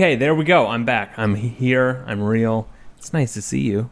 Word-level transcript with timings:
Okay, 0.00 0.16
there 0.16 0.34
we 0.34 0.44
go. 0.46 0.66
I'm 0.68 0.86
back. 0.86 1.12
I'm 1.18 1.34
here. 1.34 2.02
I'm 2.06 2.22
real. 2.22 2.70
It's 2.96 3.12
nice 3.12 3.34
to 3.34 3.42
see 3.42 3.60
you. 3.60 3.90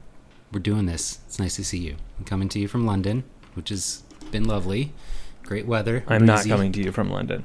We're 0.51 0.59
doing 0.59 0.87
this. 0.87 1.19
It's 1.27 1.39
nice 1.39 1.57
to 1.57 1.65
see 1.67 1.77
you. 1.81 1.97
I'm 2.19 2.25
coming 2.25 2.49
to 2.49 2.59
you 2.59 2.67
from 2.67 2.87
London, 2.87 3.25
which 3.53 3.69
has 3.69 4.05
been 4.31 4.45
lovely. 4.45 4.95
Great 5.43 5.67
weather. 5.67 6.05
I'm 6.09 6.25
not 6.25 6.47
coming 6.47 6.73
to 6.73 6.83
you 6.83 6.93
from 6.93 7.11
London. 7.11 7.45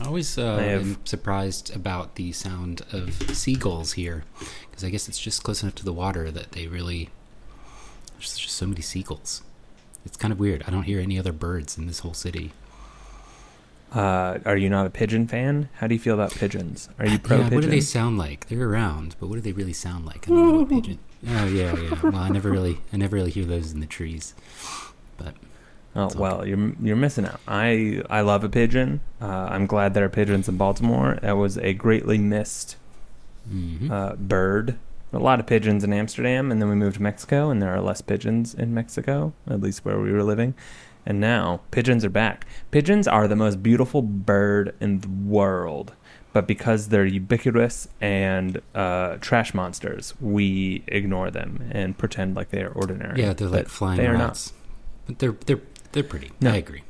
I 0.00 0.06
always 0.06 0.38
uh, 0.38 0.54
I 0.54 0.62
have- 0.62 0.80
am 0.80 0.96
surprised 1.04 1.76
about 1.76 2.14
the 2.14 2.32
sound 2.32 2.80
of 2.94 3.12
seagulls 3.36 3.92
here, 3.92 4.24
because 4.70 4.82
I 4.82 4.88
guess 4.88 5.06
it's 5.06 5.20
just 5.20 5.42
close 5.42 5.62
enough 5.62 5.74
to 5.74 5.84
the 5.84 5.92
water 5.92 6.30
that 6.30 6.52
they 6.52 6.66
really. 6.66 7.10
There's 8.14 8.38
just 8.38 8.56
so 8.56 8.66
many 8.66 8.80
seagulls. 8.80 9.42
It's 10.06 10.16
kind 10.16 10.32
of 10.32 10.40
weird. 10.40 10.64
I 10.66 10.70
don't 10.70 10.84
hear 10.84 10.98
any 10.98 11.18
other 11.18 11.32
birds 11.32 11.76
in 11.76 11.88
this 11.88 11.98
whole 11.98 12.14
city. 12.14 12.52
Uh, 13.92 14.38
are 14.44 14.56
you 14.56 14.68
not 14.68 14.86
a 14.86 14.90
pigeon 14.90 15.26
fan? 15.26 15.68
How 15.76 15.86
do 15.86 15.94
you 15.94 16.00
feel 16.00 16.14
about 16.14 16.32
pigeons? 16.32 16.88
Are 16.98 17.06
you 17.06 17.18
pro 17.18 17.38
yeah, 17.38 17.48
what 17.48 17.62
do 17.62 17.68
they 17.68 17.80
sound 17.80 18.18
like? 18.18 18.48
They're 18.48 18.68
around, 18.68 19.16
but 19.18 19.28
what 19.28 19.36
do 19.36 19.40
they 19.40 19.52
really 19.52 19.72
sound 19.72 20.04
like? 20.04 20.28
I 20.28 20.30
don't 20.30 20.52
know 20.52 20.66
pigeon. 20.66 20.98
Oh 21.26 21.46
yeah, 21.46 21.74
yeah. 21.76 22.00
Well, 22.02 22.16
I 22.16 22.28
never 22.28 22.50
really, 22.50 22.80
I 22.92 22.96
never 22.96 23.16
really 23.16 23.30
hear 23.30 23.44
those 23.44 23.72
in 23.72 23.80
the 23.80 23.86
trees. 23.86 24.34
But 25.16 25.34
Oh 25.96 26.10
well, 26.16 26.46
you're 26.46 26.74
you're 26.80 26.96
missing 26.96 27.26
out. 27.26 27.40
I 27.48 28.02
I 28.10 28.20
love 28.20 28.44
a 28.44 28.48
pigeon. 28.48 29.00
Uh, 29.20 29.48
I'm 29.50 29.66
glad 29.66 29.94
there 29.94 30.04
are 30.04 30.10
pigeons 30.10 30.48
in 30.48 30.56
Baltimore. 30.56 31.18
That 31.22 31.36
was 31.36 31.56
a 31.58 31.72
greatly 31.72 32.18
missed 32.18 32.76
mhm. 33.50 33.90
uh, 33.90 34.14
bird. 34.14 34.78
A 35.12 35.18
lot 35.18 35.40
of 35.40 35.46
pigeons 35.46 35.82
in 35.82 35.92
Amsterdam, 35.92 36.52
and 36.52 36.60
then 36.60 36.68
we 36.68 36.74
moved 36.74 36.96
to 36.96 37.02
Mexico, 37.02 37.48
and 37.50 37.62
there 37.62 37.74
are 37.74 37.80
less 37.80 38.02
pigeons 38.02 38.54
in 38.54 38.74
Mexico, 38.74 39.32
at 39.48 39.62
least 39.62 39.84
where 39.84 39.98
we 39.98 40.12
were 40.12 40.22
living. 40.22 40.54
And 41.06 41.20
now 41.20 41.60
pigeons 41.70 42.04
are 42.04 42.10
back. 42.10 42.46
Pigeons 42.70 43.08
are 43.08 43.26
the 43.26 43.36
most 43.36 43.62
beautiful 43.62 44.02
bird 44.02 44.74
in 44.80 45.00
the 45.00 45.08
world, 45.08 45.94
but 46.34 46.46
because 46.46 46.88
they're 46.88 47.06
ubiquitous 47.06 47.88
and 48.00 48.60
uh, 48.74 49.16
trash 49.20 49.54
monsters, 49.54 50.14
we 50.20 50.82
ignore 50.88 51.30
them 51.30 51.68
and 51.72 51.96
pretend 51.96 52.36
like 52.36 52.50
they 52.50 52.62
are 52.62 52.70
ordinary. 52.72 53.20
yeah, 53.22 53.32
they're 53.32 53.48
like 53.48 53.68
flying 53.68 53.96
they 53.98 54.06
are 54.06 54.18
not. 54.18 54.24
rats, 54.28 54.52
but 55.06 55.18
they're 55.18 55.36
they're 55.46 55.60
they're 55.92 56.02
pretty. 56.04 56.30
No. 56.42 56.52
I 56.52 56.56
agree. 56.56 56.82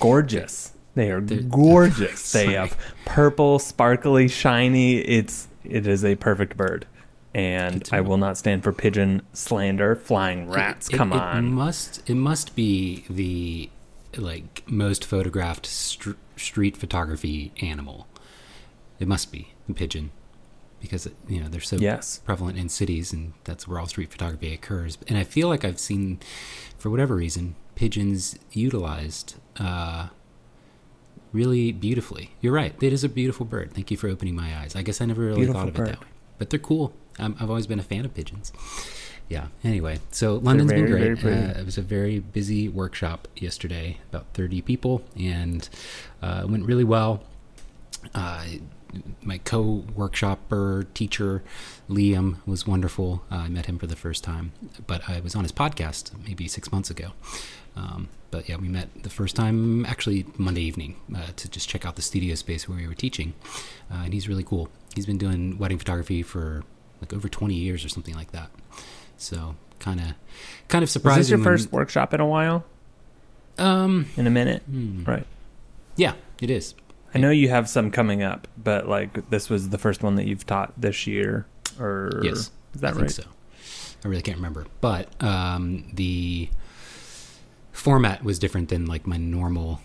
gorgeous. 0.00 0.72
They 0.94 1.10
are 1.10 1.20
They're- 1.20 1.42
gorgeous. 1.42 2.32
they 2.32 2.44
Sorry. 2.44 2.54
have 2.56 2.78
purple, 3.04 3.58
sparkly, 3.58 4.28
shiny. 4.28 4.98
It's 4.98 5.48
it 5.64 5.86
is 5.86 6.04
a 6.04 6.14
perfect 6.14 6.56
bird, 6.56 6.86
and 7.34 7.84
to 7.86 7.96
I 7.96 8.00
will 8.00 8.16
not 8.16 8.36
stand 8.38 8.62
for 8.62 8.72
pigeon 8.72 9.22
slander. 9.32 9.96
Flying 9.96 10.48
rats, 10.48 10.88
It- 10.88 10.96
come 10.96 11.12
it, 11.12 11.16
on. 11.20 11.38
It 11.38 11.48
must 11.50 12.08
it 12.10 12.14
must 12.14 12.54
be 12.56 13.04
the 13.10 13.70
like 14.16 14.62
most 14.70 15.04
photographed 15.04 15.66
str- 15.66 16.12
street 16.36 16.76
photography 16.76 17.52
animal. 17.60 18.06
It 19.00 19.08
must 19.08 19.32
be 19.32 19.54
the 19.66 19.74
pigeon 19.74 20.10
because 20.80 21.08
you 21.28 21.40
know 21.40 21.48
they're 21.48 21.60
so 21.60 21.76
yes, 21.76 22.20
prevalent 22.24 22.58
in 22.58 22.68
cities 22.68 23.12
and 23.12 23.32
that's 23.44 23.66
where 23.66 23.78
all 23.80 23.86
street 23.86 24.10
photography 24.12 24.52
occurs. 24.52 24.98
And 25.08 25.18
I 25.18 25.24
feel 25.24 25.48
like 25.48 25.64
I've 25.64 25.80
seen 25.80 26.20
for 26.78 26.90
whatever 26.90 27.16
reason 27.16 27.56
pigeons 27.74 28.38
utilized 28.52 29.34
uh 29.58 30.08
really 31.32 31.72
beautifully. 31.72 32.30
You're 32.40 32.52
right. 32.52 32.74
It 32.80 32.92
is 32.92 33.02
a 33.02 33.08
beautiful 33.08 33.44
bird. 33.44 33.72
Thank 33.72 33.90
you 33.90 33.96
for 33.96 34.08
opening 34.08 34.36
my 34.36 34.56
eyes. 34.56 34.76
I 34.76 34.82
guess 34.82 35.00
I 35.00 35.06
never 35.06 35.22
really 35.22 35.36
Beautiful 35.38 35.62
thought 35.62 35.68
of 35.68 35.74
bird. 35.74 35.88
it 35.88 35.90
that 35.92 36.00
way. 36.02 36.06
But 36.38 36.50
they're 36.50 36.60
cool. 36.60 36.92
I'm, 37.18 37.36
I've 37.40 37.50
always 37.50 37.66
been 37.66 37.78
a 37.78 37.84
fan 37.84 38.04
of 38.04 38.14
pigeons. 38.14 38.52
Yeah. 39.28 39.46
Anyway, 39.62 40.00
so 40.10 40.34
London's 40.36 40.72
been 40.72 40.86
great. 40.86 41.24
uh, 41.24 41.58
it 41.58 41.64
was 41.64 41.78
a 41.78 41.82
very 41.82 42.18
busy 42.18 42.68
workshop 42.68 43.26
yesterday, 43.36 43.98
about 44.10 44.26
30 44.34 44.60
people, 44.62 45.02
and 45.18 45.68
uh, 46.22 46.42
it 46.44 46.50
went 46.50 46.66
really 46.66 46.84
well. 46.84 47.24
Uh, 48.14 48.44
my 49.22 49.38
co-workshopper 49.38 50.86
teacher 50.94 51.42
Liam 51.88 52.36
was 52.46 52.66
wonderful. 52.66 53.24
Uh, 53.30 53.36
I 53.36 53.48
met 53.48 53.66
him 53.66 53.78
for 53.78 53.86
the 53.86 53.96
first 53.96 54.22
time, 54.22 54.52
but 54.86 55.08
I 55.08 55.20
was 55.20 55.34
on 55.34 55.42
his 55.42 55.52
podcast 55.52 56.12
maybe 56.24 56.46
six 56.46 56.70
months 56.70 56.90
ago. 56.90 57.12
Um, 57.76 58.08
but 58.30 58.48
yeah, 58.48 58.56
we 58.56 58.68
met 58.68 59.02
the 59.02 59.10
first 59.10 59.34
time 59.34 59.84
actually 59.86 60.26
Monday 60.36 60.62
evening 60.62 60.96
uh, 61.16 61.28
to 61.36 61.48
just 61.48 61.68
check 61.68 61.84
out 61.84 61.96
the 61.96 62.02
studio 62.02 62.34
space 62.34 62.68
where 62.68 62.78
we 62.78 62.86
were 62.86 62.94
teaching, 62.94 63.34
uh, 63.90 64.02
and 64.04 64.12
he's 64.12 64.28
really 64.28 64.44
cool. 64.44 64.68
He's 64.94 65.06
been 65.06 65.18
doing 65.18 65.58
wedding 65.58 65.78
photography 65.78 66.22
for 66.22 66.62
like 67.04 67.12
over 67.12 67.28
20 67.28 67.54
years 67.54 67.84
or 67.84 67.88
something 67.88 68.14
like 68.14 68.32
that. 68.32 68.50
So 69.16 69.54
kind 69.78 70.00
of, 70.00 70.06
kind 70.68 70.82
of 70.82 70.86
was 70.86 70.90
surprising. 70.92 71.20
this 71.20 71.30
your 71.30 71.38
when- 71.38 71.44
first 71.44 71.72
workshop 71.72 72.14
in 72.14 72.20
a 72.20 72.26
while? 72.26 72.64
Um, 73.58 74.06
In 74.16 74.26
a 74.26 74.30
minute, 74.30 74.62
hmm. 74.62 75.04
right? 75.04 75.26
Yeah, 75.96 76.14
it 76.42 76.50
is. 76.50 76.74
I 77.14 77.18
know 77.18 77.30
you 77.30 77.48
have 77.50 77.68
some 77.68 77.92
coming 77.92 78.22
up, 78.22 78.48
but 78.56 78.88
like 78.88 79.30
this 79.30 79.48
was 79.48 79.68
the 79.68 79.78
first 79.78 80.02
one 80.02 80.16
that 80.16 80.26
you've 80.26 80.44
taught 80.44 80.72
this 80.76 81.06
year, 81.06 81.46
or 81.78 82.20
Yes, 82.24 82.50
is 82.74 82.80
that 82.80 82.94
I 82.94 82.96
right? 82.96 82.98
think 83.00 83.10
so. 83.10 83.22
I 84.04 84.08
really 84.08 84.22
can't 84.22 84.36
remember, 84.38 84.66
but 84.80 85.08
um, 85.22 85.88
the 85.92 86.48
format 87.72 88.24
was 88.24 88.38
different 88.40 88.68
than 88.70 88.86
like 88.86 89.06
my 89.06 89.16
normal 89.16 89.80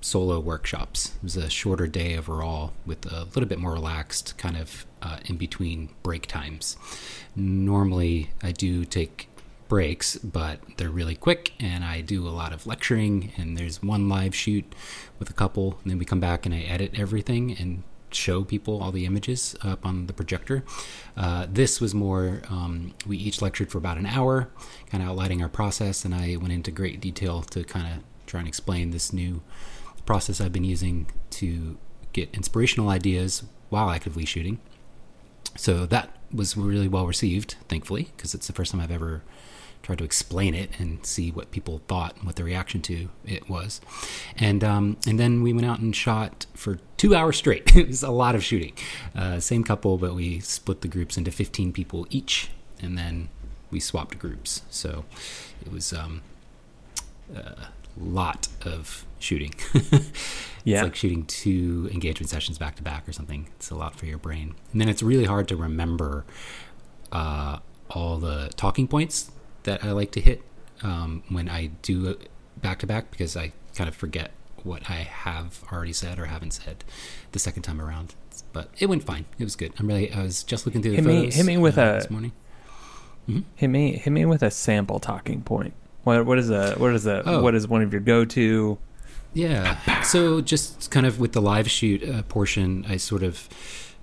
solo 0.00 0.38
workshops. 0.40 1.14
It 1.16 1.22
was 1.22 1.36
a 1.36 1.50
shorter 1.50 1.86
day 1.86 2.16
overall 2.16 2.72
with 2.86 3.10
a 3.10 3.24
little 3.24 3.46
bit 3.46 3.58
more 3.58 3.72
relaxed 3.72 4.36
kind 4.38 4.56
of 4.56 4.86
uh, 5.02 5.18
in 5.26 5.36
between 5.36 5.90
break 6.02 6.26
times. 6.26 6.76
Normally, 7.34 8.30
I 8.42 8.52
do 8.52 8.84
take 8.84 9.28
breaks, 9.68 10.16
but 10.16 10.60
they're 10.76 10.90
really 10.90 11.14
quick, 11.14 11.52
and 11.60 11.84
I 11.84 12.00
do 12.00 12.26
a 12.26 12.30
lot 12.30 12.52
of 12.52 12.66
lecturing. 12.66 13.32
And 13.36 13.56
there's 13.56 13.82
one 13.82 14.08
live 14.08 14.34
shoot 14.34 14.74
with 15.18 15.30
a 15.30 15.34
couple, 15.34 15.78
and 15.82 15.90
then 15.90 15.98
we 15.98 16.04
come 16.04 16.20
back 16.20 16.46
and 16.46 16.54
I 16.54 16.60
edit 16.60 16.98
everything 16.98 17.56
and 17.58 17.82
show 18.10 18.42
people 18.42 18.82
all 18.82 18.90
the 18.90 19.04
images 19.04 19.54
up 19.62 19.84
on 19.84 20.06
the 20.06 20.14
projector. 20.14 20.64
Uh, 21.16 21.46
this 21.50 21.80
was 21.80 21.94
more, 21.94 22.40
um, 22.48 22.94
we 23.06 23.18
each 23.18 23.42
lectured 23.42 23.70
for 23.70 23.76
about 23.76 23.98
an 23.98 24.06
hour, 24.06 24.48
kind 24.88 25.02
of 25.02 25.10
outlining 25.10 25.42
our 25.42 25.48
process, 25.48 26.06
and 26.06 26.14
I 26.14 26.36
went 26.36 26.52
into 26.52 26.70
great 26.70 27.00
detail 27.00 27.42
to 27.42 27.64
kind 27.64 27.86
of 27.86 28.02
try 28.26 28.40
and 28.40 28.48
explain 28.48 28.90
this 28.90 29.12
new 29.12 29.42
process 30.08 30.40
I've 30.40 30.54
been 30.54 30.64
using 30.64 31.06
to 31.32 31.76
get 32.14 32.34
inspirational 32.34 32.88
ideas 32.88 33.44
while 33.68 33.90
actively 33.90 34.24
shooting. 34.24 34.58
So 35.54 35.84
that 35.84 36.16
was 36.32 36.56
really 36.56 36.88
well 36.88 37.06
received, 37.06 37.56
thankfully, 37.68 38.08
because 38.16 38.34
it's 38.34 38.46
the 38.46 38.54
first 38.54 38.72
time 38.72 38.80
I've 38.80 38.90
ever 38.90 39.22
tried 39.82 39.98
to 39.98 40.04
explain 40.04 40.54
it 40.54 40.70
and 40.78 41.04
see 41.04 41.30
what 41.30 41.50
people 41.50 41.82
thought 41.88 42.16
and 42.16 42.24
what 42.24 42.36
the 42.36 42.44
reaction 42.44 42.80
to 42.82 43.10
it 43.26 43.50
was. 43.50 43.82
And 44.38 44.64
um, 44.64 44.96
and 45.06 45.20
then 45.20 45.42
we 45.42 45.52
went 45.52 45.66
out 45.66 45.78
and 45.78 45.94
shot 45.94 46.46
for 46.54 46.78
two 46.96 47.14
hours 47.14 47.36
straight. 47.36 47.70
it 47.76 47.88
was 47.88 48.02
a 48.02 48.10
lot 48.10 48.34
of 48.34 48.42
shooting. 48.42 48.72
Uh, 49.14 49.40
same 49.40 49.62
couple, 49.62 49.98
but 49.98 50.14
we 50.14 50.40
split 50.40 50.80
the 50.80 50.88
groups 50.88 51.18
into 51.18 51.30
15 51.30 51.70
people 51.74 52.06
each, 52.08 52.48
and 52.80 52.96
then 52.96 53.28
we 53.70 53.78
swapped 53.78 54.18
groups. 54.18 54.62
So 54.70 55.04
it 55.60 55.70
was 55.70 55.92
um, 55.92 56.22
a 57.36 57.68
lot 57.98 58.48
of 58.64 59.04
shooting. 59.18 59.54
Yeah. 60.64 60.78
It's 60.78 60.82
like 60.84 60.96
shooting 60.96 61.24
two 61.24 61.88
engagement 61.94 62.28
sessions 62.28 62.58
back 62.58 62.74
to 62.76 62.82
back 62.82 63.08
or 63.08 63.12
something. 63.12 63.48
It's 63.56 63.70
a 63.70 63.74
lot 63.74 63.94
for 63.94 64.04
your 64.04 64.18
brain. 64.18 64.54
And 64.72 64.80
then 64.82 64.88
it's 64.90 65.02
really 65.02 65.24
hard 65.24 65.48
to 65.48 65.56
remember 65.56 66.26
uh, 67.10 67.60
all 67.88 68.18
the 68.18 68.50
talking 68.56 68.86
points 68.86 69.30
that 69.62 69.82
I 69.82 69.92
like 69.92 70.10
to 70.12 70.20
hit 70.20 70.42
um, 70.82 71.22
when 71.30 71.48
I 71.48 71.68
do 71.80 72.18
back 72.60 72.80
to 72.80 72.86
back 72.86 73.10
because 73.10 73.34
I 73.34 73.52
kind 73.76 73.88
of 73.88 73.94
forget 73.94 74.32
what 74.62 74.90
I 74.90 74.94
have 74.96 75.62
already 75.72 75.94
said 75.94 76.18
or 76.18 76.26
haven't 76.26 76.50
said 76.50 76.84
the 77.32 77.38
second 77.38 77.62
time 77.62 77.80
around. 77.80 78.14
But 78.52 78.68
it 78.78 78.86
went 78.86 79.04
fine. 79.04 79.24
It 79.38 79.44
was 79.44 79.56
good. 79.56 79.72
I'm 79.78 79.86
really. 79.86 80.12
I 80.12 80.22
was 80.22 80.42
just 80.42 80.66
looking 80.66 80.82
through 80.82 80.90
the 80.92 80.96
Hit 80.96 81.04
me- 81.06 81.16
photos. 81.20 81.34
hit 81.36 81.46
me 81.46 81.56
with 81.56 81.78
uh, 81.78 81.80
a- 81.82 81.92
this 82.00 82.10
morning. 82.10 82.32
Hit 83.56 83.68
me, 83.68 83.92
hit 83.96 84.10
me 84.10 84.24
with 84.26 84.42
a 84.42 84.50
sample 84.50 84.98
talking 84.98 85.40
point. 85.42 85.72
What 86.04 86.26
what 86.26 86.38
is 86.38 86.50
a 86.50 86.74
what 86.74 86.92
is 86.94 87.06
a 87.06 87.22
Oh. 87.26 87.42
what 87.42 87.54
is 87.54 87.66
one 87.68 87.80
of 87.80 87.92
your 87.92 88.00
go 88.02 88.24
to? 88.26 88.78
Yeah. 89.34 90.02
So 90.02 90.40
just 90.40 90.90
kind 90.90 91.06
of 91.06 91.20
with 91.20 91.32
the 91.32 91.42
live 91.42 91.70
shoot 91.70 92.02
uh, 92.08 92.22
portion, 92.22 92.84
I 92.88 92.96
sort 92.96 93.22
of 93.22 93.48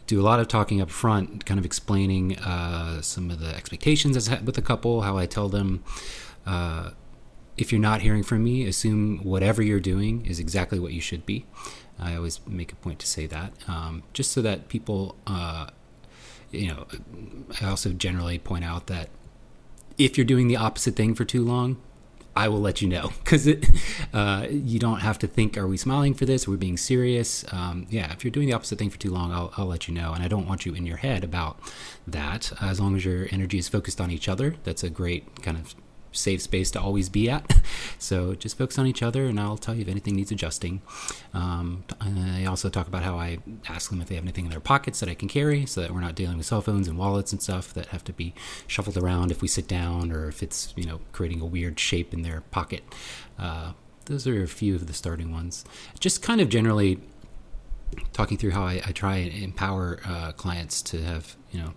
do 0.07 0.21
a 0.21 0.23
lot 0.23 0.39
of 0.39 0.47
talking 0.47 0.81
up 0.81 0.89
front, 0.89 1.45
kind 1.45 1.59
of 1.59 1.65
explaining 1.65 2.37
uh, 2.39 3.01
some 3.01 3.31
of 3.31 3.39
the 3.39 3.53
expectations 3.55 4.15
as 4.15 4.29
with 4.41 4.55
the 4.55 4.61
couple, 4.61 5.01
how 5.01 5.17
I 5.17 5.25
tell 5.25 5.49
them. 5.49 5.83
Uh, 6.45 6.91
if 7.57 7.71
you're 7.71 7.81
not 7.81 8.01
hearing 8.01 8.21
from 8.21 8.43
me, 8.43 8.67
assume 8.67 9.19
whatever 9.23 9.61
you're 9.61 9.79
doing 9.79 10.25
is 10.25 10.39
exactly 10.39 10.77
what 10.77 10.91
you 10.91 11.01
should 11.01 11.25
be. 11.25 11.45
I 11.97 12.15
always 12.15 12.41
make 12.45 12.73
a 12.73 12.75
point 12.75 12.99
to 12.99 13.07
say 13.07 13.25
that, 13.27 13.53
um, 13.67 14.03
just 14.13 14.31
so 14.31 14.41
that 14.41 14.67
people, 14.67 15.15
uh, 15.25 15.67
you 16.51 16.67
know, 16.67 16.85
I 17.61 17.69
also 17.69 17.93
generally 17.93 18.37
point 18.37 18.65
out 18.65 18.87
that 18.87 19.09
if 19.97 20.17
you're 20.17 20.25
doing 20.25 20.49
the 20.49 20.57
opposite 20.57 20.95
thing 20.97 21.15
for 21.15 21.23
too 21.23 21.43
long, 21.43 21.77
I 22.35 22.47
will 22.49 22.59
let 22.59 22.81
you 22.81 22.87
know 22.87 23.11
because 23.23 23.47
uh, 24.13 24.47
you 24.49 24.79
don't 24.79 24.99
have 24.99 25.19
to 25.19 25.27
think, 25.27 25.57
are 25.57 25.67
we 25.67 25.77
smiling 25.77 26.13
for 26.13 26.25
this? 26.25 26.47
Are 26.47 26.51
we 26.51 26.57
being 26.57 26.77
serious? 26.77 27.45
Um, 27.51 27.87
yeah, 27.89 28.11
if 28.11 28.23
you're 28.23 28.31
doing 28.31 28.47
the 28.47 28.53
opposite 28.53 28.77
thing 28.77 28.89
for 28.89 28.99
too 28.99 29.11
long, 29.11 29.31
I'll, 29.31 29.53
I'll 29.57 29.67
let 29.67 29.87
you 29.87 29.93
know. 29.93 30.13
And 30.13 30.23
I 30.23 30.27
don't 30.27 30.47
want 30.47 30.65
you 30.65 30.73
in 30.73 30.85
your 30.85 30.97
head 30.97 31.23
about 31.23 31.59
that. 32.07 32.51
As 32.61 32.79
long 32.79 32.95
as 32.95 33.05
your 33.05 33.27
energy 33.31 33.57
is 33.57 33.67
focused 33.67 34.01
on 34.01 34.11
each 34.11 34.27
other, 34.27 34.55
that's 34.63 34.83
a 34.83 34.89
great 34.89 35.41
kind 35.41 35.57
of 35.57 35.75
safe 36.11 36.41
space 36.41 36.71
to 36.71 36.81
always 36.81 37.09
be 37.09 37.29
at. 37.29 37.61
So 37.97 38.35
just 38.35 38.57
focus 38.57 38.77
on 38.77 38.85
each 38.85 39.01
other, 39.01 39.25
and 39.25 39.39
I'll 39.39 39.57
tell 39.57 39.73
you 39.73 39.81
if 39.81 39.87
anything 39.87 40.15
needs 40.15 40.31
adjusting. 40.31 40.81
Um, 41.33 41.85
I 42.05 42.45
also 42.45 42.69
talk 42.69 42.87
about 42.87 43.03
how 43.03 43.17
I 43.17 43.39
ask 43.67 43.89
them 43.89 44.01
if 44.01 44.07
they 44.07 44.15
have 44.15 44.23
anything 44.23 44.45
in 44.45 44.51
their 44.51 44.59
pockets 44.59 44.99
that 44.99 45.09
I 45.09 45.13
can 45.13 45.27
carry, 45.27 45.65
so 45.65 45.81
that 45.81 45.91
we're 45.91 46.01
not 46.01 46.15
dealing 46.15 46.37
with 46.37 46.45
cell 46.45 46.61
phones 46.61 46.87
and 46.87 46.97
wallets 46.97 47.31
and 47.31 47.41
stuff 47.41 47.73
that 47.73 47.87
have 47.87 48.03
to 48.05 48.13
be 48.13 48.33
shuffled 48.67 48.97
around 48.97 49.31
if 49.31 49.41
we 49.41 49.47
sit 49.47 49.67
down 49.67 50.11
or 50.11 50.27
if 50.27 50.43
it's 50.43 50.73
you 50.75 50.85
know 50.85 50.99
creating 51.11 51.41
a 51.41 51.45
weird 51.45 51.79
shape 51.79 52.13
in 52.13 52.21
their 52.21 52.41
pocket. 52.51 52.83
Uh, 53.39 53.73
those 54.05 54.27
are 54.27 54.43
a 54.43 54.47
few 54.47 54.75
of 54.75 54.87
the 54.87 54.93
starting 54.93 55.31
ones. 55.31 55.65
Just 55.99 56.21
kind 56.21 56.39
of 56.39 56.49
generally 56.49 56.99
talking 58.13 58.37
through 58.37 58.51
how 58.51 58.63
I, 58.63 58.81
I 58.85 58.91
try 58.91 59.17
and 59.17 59.43
empower 59.43 59.99
uh, 60.05 60.31
clients 60.33 60.81
to 60.83 61.01
have 61.01 61.35
you 61.51 61.61
know 61.61 61.73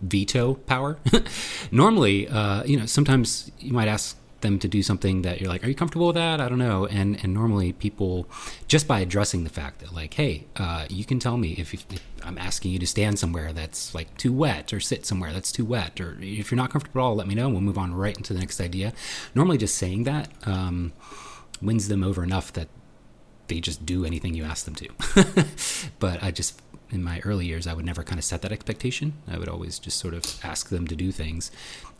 veto 0.00 0.54
power. 0.54 0.98
Normally, 1.70 2.28
uh, 2.28 2.64
you 2.64 2.78
know, 2.78 2.86
sometimes 2.86 3.50
you 3.58 3.72
might 3.72 3.88
ask 3.88 4.16
them 4.42 4.58
to 4.58 4.68
do 4.68 4.82
something 4.82 5.22
that 5.22 5.40
you're 5.40 5.48
like, 5.48 5.64
are 5.64 5.68
you 5.68 5.74
comfortable 5.74 6.08
with 6.08 6.16
that? 6.16 6.40
I 6.40 6.48
don't 6.48 6.58
know. 6.58 6.86
And 6.86 7.18
and 7.22 7.32
normally 7.32 7.72
people, 7.72 8.28
just 8.68 8.86
by 8.86 9.00
addressing 9.00 9.44
the 9.44 9.50
fact 9.50 9.80
that 9.80 9.92
like, 9.92 10.14
hey, 10.14 10.46
uh, 10.56 10.86
you 10.88 11.04
can 11.04 11.18
tell 11.18 11.36
me 11.36 11.52
if, 11.52 11.72
if, 11.72 11.86
I'm 12.22 12.38
asking 12.38 12.72
you 12.72 12.78
to 12.78 12.86
stand 12.86 13.18
somewhere 13.18 13.52
that's 13.52 13.94
like 13.94 14.16
too 14.16 14.32
wet, 14.32 14.72
or 14.72 14.80
sit 14.80 15.06
somewhere 15.06 15.32
that's 15.32 15.50
too 15.50 15.64
wet, 15.64 16.00
or 16.00 16.18
if 16.20 16.50
you're 16.50 16.56
not 16.56 16.70
comfortable 16.70 17.00
at 17.00 17.04
all, 17.04 17.14
let 17.16 17.26
me 17.26 17.34
know. 17.34 17.46
And 17.46 17.54
we'll 17.54 17.62
move 17.62 17.78
on 17.78 17.94
right 17.94 18.16
into 18.16 18.32
the 18.32 18.40
next 18.40 18.60
idea. 18.60 18.92
Normally, 19.34 19.58
just 19.58 19.76
saying 19.76 20.04
that 20.04 20.28
um, 20.46 20.92
wins 21.60 21.88
them 21.88 22.04
over 22.04 22.22
enough 22.22 22.52
that 22.52 22.68
they 23.48 23.60
just 23.60 23.84
do 23.84 24.04
anything 24.04 24.34
you 24.34 24.44
ask 24.44 24.64
them 24.64 24.74
to. 24.74 24.88
but 25.98 26.22
I 26.22 26.30
just 26.30 26.60
in 26.92 27.02
my 27.02 27.20
early 27.20 27.46
years, 27.46 27.66
I 27.66 27.72
would 27.72 27.86
never 27.86 28.04
kind 28.04 28.18
of 28.18 28.24
set 28.24 28.42
that 28.42 28.52
expectation. 28.52 29.14
I 29.26 29.38
would 29.38 29.48
always 29.48 29.78
just 29.78 29.98
sort 29.98 30.12
of 30.12 30.24
ask 30.44 30.68
them 30.68 30.86
to 30.88 30.94
do 30.94 31.10
things, 31.10 31.50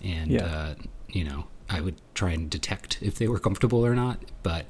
and 0.04 0.30
yeah. 0.30 0.44
uh, 0.44 0.74
you 1.08 1.24
know, 1.24 1.46
I 1.68 1.80
would 1.80 2.00
try 2.14 2.30
and 2.32 2.50
detect 2.50 2.98
if 3.00 3.16
they 3.16 3.28
were 3.28 3.38
comfortable 3.38 3.84
or 3.84 3.94
not. 3.94 4.18
But 4.42 4.66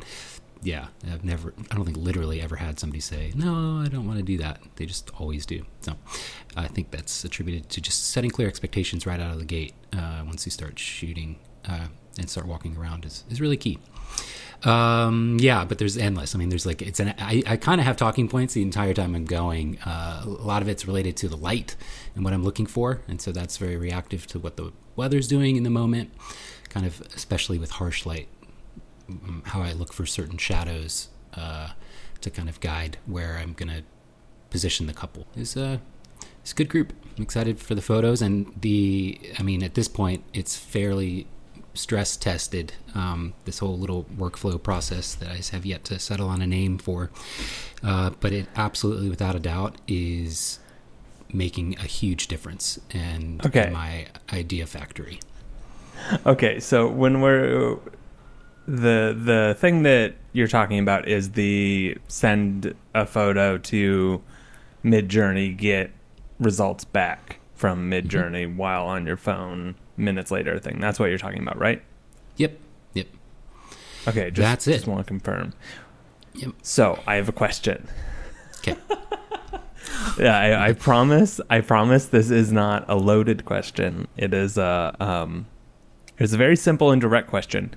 yeah, 0.62 0.88
I've 1.10 1.24
never, 1.24 1.54
I 1.70 1.74
don't 1.74 1.84
think 1.84 1.96
literally 1.96 2.40
ever 2.40 2.56
had 2.56 2.78
somebody 2.78 3.00
say, 3.00 3.32
no, 3.34 3.82
I 3.84 3.88
don't 3.88 4.06
want 4.06 4.18
to 4.18 4.24
do 4.24 4.38
that. 4.38 4.60
They 4.76 4.86
just 4.86 5.10
always 5.18 5.44
do. 5.44 5.64
So 5.80 5.94
I 6.56 6.68
think 6.68 6.90
that's 6.90 7.24
attributed 7.24 7.68
to 7.70 7.80
just 7.80 8.10
setting 8.10 8.30
clear 8.30 8.48
expectations 8.48 9.06
right 9.06 9.18
out 9.18 9.32
of 9.32 9.38
the 9.38 9.44
gate 9.44 9.74
uh, 9.92 10.22
once 10.24 10.46
you 10.46 10.50
start 10.50 10.78
shooting 10.78 11.38
uh, 11.68 11.88
and 12.18 12.30
start 12.30 12.46
walking 12.46 12.76
around 12.76 13.04
is, 13.04 13.24
is 13.28 13.40
really 13.40 13.56
key. 13.56 13.78
Um, 14.64 15.38
yeah, 15.40 15.64
but 15.64 15.78
there's 15.78 15.96
endless. 15.96 16.34
I 16.34 16.38
mean, 16.38 16.48
there's 16.48 16.66
like 16.66 16.82
it's 16.82 17.00
an. 17.00 17.14
I, 17.18 17.42
I 17.46 17.56
kind 17.56 17.80
of 17.80 17.86
have 17.86 17.96
talking 17.96 18.28
points 18.28 18.54
the 18.54 18.62
entire 18.62 18.94
time 18.94 19.14
I'm 19.14 19.24
going. 19.24 19.78
Uh, 19.80 20.22
a 20.24 20.28
lot 20.28 20.62
of 20.62 20.68
it's 20.68 20.86
related 20.86 21.16
to 21.18 21.28
the 21.28 21.36
light 21.36 21.74
and 22.14 22.24
what 22.24 22.32
I'm 22.32 22.44
looking 22.44 22.66
for, 22.66 23.00
and 23.08 23.20
so 23.20 23.32
that's 23.32 23.56
very 23.56 23.76
reactive 23.76 24.26
to 24.28 24.38
what 24.38 24.56
the 24.56 24.72
weather's 24.94 25.26
doing 25.26 25.56
in 25.56 25.64
the 25.64 25.70
moment. 25.70 26.12
Kind 26.72 26.86
of, 26.86 27.02
especially 27.14 27.58
with 27.58 27.72
harsh 27.72 28.06
light, 28.06 28.28
how 29.44 29.60
I 29.60 29.72
look 29.72 29.92
for 29.92 30.06
certain 30.06 30.38
shadows 30.38 31.08
uh, 31.34 31.70
to 32.22 32.30
kind 32.30 32.48
of 32.48 32.60
guide 32.60 32.96
where 33.04 33.36
I'm 33.36 33.52
gonna 33.52 33.82
position 34.48 34.86
the 34.86 34.94
couple 34.94 35.26
is 35.36 35.56
uh, 35.56 35.78
it's 36.40 36.52
a 36.52 36.54
good 36.54 36.68
group. 36.68 36.92
I'm 37.16 37.22
excited 37.22 37.58
for 37.58 37.74
the 37.74 37.82
photos 37.82 38.22
and 38.22 38.52
the. 38.60 39.20
I 39.38 39.42
mean, 39.42 39.62
at 39.62 39.74
this 39.74 39.88
point, 39.88 40.24
it's 40.32 40.56
fairly 40.56 41.26
stress 41.74 42.16
tested 42.16 42.74
um, 42.94 43.32
this 43.44 43.58
whole 43.60 43.78
little 43.78 44.04
workflow 44.16 44.62
process 44.62 45.14
that 45.14 45.28
I 45.30 45.40
have 45.52 45.64
yet 45.64 45.84
to 45.84 45.98
settle 45.98 46.28
on 46.28 46.42
a 46.42 46.46
name 46.46 46.78
for. 46.78 47.10
Uh, 47.82 48.10
but 48.20 48.32
it 48.32 48.46
absolutely, 48.56 49.08
without 49.08 49.34
a 49.34 49.40
doubt, 49.40 49.76
is 49.88 50.58
making 51.32 51.76
a 51.78 51.84
huge 51.84 52.28
difference 52.28 52.78
and 52.90 53.44
okay. 53.46 53.70
my 53.70 54.06
idea 54.32 54.66
factory. 54.66 55.20
Okay, 56.26 56.60
so 56.60 56.88
when 56.88 57.20
we're 57.20 57.78
the 58.66 59.16
the 59.18 59.56
thing 59.58 59.82
that 59.82 60.14
you're 60.32 60.48
talking 60.48 60.78
about 60.78 61.08
is 61.08 61.32
the 61.32 61.96
send 62.08 62.74
a 62.94 63.06
photo 63.06 63.58
to 63.58 64.22
Midjourney, 64.84 65.56
get 65.56 65.90
results 66.38 66.84
back 66.84 67.38
from 67.54 67.90
Midjourney 67.90 68.46
mm-hmm. 68.46 68.56
while 68.56 68.86
on 68.86 69.06
your 69.06 69.16
phone 69.16 69.74
minutes 69.96 70.30
later 70.30 70.58
thing. 70.58 70.80
That's 70.80 70.98
what 70.98 71.06
you're 71.06 71.18
talking 71.18 71.42
about, 71.42 71.58
right? 71.58 71.82
Yep. 72.36 72.58
Yep. 72.94 73.06
Okay, 74.08 74.30
just, 74.30 74.36
that's 74.36 74.66
it. 74.66 74.72
Just 74.72 74.86
want 74.86 75.00
to 75.00 75.04
confirm. 75.04 75.52
Yep. 76.34 76.52
So 76.62 77.00
I 77.06 77.16
have 77.16 77.28
a 77.28 77.32
question. 77.32 77.86
Okay. 78.58 78.76
yeah, 80.18 80.38
I, 80.38 80.68
I, 80.68 80.72
promise. 80.72 81.40
I 81.50 81.60
promise 81.60 82.06
this 82.06 82.30
is 82.30 82.52
not 82.52 82.84
a 82.88 82.96
loaded 82.96 83.44
question. 83.44 84.08
It 84.16 84.34
is 84.34 84.58
a 84.58 84.96
um, 84.98 85.46
it's 86.22 86.32
a 86.32 86.38
very 86.38 86.56
simple 86.56 86.90
and 86.90 87.00
direct 87.00 87.28
question. 87.28 87.74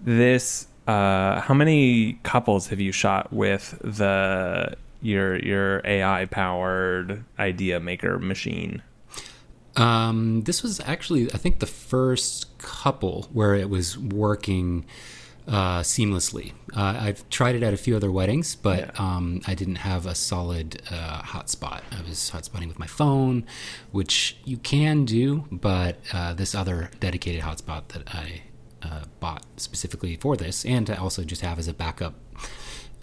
This 0.00 0.66
uh, 0.86 1.40
how 1.40 1.54
many 1.54 2.14
couples 2.22 2.68
have 2.68 2.80
you 2.80 2.92
shot 2.92 3.32
with 3.32 3.78
the 3.82 4.76
your 5.00 5.38
your 5.38 5.80
AI 5.84 6.26
powered 6.26 7.24
idea 7.38 7.80
maker 7.80 8.18
machine? 8.18 8.82
Um, 9.76 10.42
this 10.42 10.62
was 10.62 10.80
actually, 10.80 11.32
I 11.32 11.36
think, 11.36 11.58
the 11.58 11.66
first 11.66 12.56
couple 12.58 13.28
where 13.32 13.54
it 13.54 13.68
was 13.68 13.98
working 13.98 14.86
uh, 15.46 15.80
seamlessly. 15.80 16.52
Uh, 16.74 16.96
I've 17.00 17.28
tried 17.28 17.54
it 17.54 17.62
at 17.62 17.74
a 17.74 17.76
few 17.76 17.96
other 17.96 18.10
weddings, 18.10 18.56
but 18.56 18.78
yeah. 18.78 18.90
um, 18.98 19.40
I 19.46 19.54
didn't 19.54 19.76
have 19.76 20.06
a 20.06 20.14
solid 20.14 20.82
uh, 20.90 21.22
hotspot. 21.22 21.82
I 21.92 22.02
was 22.08 22.30
hotspotting 22.30 22.68
with 22.68 22.78
my 22.78 22.86
phone, 22.86 23.44
which 23.92 24.36
you 24.44 24.56
can 24.56 25.04
do, 25.04 25.44
but 25.50 25.98
uh, 26.12 26.34
this 26.34 26.54
other 26.54 26.90
dedicated 27.00 27.42
hotspot 27.42 27.88
that 27.88 28.14
I 28.14 28.42
uh, 28.82 29.04
bought 29.20 29.44
specifically 29.56 30.16
for 30.16 30.36
this, 30.36 30.64
and 30.64 30.86
to 30.86 30.98
also 30.98 31.24
just 31.24 31.42
have 31.42 31.58
as 31.58 31.68
a 31.68 31.74
backup 31.74 32.14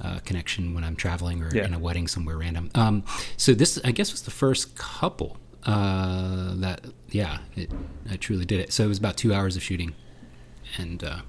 uh, 0.01 0.19
connection 0.25 0.73
when 0.73 0.83
I'm 0.83 0.95
traveling 0.95 1.43
or 1.43 1.55
yeah. 1.55 1.65
in 1.65 1.73
a 1.73 1.79
wedding 1.79 2.07
somewhere 2.07 2.37
random. 2.37 2.71
Um, 2.75 3.03
so 3.37 3.53
this, 3.53 3.79
I 3.83 3.91
guess, 3.91 4.11
was 4.11 4.23
the 4.23 4.31
first 4.31 4.75
couple 4.75 5.37
uh, 5.63 6.55
that 6.55 6.85
yeah, 7.09 7.39
it, 7.55 7.71
I 8.09 8.15
truly 8.17 8.45
did 8.45 8.59
it. 8.59 8.73
So 8.73 8.83
it 8.85 8.87
was 8.87 8.97
about 8.97 9.17
two 9.17 9.33
hours 9.33 9.55
of 9.55 9.63
shooting, 9.63 9.93
and 10.77 11.03
uh, 11.03 11.21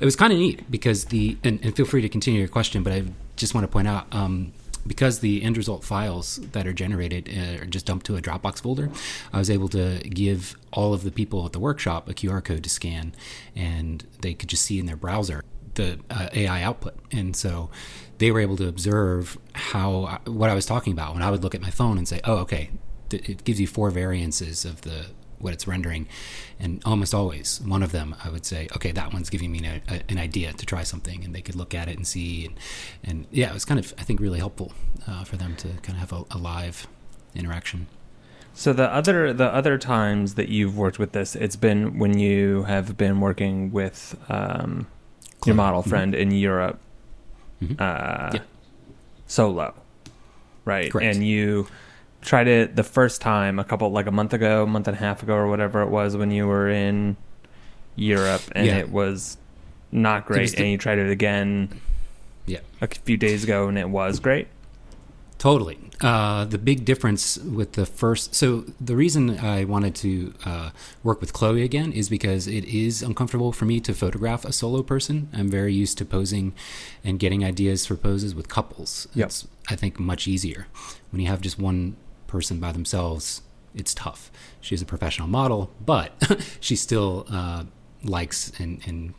it 0.00 0.04
was 0.04 0.16
kind 0.16 0.32
of 0.32 0.38
neat 0.38 0.70
because 0.70 1.06
the 1.06 1.36
and, 1.44 1.60
and, 1.62 1.76
feel 1.76 1.86
free 1.86 2.02
to 2.02 2.08
continue 2.08 2.40
your 2.40 2.48
question, 2.48 2.82
but 2.82 2.92
I 2.92 3.04
just 3.36 3.54
want 3.54 3.64
to 3.64 3.68
point 3.68 3.88
out 3.88 4.06
um, 4.12 4.52
because 4.86 5.20
the 5.20 5.42
end 5.42 5.56
result 5.56 5.84
files 5.84 6.36
that 6.52 6.66
are 6.66 6.72
generated 6.72 7.28
uh, 7.28 7.62
are 7.62 7.66
just 7.66 7.86
dumped 7.86 8.06
to 8.06 8.16
a 8.16 8.22
Dropbox 8.22 8.62
folder. 8.62 8.90
I 9.32 9.38
was 9.38 9.50
able 9.50 9.68
to 9.68 9.98
give 10.00 10.56
all 10.72 10.94
of 10.94 11.02
the 11.02 11.10
people 11.10 11.44
at 11.46 11.52
the 11.52 11.58
workshop 11.58 12.08
a 12.08 12.14
QR 12.14 12.42
code 12.42 12.64
to 12.64 12.70
scan, 12.70 13.14
and 13.54 14.06
they 14.22 14.34
could 14.34 14.48
just 14.48 14.64
see 14.64 14.78
in 14.78 14.86
their 14.86 14.96
browser 14.96 15.44
the 15.74 16.00
uh, 16.10 16.28
AI 16.32 16.62
output, 16.62 16.94
and 17.12 17.36
so 17.36 17.70
they 18.18 18.30
were 18.30 18.40
able 18.40 18.56
to 18.56 18.66
observe 18.66 19.38
how 19.52 20.20
what 20.26 20.50
I 20.50 20.54
was 20.54 20.66
talking 20.66 20.92
about 20.92 21.14
when 21.14 21.22
I 21.22 21.30
would 21.30 21.42
look 21.42 21.54
at 21.54 21.60
my 21.60 21.70
phone 21.70 21.98
and 21.98 22.08
say, 22.08 22.20
"Oh, 22.24 22.38
okay, 22.38 22.70
it 23.12 23.44
gives 23.44 23.60
you 23.60 23.66
four 23.66 23.90
variances 23.90 24.64
of 24.64 24.82
the 24.82 25.06
what 25.40 25.52
it's 25.52 25.66
rendering, 25.66 26.06
and 26.58 26.82
almost 26.84 27.14
always 27.14 27.60
one 27.64 27.82
of 27.82 27.92
them 27.92 28.14
I 28.24 28.30
would 28.30 28.44
say, 28.44 28.68
okay, 28.76 28.92
that 28.92 29.12
one's 29.12 29.30
giving 29.30 29.52
me 29.52 29.66
a, 29.66 29.82
a, 29.92 30.02
an 30.08 30.18
idea 30.18 30.52
to 30.52 30.66
try 30.66 30.82
something, 30.82 31.24
and 31.24 31.34
they 31.34 31.42
could 31.42 31.54
look 31.54 31.74
at 31.74 31.88
it 31.88 31.96
and 31.96 32.06
see, 32.06 32.46
and, 32.46 32.54
and 33.04 33.26
yeah, 33.30 33.50
it 33.50 33.54
was 33.54 33.64
kind 33.64 33.80
of 33.80 33.94
I 33.98 34.02
think 34.02 34.20
really 34.20 34.38
helpful 34.38 34.72
uh, 35.06 35.24
for 35.24 35.36
them 35.36 35.56
to 35.56 35.68
kind 35.82 35.90
of 35.90 35.96
have 35.98 36.12
a, 36.12 36.24
a 36.30 36.38
live 36.38 36.86
interaction. 37.34 37.86
So 38.54 38.72
the 38.72 38.92
other 38.92 39.32
the 39.32 39.46
other 39.54 39.78
times 39.78 40.34
that 40.34 40.48
you've 40.48 40.76
worked 40.76 40.98
with 40.98 41.12
this, 41.12 41.36
it's 41.36 41.54
been 41.54 41.98
when 41.98 42.18
you 42.18 42.64
have 42.64 42.96
been 42.96 43.20
working 43.20 43.70
with 43.70 44.16
um, 44.28 44.88
your 45.46 45.54
model 45.54 45.80
mm-hmm. 45.80 45.90
friend 45.90 46.12
mm-hmm. 46.12 46.22
in 46.22 46.30
Europe, 46.32 46.80
mm-hmm. 47.62 47.74
uh, 47.78 48.30
yeah. 48.34 48.40
solo, 49.28 49.74
right? 50.64 50.90
Correct. 50.90 51.16
And 51.16 51.24
you 51.24 51.68
tried 52.20 52.48
it 52.48 52.76
the 52.76 52.82
first 52.82 53.20
time 53.20 53.58
a 53.58 53.64
couple 53.64 53.90
like 53.90 54.06
a 54.06 54.12
month 54.12 54.32
ago, 54.32 54.66
month 54.66 54.88
and 54.88 54.96
a 54.96 55.00
half 55.00 55.22
ago, 55.22 55.34
or 55.34 55.48
whatever 55.48 55.82
it 55.82 55.88
was 55.88 56.16
when 56.16 56.30
you 56.30 56.46
were 56.46 56.68
in 56.68 57.16
Europe, 57.96 58.42
and 58.52 58.66
yeah. 58.66 58.78
it 58.78 58.90
was 58.90 59.38
not 59.90 60.26
great. 60.26 60.42
Was 60.42 60.52
the, 60.52 60.58
and 60.58 60.70
you 60.70 60.78
tried 60.78 60.98
it 60.98 61.10
again, 61.10 61.80
yeah, 62.46 62.60
a 62.80 62.86
few 62.86 63.16
days 63.16 63.44
ago, 63.44 63.68
and 63.68 63.78
it 63.78 63.88
was 63.88 64.20
great. 64.20 64.48
Totally. 65.38 65.78
Uh, 66.00 66.44
the 66.44 66.58
big 66.58 66.84
difference 66.84 67.38
with 67.38 67.72
the 67.72 67.86
first, 67.86 68.34
so 68.34 68.64
the 68.80 68.96
reason 68.96 69.38
I 69.38 69.64
wanted 69.64 69.94
to 69.96 70.34
uh, 70.44 70.70
work 71.04 71.20
with 71.20 71.32
Chloe 71.32 71.62
again 71.62 71.92
is 71.92 72.08
because 72.08 72.48
it 72.48 72.64
is 72.64 73.02
uncomfortable 73.02 73.52
for 73.52 73.64
me 73.64 73.78
to 73.80 73.94
photograph 73.94 74.44
a 74.44 74.52
solo 74.52 74.82
person. 74.82 75.28
I'm 75.32 75.48
very 75.48 75.72
used 75.72 75.96
to 75.98 76.04
posing 76.04 76.54
and 77.04 77.20
getting 77.20 77.44
ideas 77.44 77.86
for 77.86 77.96
poses 77.96 78.34
with 78.34 78.48
couples. 78.48 79.06
Yep. 79.14 79.26
It's, 79.26 79.48
I 79.68 79.76
think, 79.76 80.00
much 80.00 80.26
easier 80.26 80.66
when 81.10 81.20
you 81.20 81.28
have 81.28 81.40
just 81.40 81.58
one 81.58 81.96
person 82.28 82.60
by 82.60 82.70
themselves, 82.70 83.42
it's 83.74 83.92
tough. 83.92 84.30
She's 84.60 84.80
a 84.80 84.86
professional 84.86 85.26
model, 85.26 85.70
but 85.84 86.12
she 86.60 86.76
still 86.76 87.26
uh, 87.30 87.64
likes 88.04 88.52
and, 88.60 88.80
and 88.86 89.14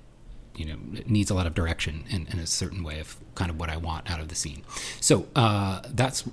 you 0.55 0.65
know 0.65 0.77
needs 1.05 1.29
a 1.29 1.33
lot 1.33 1.47
of 1.47 1.53
direction 1.53 2.05
in, 2.09 2.27
in, 2.31 2.39
a 2.39 2.45
certain 2.45 2.83
way 2.83 2.99
of 2.99 3.17
kind 3.35 3.49
of 3.49 3.59
what 3.59 3.69
I 3.69 3.77
want 3.77 4.09
out 4.09 4.19
of 4.19 4.27
the 4.27 4.35
scene. 4.35 4.63
So 4.99 5.27
uh, 5.35 5.81
that's 5.89 6.23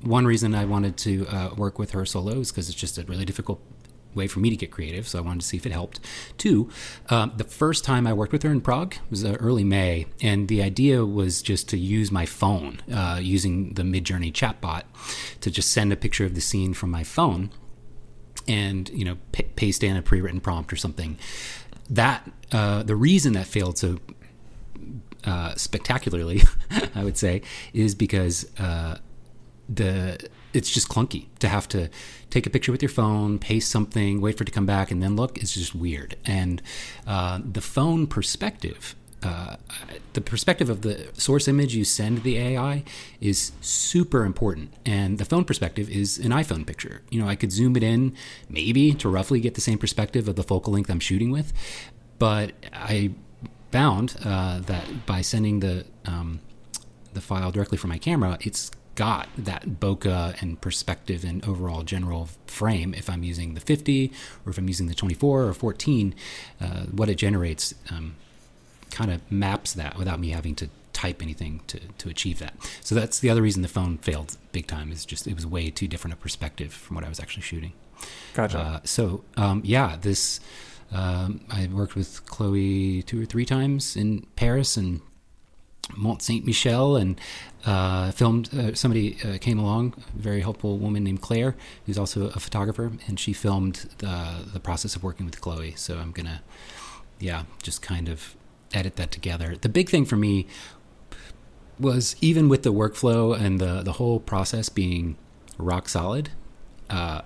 one 0.00 0.26
reason 0.26 0.54
I 0.54 0.64
wanted 0.64 0.96
to 0.98 1.26
uh, 1.28 1.54
work 1.56 1.78
with 1.78 1.92
her 1.92 2.04
solo 2.04 2.40
is 2.40 2.50
because 2.50 2.68
it's 2.68 2.78
just 2.78 2.98
a 2.98 3.04
really 3.04 3.24
difficult 3.24 3.60
way 4.14 4.26
for 4.26 4.40
me 4.40 4.50
to 4.50 4.56
get 4.56 4.70
creative, 4.70 5.06
so 5.08 5.18
I 5.18 5.22
wanted 5.22 5.40
to 5.40 5.46
see 5.46 5.56
if 5.56 5.66
it 5.66 5.72
helped. 5.72 6.00
Two, 6.38 6.70
um, 7.08 7.32
the 7.36 7.44
first 7.44 7.84
time 7.84 8.06
I 8.06 8.12
worked 8.12 8.32
with 8.32 8.42
her 8.42 8.50
in 8.50 8.60
Prague 8.60 8.96
was 9.10 9.24
uh, 9.24 9.36
early 9.40 9.64
May, 9.64 10.06
and 10.20 10.48
the 10.48 10.62
idea 10.62 11.04
was 11.04 11.42
just 11.42 11.68
to 11.70 11.78
use 11.78 12.10
my 12.10 12.26
phone 12.26 12.80
uh, 12.92 13.18
using 13.22 13.74
the 13.74 13.82
Midjourney 13.82 14.32
chatbot 14.32 14.82
to 15.40 15.50
just 15.50 15.72
send 15.72 15.92
a 15.92 15.96
picture 15.96 16.24
of 16.24 16.34
the 16.34 16.40
scene 16.40 16.74
from 16.74 16.90
my 16.90 17.04
phone 17.04 17.50
and 18.46 18.90
you 18.90 19.04
know 19.04 19.16
p- 19.32 19.44
paste 19.56 19.82
in 19.82 19.96
a 19.96 20.02
pre-written 20.02 20.40
prompt 20.40 20.72
or 20.72 20.76
something. 20.76 21.18
That 21.90 22.30
uh, 22.52 22.82
the 22.82 22.96
reason 22.96 23.34
that 23.34 23.46
failed 23.46 23.78
so 23.78 23.98
uh, 25.24 25.54
spectacularly, 25.54 26.42
I 26.94 27.04
would 27.04 27.16
say, 27.16 27.42
is 27.72 27.94
because 27.94 28.46
uh, 28.58 28.98
the 29.68 30.28
it's 30.54 30.70
just 30.70 30.88
clunky 30.88 31.26
to 31.40 31.48
have 31.48 31.68
to 31.68 31.90
take 32.30 32.46
a 32.46 32.50
picture 32.50 32.72
with 32.72 32.82
your 32.82 32.88
phone, 32.88 33.38
paste 33.38 33.70
something, 33.70 34.20
wait 34.20 34.38
for 34.38 34.44
it 34.44 34.46
to 34.46 34.52
come 34.52 34.66
back, 34.66 34.90
and 34.90 35.02
then 35.02 35.16
look. 35.16 35.36
It's 35.38 35.52
just 35.52 35.74
weird. 35.74 36.16
And 36.24 36.62
uh, 37.06 37.40
the 37.44 37.60
phone 37.60 38.06
perspective, 38.06 38.94
uh, 39.22 39.56
the 40.12 40.20
perspective 40.20 40.70
of 40.70 40.82
the 40.82 41.08
source 41.14 41.48
image 41.48 41.74
you 41.74 41.84
send 41.84 42.22
the 42.22 42.38
AI 42.38 42.84
is 43.20 43.52
super 43.60 44.24
important. 44.24 44.72
And 44.86 45.18
the 45.18 45.24
phone 45.24 45.44
perspective 45.44 45.90
is 45.90 46.18
an 46.18 46.30
iPhone 46.30 46.66
picture. 46.66 47.02
You 47.10 47.20
know, 47.20 47.28
I 47.28 47.36
could 47.36 47.52
zoom 47.52 47.76
it 47.76 47.82
in 47.82 48.14
maybe 48.48 48.92
to 48.94 49.08
roughly 49.08 49.40
get 49.40 49.54
the 49.54 49.60
same 49.60 49.78
perspective 49.78 50.28
of 50.28 50.36
the 50.36 50.42
focal 50.42 50.72
length 50.72 50.90
I'm 50.90 51.00
shooting 51.00 51.30
with, 51.30 51.52
but 52.18 52.52
I 52.72 53.12
found 53.72 54.16
uh, 54.24 54.60
that 54.60 55.04
by 55.04 55.20
sending 55.20 55.58
the 55.58 55.84
um, 56.04 56.40
the 57.12 57.20
file 57.20 57.50
directly 57.50 57.78
from 57.78 57.90
my 57.90 57.98
camera, 57.98 58.38
it's 58.40 58.70
got 58.94 59.28
that 59.36 59.80
bokeh 59.80 60.40
and 60.40 60.60
perspective 60.60 61.24
and 61.24 61.44
overall 61.46 61.82
general 61.82 62.28
frame 62.46 62.94
if 62.94 63.08
I'm 63.10 63.22
using 63.22 63.54
the 63.54 63.60
50 63.60 64.12
or 64.44 64.50
if 64.50 64.58
I'm 64.58 64.68
using 64.68 64.86
the 64.86 64.94
24 64.94 65.44
or 65.44 65.52
14 65.52 66.14
uh, 66.60 66.66
what 66.84 67.08
it 67.08 67.16
generates 67.16 67.74
um, 67.90 68.16
kind 68.90 69.10
of 69.10 69.20
maps 69.30 69.72
that 69.74 69.96
without 69.96 70.20
me 70.20 70.30
having 70.30 70.54
to 70.56 70.68
type 70.92 71.20
anything 71.20 71.60
to, 71.66 71.80
to 71.98 72.08
achieve 72.08 72.38
that 72.38 72.54
so 72.80 72.94
that's 72.94 73.18
the 73.18 73.28
other 73.28 73.42
reason 73.42 73.62
the 73.62 73.68
phone 73.68 73.98
failed 73.98 74.36
big 74.52 74.66
time 74.66 74.92
is 74.92 75.04
just 75.04 75.26
it 75.26 75.34
was 75.34 75.46
way 75.46 75.70
too 75.70 75.88
different 75.88 76.14
a 76.14 76.16
perspective 76.16 76.72
from 76.72 76.94
what 76.94 77.04
I 77.04 77.08
was 77.08 77.18
actually 77.18 77.42
shooting 77.42 77.72
Gotcha. 78.32 78.58
uh, 78.58 78.80
so 78.84 79.24
um, 79.36 79.62
yeah 79.64 79.96
this 80.00 80.40
um, 80.92 81.40
I 81.50 81.66
worked 81.66 81.96
with 81.96 82.24
Chloe 82.26 83.02
two 83.02 83.20
or 83.20 83.24
three 83.24 83.44
times 83.44 83.96
in 83.96 84.26
Paris 84.36 84.76
and 84.76 85.00
Mont 85.96 86.22
Saint 86.22 86.44
Michel 86.44 86.96
and 86.96 87.20
uh, 87.66 88.10
filmed. 88.12 88.52
Uh, 88.54 88.74
somebody 88.74 89.16
uh, 89.24 89.38
came 89.38 89.58
along, 89.58 89.94
a 90.16 90.18
very 90.20 90.40
helpful 90.40 90.78
woman 90.78 91.04
named 91.04 91.20
Claire, 91.20 91.56
who's 91.86 91.98
also 91.98 92.28
a 92.28 92.40
photographer, 92.40 92.92
and 93.06 93.18
she 93.18 93.32
filmed 93.32 93.88
the 93.98 94.44
the 94.52 94.60
process 94.60 94.96
of 94.96 95.02
working 95.02 95.26
with 95.26 95.40
Chloe. 95.40 95.74
So 95.76 95.98
I'm 95.98 96.12
gonna, 96.12 96.42
yeah, 97.18 97.44
just 97.62 97.82
kind 97.82 98.08
of 98.08 98.36
edit 98.72 98.96
that 98.96 99.10
together. 99.10 99.56
The 99.60 99.68
big 99.68 99.88
thing 99.88 100.04
for 100.04 100.16
me 100.16 100.46
was 101.78 102.16
even 102.20 102.48
with 102.48 102.62
the 102.62 102.72
workflow 102.72 103.38
and 103.38 103.60
the 103.60 103.82
the 103.82 103.92
whole 103.92 104.20
process 104.20 104.68
being 104.68 105.16
rock 105.58 105.88
solid. 105.88 106.30
Uh, 106.90 107.22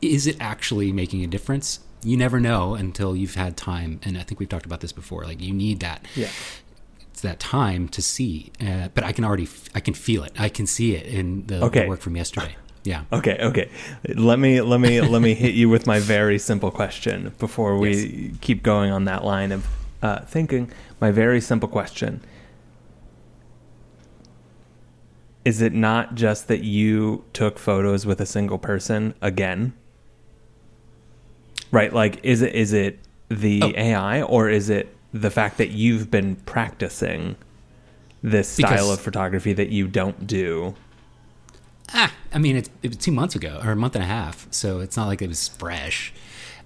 is 0.00 0.26
it 0.26 0.36
actually 0.40 0.92
making 0.92 1.22
a 1.24 1.26
difference? 1.26 1.80
You 2.02 2.16
never 2.18 2.38
know 2.38 2.74
until 2.74 3.16
you've 3.16 3.34
had 3.34 3.56
time, 3.56 3.98
and 4.02 4.18
I 4.18 4.22
think 4.22 4.38
we've 4.38 4.48
talked 4.48 4.66
about 4.66 4.80
this 4.80 4.92
before. 4.92 5.24
Like 5.24 5.40
you 5.40 5.54
need 5.54 5.80
that 5.80 6.06
yeah. 6.14 6.28
That 7.24 7.40
time 7.40 7.88
to 7.88 8.00
see. 8.00 8.52
Uh, 8.60 8.88
but 8.94 9.04
I 9.04 9.12
can 9.12 9.24
already, 9.24 9.44
f- 9.44 9.68
I 9.74 9.80
can 9.80 9.92
feel 9.94 10.22
it. 10.24 10.32
I 10.38 10.48
can 10.48 10.66
see 10.66 10.94
it 10.94 11.04
in 11.06 11.46
the, 11.46 11.64
Okay. 11.64 11.82
the 11.82 11.88
work 11.88 12.00
from 12.00 12.16
yesterday. 12.16 12.56
Yeah. 12.86 13.04
Okay, 13.10 13.38
okay. 13.40 13.70
Let 14.14 14.38
me 14.38 14.60
let 14.60 14.78
me 14.78 15.00
let 15.00 15.22
me 15.22 15.32
hit 15.32 15.54
you 15.54 15.70
with 15.70 15.86
my 15.86 16.00
very 16.00 16.38
simple 16.38 16.70
question 16.70 17.32
before 17.38 17.78
we 17.78 18.34
keep 18.42 18.62
going 18.62 18.92
on 18.92 19.06
that 19.06 19.24
line 19.24 19.52
of 19.52 19.66
uh, 20.02 20.20
thinking. 20.26 20.70
My 21.00 21.10
very 21.10 21.40
simple 21.40 21.66
question: 21.66 22.20
Is 25.46 25.62
it 25.62 25.72
not 25.72 26.14
just 26.14 26.46
that 26.48 26.62
you 26.62 27.24
took 27.32 27.58
photos 27.58 28.04
with 28.04 28.20
a 28.20 28.26
single 28.26 28.58
person 28.58 29.14
again? 29.22 29.72
Right? 31.70 31.90
Like, 31.90 32.22
is 32.22 32.42
it 32.42 32.54
is 32.54 32.74
it 32.74 32.98
the 33.30 33.62
Oh. 33.62 33.72
AI 33.76 34.20
or 34.20 34.50
is 34.50 34.68
it 34.68 34.93
the 35.14 35.30
fact 35.30 35.56
that 35.58 35.70
you've 35.70 36.10
been 36.10 36.34
practicing 36.44 37.36
this 38.22 38.48
style 38.48 38.70
Because- 38.70 38.90
of 38.90 39.00
photography 39.00 39.52
that 39.54 39.68
you 39.70 39.86
don't 39.88 40.26
do? 40.26 40.74
Ah, 41.92 42.12
I 42.32 42.38
mean, 42.38 42.56
it's, 42.56 42.68
it 42.82 42.88
was 42.88 42.96
two 42.96 43.12
months 43.12 43.36
ago 43.36 43.60
or 43.64 43.70
a 43.70 43.76
month 43.76 43.94
and 43.94 44.02
a 44.02 44.06
half, 44.06 44.48
so 44.50 44.80
it's 44.80 44.96
not 44.96 45.06
like 45.06 45.22
it 45.22 45.28
was 45.28 45.46
fresh. 45.48 46.12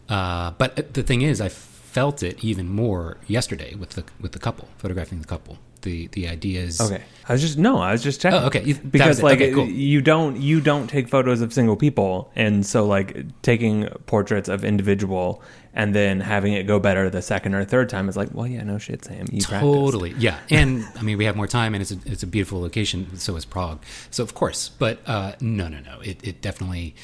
Uh, 0.09 0.53
but 0.53 0.95
the 0.95 1.03
thing 1.03 1.21
is, 1.23 1.41
I 1.41 1.49
felt 1.51 2.23
it 2.23 2.43
even 2.43 2.69
more 2.69 3.19
yesterday 3.27 3.75
with 3.75 3.91
the 3.91 4.05
with 4.21 4.33
the 4.33 4.39
couple, 4.39 4.69
photographing 4.79 5.21
the 5.21 5.27
couple. 5.27 5.59
The 5.83 6.09
the 6.09 6.27
idea 6.29 6.61
is 6.63 6.81
Okay. 6.81 7.03
I 7.29 7.33
was 7.33 7.41
just 7.41 7.57
no, 7.59 7.79
I 7.79 7.93
was 7.93 8.03
just 8.03 8.21
checking. 8.21 8.41
Oh, 8.41 8.47
okay. 8.47 8.63
You- 8.65 8.75
Because 8.75 9.23
like 9.23 9.39
Okay, 9.41 9.53
cool. 9.53 9.67
you 9.67 10.01
don't 10.01 10.37
you 10.41 10.61
don't 10.61 10.89
take 10.89 11.09
photos 11.09 11.41
of 11.41 11.53
single 11.53 11.77
people 11.77 12.31
and 12.35 12.67
so 12.67 12.85
like 12.87 13.17
taking 13.43 13.87
portraits 14.07 14.49
of 14.49 14.65
individual 14.65 15.41
and 15.75 15.95
then 15.95 16.19
having 16.21 16.53
it 16.55 16.67
go 16.67 16.81
better 16.81 17.09
the 17.11 17.23
second 17.23 17.55
or 17.55 17.65
third 17.65 17.89
time 17.89 18.09
is 18.09 18.17
like, 18.17 18.31
well 18.33 18.47
yeah, 18.47 18.65
no 18.65 18.79
shit, 18.79 19.05
Sam. 19.05 19.27
You 19.31 19.43
practiced. 19.43 19.61
Totally, 19.61 20.15
yeah. 20.19 20.39
And 20.51 20.85
I 20.99 21.03
mean, 21.03 21.17
we 21.19 21.25
have 21.27 21.37
more 21.37 21.47
time, 21.47 21.75
and 21.75 21.83
it's 21.83 21.93
a 21.93 21.99
it's 22.07 22.25
a 22.25 22.27
beautiful 22.27 22.61
location. 22.61 23.17
So 23.17 23.37
is 23.37 23.45
Prague. 23.45 23.79
So 24.11 24.25
of 24.25 24.35
course, 24.35 24.71
but 24.71 24.99
uh, 25.07 25.33
no, 25.41 25.69
no, 25.69 25.79
no. 25.81 26.01
It 26.01 26.19
it 26.27 26.41
definitely 26.43 26.95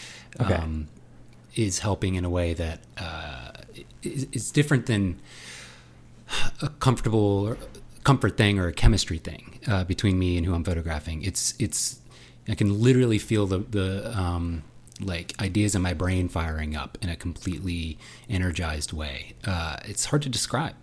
Okay. 0.40 0.54
um, 0.54 0.88
is 1.54 1.78
helping 1.80 2.16
in 2.16 2.24
a 2.24 2.30
way 2.30 2.54
that 2.54 2.80
uh, 2.98 3.52
is, 4.02 4.26
is 4.32 4.50
different 4.50 4.86
than 4.86 5.20
a 6.62 6.68
comfortable 6.80 7.46
or 7.46 7.58
comfort 8.04 8.36
thing 8.36 8.58
or 8.58 8.68
a 8.68 8.72
chemistry 8.72 9.18
thing 9.18 9.58
uh, 9.66 9.84
between 9.84 10.18
me 10.18 10.36
and 10.36 10.46
who 10.46 10.54
I'm 10.54 10.64
photographing. 10.64 11.22
It's 11.22 11.54
it's 11.58 11.98
I 12.48 12.54
can 12.54 12.80
literally 12.80 13.18
feel 13.18 13.46
the 13.46 13.58
the 13.58 14.16
um, 14.18 14.62
like 15.00 15.34
ideas 15.40 15.74
in 15.74 15.82
my 15.82 15.94
brain 15.94 16.28
firing 16.28 16.76
up 16.76 16.98
in 17.02 17.08
a 17.08 17.16
completely 17.16 17.98
energized 18.28 18.92
way. 18.92 19.32
Uh, 19.44 19.76
it's 19.84 20.06
hard 20.06 20.22
to 20.22 20.28
describe. 20.28 20.74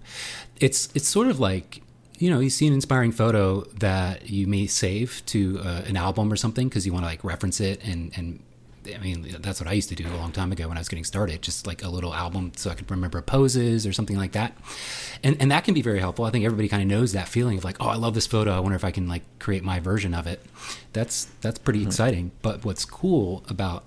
It's 0.59 0.89
it's 0.95 1.07
sort 1.07 1.27
of 1.27 1.39
like 1.39 1.81
you 2.17 2.29
know 2.29 2.39
you 2.39 2.49
see 2.49 2.67
an 2.67 2.73
inspiring 2.73 3.11
photo 3.11 3.61
that 3.79 4.29
you 4.29 4.47
may 4.47 4.67
save 4.67 5.23
to 5.27 5.59
uh, 5.63 5.83
an 5.87 5.95
album 5.95 6.31
or 6.31 6.35
something 6.35 6.67
because 6.67 6.85
you 6.85 6.93
want 6.93 7.03
to 7.03 7.07
like 7.07 7.23
reference 7.23 7.59
it 7.61 7.83
and 7.83 8.11
and 8.15 8.43
I 8.85 8.97
mean, 8.97 9.35
that's 9.39 9.59
what 9.59 9.69
I 9.69 9.73
used 9.73 9.89
to 9.89 9.95
do 9.95 10.07
a 10.07 10.17
long 10.17 10.31
time 10.31 10.51
ago 10.51 10.67
when 10.67 10.77
I 10.77 10.79
was 10.79 10.89
getting 10.89 11.03
started, 11.03 11.41
just 11.41 11.67
like 11.67 11.83
a 11.83 11.89
little 11.89 12.13
album 12.13 12.51
so 12.55 12.69
I 12.71 12.75
could 12.75 12.89
remember 12.89 13.21
poses 13.21 13.85
or 13.85 13.93
something 13.93 14.17
like 14.17 14.31
that. 14.31 14.57
And 15.23 15.37
and 15.39 15.51
that 15.51 15.63
can 15.63 15.73
be 15.73 15.81
very 15.81 15.99
helpful. 15.99 16.25
I 16.25 16.31
think 16.31 16.45
everybody 16.45 16.67
kind 16.67 16.81
of 16.81 16.89
knows 16.89 17.13
that 17.13 17.27
feeling 17.27 17.57
of 17.57 17.63
like, 17.63 17.77
oh, 17.79 17.87
I 17.87 17.95
love 17.95 18.13
this 18.13 18.27
photo. 18.27 18.51
I 18.51 18.59
wonder 18.59 18.75
if 18.75 18.83
I 18.83 18.91
can 18.91 19.07
like 19.07 19.23
create 19.39 19.63
my 19.63 19.79
version 19.79 20.13
of 20.13 20.27
it. 20.27 20.43
That's 20.93 21.25
that's 21.41 21.59
pretty 21.59 21.83
exciting. 21.83 22.31
But 22.41 22.65
what's 22.65 22.85
cool 22.85 23.43
about 23.49 23.83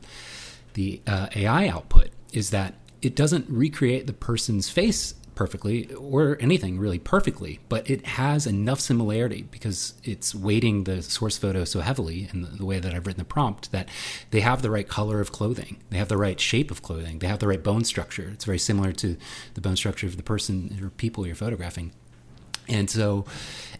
the 0.74 1.00
uh, 1.06 1.28
AI 1.34 1.68
output 1.68 2.10
is 2.32 2.50
that 2.50 2.74
it 3.02 3.14
doesn't 3.14 3.46
recreate 3.48 4.06
the 4.06 4.12
person's 4.12 4.68
face 4.68 5.14
perfectly 5.34 5.92
or 5.94 6.36
anything 6.40 6.78
really 6.78 6.98
perfectly, 6.98 7.60
but 7.68 7.88
it 7.88 8.06
has 8.06 8.46
enough 8.46 8.80
similarity 8.80 9.42
because 9.50 9.94
it's 10.04 10.34
weighting 10.34 10.84
the 10.84 11.02
source 11.02 11.36
photo 11.36 11.64
so 11.64 11.80
heavily 11.80 12.28
in 12.32 12.42
the, 12.42 12.48
the 12.48 12.64
way 12.64 12.78
that 12.78 12.94
I've 12.94 13.06
written 13.06 13.20
the 13.20 13.24
prompt 13.24 13.72
that 13.72 13.88
they 14.30 14.40
have 14.40 14.62
the 14.62 14.70
right 14.70 14.88
color 14.88 15.20
of 15.20 15.32
clothing, 15.32 15.78
they 15.90 15.98
have 15.98 16.08
the 16.08 16.16
right 16.16 16.40
shape 16.40 16.70
of 16.70 16.82
clothing, 16.82 17.18
they 17.18 17.26
have 17.26 17.38
the 17.38 17.48
right 17.48 17.62
bone 17.62 17.84
structure. 17.84 18.30
It's 18.32 18.44
very 18.44 18.58
similar 18.58 18.92
to 18.92 19.16
the 19.54 19.60
bone 19.60 19.76
structure 19.76 20.06
of 20.06 20.16
the 20.16 20.22
person 20.22 20.78
or 20.82 20.90
people 20.90 21.26
you're 21.26 21.36
photographing. 21.36 21.92
And 22.68 22.88
so, 22.88 23.26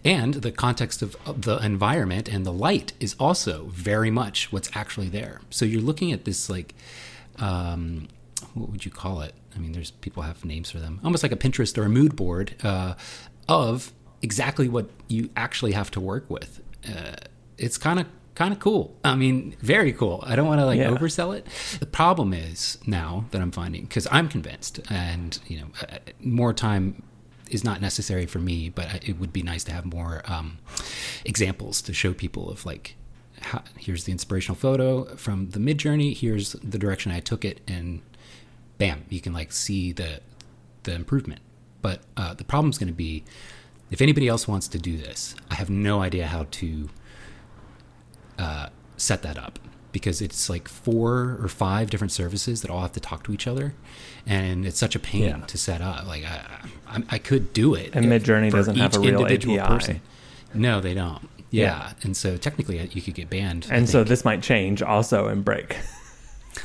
and 0.04 0.34
the 0.34 0.52
context 0.52 1.00
of, 1.02 1.16
the 1.25 1.56
environment 1.58 2.28
and 2.28 2.44
the 2.44 2.52
light 2.52 2.92
is 3.00 3.16
also 3.18 3.64
very 3.70 4.11
much 4.11 4.52
what's 4.52 4.70
actually 4.75 5.08
there. 5.08 5.40
So 5.50 5.64
you're 5.64 5.80
looking 5.80 6.12
at 6.12 6.25
this 6.25 6.50
like, 6.50 6.75
um, 7.38 8.08
what 8.54 8.70
would 8.70 8.84
you 8.84 8.90
call 8.90 9.20
it? 9.20 9.34
I 9.54 9.58
mean, 9.58 9.73
there's 9.73 9.90
people 9.90 10.23
have 10.23 10.44
names 10.44 10.70
for 10.70 10.78
them, 10.78 11.00
almost 11.04 11.23
like 11.23 11.32
a 11.32 11.37
Pinterest 11.37 11.76
or 11.78 11.84
a 11.84 11.88
mood 11.88 12.16
board 12.16 12.54
uh, 12.64 12.94
of 13.49 13.92
exactly 14.23 14.68
what 14.68 14.88
you 15.08 15.30
actually 15.37 15.73
have 15.73 15.90
to 15.92 16.00
work 16.00 16.28
with. 16.30 16.61
Uh, 16.88 17.14
it's 17.58 17.78
kind 17.78 18.00
of 18.00 18.06
kind 18.34 18.52
of 18.52 18.58
cool. 18.58 18.96
I 19.04 19.14
mean, 19.14 19.54
very 19.61 19.92
cool. 19.92 20.23
I 20.26 20.34
don't 20.34 20.46
want 20.49 20.61
to 20.61 20.66
like 20.66 20.78
Yeah. 20.78 20.90
oversell 20.90 21.37
it. 21.37 21.46
The 21.78 21.87
problem 21.87 22.32
is 22.32 22.78
now 22.87 23.26
that 23.30 23.40
I'm 23.40 23.52
finding 23.52 23.82
because 23.82 24.08
I'm 24.11 24.28
convinced, 24.28 24.80
and 24.90 25.38
you 25.46 25.58
know, 25.58 25.66
uh, 25.88 25.99
more 26.20 26.52
time 26.52 27.02
is 27.50 27.62
not 27.62 27.80
necessary 27.80 28.26
for 28.26 28.38
me, 28.40 28.70
but 28.70 29.06
it 29.08 29.20
would 29.20 29.32
be 29.32 29.42
nice 29.42 29.62
to 29.64 29.73
have 29.73 29.84
more 29.84 30.23
um, 30.26 30.58
examples 31.25 31.80
to 31.82 31.92
show 31.94 32.12
people 32.12 32.50
of 32.50 32.64
like, 32.66 32.96
how, 33.40 33.62
here's 33.78 34.04
the 34.04 34.12
inspirational 34.12 34.56
photo 34.56 35.04
from 35.16 35.50
the 35.50 35.58
Midjourney. 35.61 36.16
Here's 36.16 36.52
the 36.52 36.78
direction 36.78 37.12
I 37.12 37.20
took 37.20 37.44
it, 37.44 37.61
and 37.68 38.00
bam, 38.78 39.04
you 39.09 39.21
can 39.21 39.33
like 39.33 39.52
see 39.52 39.93
the 39.93 40.21
the 40.85 40.95
improvement. 40.95 41.40
But 41.83 42.00
uh, 42.16 42.35
the 42.35 42.45
problem 42.45 42.71
is 42.71 42.78
going 42.78 42.88
to 42.88 42.95
be 42.95 43.25
if 43.90 44.00
anybody 44.00 44.26
else 44.28 44.49
wants 44.49 44.66
to 44.69 44.78
do 44.78 44.97
this, 44.97 45.35
I 45.50 45.54
have 45.57 45.69
no 45.71 46.00
idea 46.02 46.26
how 46.26 46.47
to 46.50 46.88
uh, 48.38 48.69
set 48.97 49.23
that 49.23 49.38
up. 49.38 49.59
because 49.93 50.21
it's 50.21 50.50
like 50.50 50.66
four 50.66 51.38
or 51.40 51.47
five 51.47 51.88
different 51.88 52.11
services 52.11 52.62
that 52.62 52.71
all 52.71 52.81
have 52.81 52.90
to 52.93 52.99
talk 53.00 53.23
to 53.23 53.33
each 53.33 53.47
other, 53.47 53.75
and 54.26 54.66
it's 54.66 54.76
such 54.78 54.97
a 54.97 54.99
pain 54.99 55.23
Yeah. 55.23 55.37
to 55.47 55.57
set 55.57 55.81
up. 55.81 56.04
Like 56.09 56.25
I, 56.25 56.43
I, 56.88 57.02
I 57.11 57.19
could 57.19 57.52
do 57.52 57.75
it, 57.76 57.90
And 57.95 58.07
Midjourney 58.07 58.50
doesn't 58.50 58.75
have 58.76 58.97
a 58.97 58.99
real 58.99 59.21
individual 59.21 59.61
API. 59.61 60.00
No, 60.52 60.81
they 60.81 60.95
don't. 60.95 61.28
Yeah. 61.50 61.62
Yeah. 61.62 61.93
and 62.02 62.16
so 62.16 62.37
technically 62.37 62.81
uh, 62.81 62.87
you 62.90 63.02
could 63.02 63.14
get 63.14 63.31
banned. 63.31 63.69
And 63.71 63.88
so 63.88 64.02
this 64.02 64.25
might 64.25 64.43
change 64.43 64.83
also 64.83 65.28
and 65.28 65.45
break. 65.45 65.76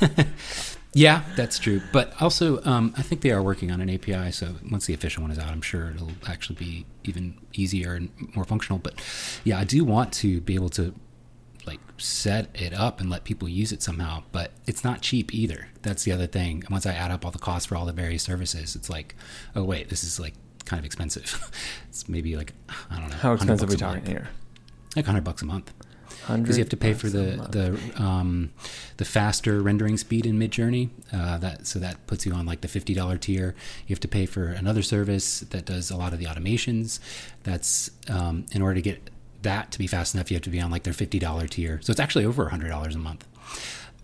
Yeah, 0.92 1.22
that's 1.36 1.58
true. 1.58 1.80
But 1.92 2.20
also, 2.20 2.62
um, 2.64 2.92
I 2.96 3.02
think 3.02 3.20
they 3.20 3.30
are 3.30 3.42
working 3.42 3.70
on 3.70 3.80
an 3.80 3.88
API. 3.88 4.32
So 4.32 4.56
once 4.70 4.86
the 4.86 4.94
official 4.94 5.22
one 5.22 5.30
is 5.30 5.38
out, 5.38 5.48
I'm 5.48 5.62
sure 5.62 5.90
it'll 5.90 6.10
actually 6.26 6.56
be 6.56 6.86
even 7.04 7.38
easier 7.52 7.94
and 7.94 8.10
more 8.34 8.44
functional. 8.44 8.78
But 8.78 8.94
yeah, 9.44 9.58
I 9.58 9.64
do 9.64 9.84
want 9.84 10.12
to 10.14 10.40
be 10.40 10.54
able 10.54 10.70
to 10.70 10.94
like 11.66 11.78
set 11.98 12.48
it 12.54 12.72
up 12.72 13.00
and 13.00 13.08
let 13.08 13.22
people 13.22 13.48
use 13.48 13.70
it 13.70 13.82
somehow. 13.82 14.24
But 14.32 14.50
it's 14.66 14.82
not 14.82 15.00
cheap 15.00 15.32
either. 15.32 15.68
That's 15.82 16.02
the 16.02 16.12
other 16.12 16.26
thing. 16.26 16.64
Once 16.70 16.86
I 16.86 16.92
add 16.92 17.12
up 17.12 17.24
all 17.24 17.30
the 17.30 17.38
costs 17.38 17.66
for 17.66 17.76
all 17.76 17.86
the 17.86 17.92
various 17.92 18.24
services, 18.24 18.74
it's 18.74 18.90
like, 18.90 19.14
oh 19.54 19.62
wait, 19.62 19.90
this 19.90 20.02
is 20.02 20.18
like 20.18 20.34
kind 20.64 20.78
of 20.78 20.84
expensive. 20.84 21.50
it's 21.88 22.08
maybe 22.08 22.36
like 22.36 22.52
I 22.90 22.98
don't 22.98 23.10
know. 23.10 23.16
How 23.16 23.32
expensive 23.34 23.68
are 23.68 23.72
we 23.72 23.76
talking 23.76 24.02
month. 24.02 24.08
here? 24.08 24.28
Like 24.96 25.06
hundred 25.06 25.22
bucks 25.22 25.42
a 25.42 25.46
month. 25.46 25.72
Because 26.26 26.56
you 26.56 26.62
have 26.62 26.70
to 26.70 26.76
pay 26.76 26.94
for 26.94 27.08
the 27.08 27.46
the 27.50 28.02
um, 28.02 28.52
the 28.96 29.04
faster 29.04 29.60
rendering 29.60 29.96
speed 29.96 30.26
in 30.26 30.38
Midjourney. 30.38 30.90
Uh, 31.12 31.38
that 31.38 31.66
so 31.66 31.78
that 31.78 32.06
puts 32.06 32.26
you 32.26 32.32
on 32.32 32.46
like 32.46 32.60
the 32.60 32.68
fifty 32.68 32.94
dollar 32.94 33.18
tier. 33.18 33.54
You 33.86 33.94
have 33.94 34.00
to 34.00 34.08
pay 34.08 34.26
for 34.26 34.46
another 34.46 34.82
service 34.82 35.40
that 35.40 35.64
does 35.64 35.90
a 35.90 35.96
lot 35.96 36.12
of 36.12 36.18
the 36.18 36.26
automations. 36.26 37.00
That's 37.42 37.90
um, 38.08 38.46
in 38.52 38.62
order 38.62 38.76
to 38.76 38.82
get 38.82 39.10
that 39.42 39.72
to 39.72 39.78
be 39.78 39.86
fast 39.86 40.14
enough, 40.14 40.30
you 40.30 40.36
have 40.36 40.42
to 40.42 40.50
be 40.50 40.60
on 40.60 40.70
like 40.70 40.82
their 40.82 40.92
fifty 40.92 41.18
dollar 41.18 41.46
tier. 41.46 41.80
So 41.82 41.90
it's 41.90 42.00
actually 42.00 42.24
over 42.24 42.48
hundred 42.48 42.68
dollars 42.68 42.94
a 42.94 42.98
month. 42.98 43.26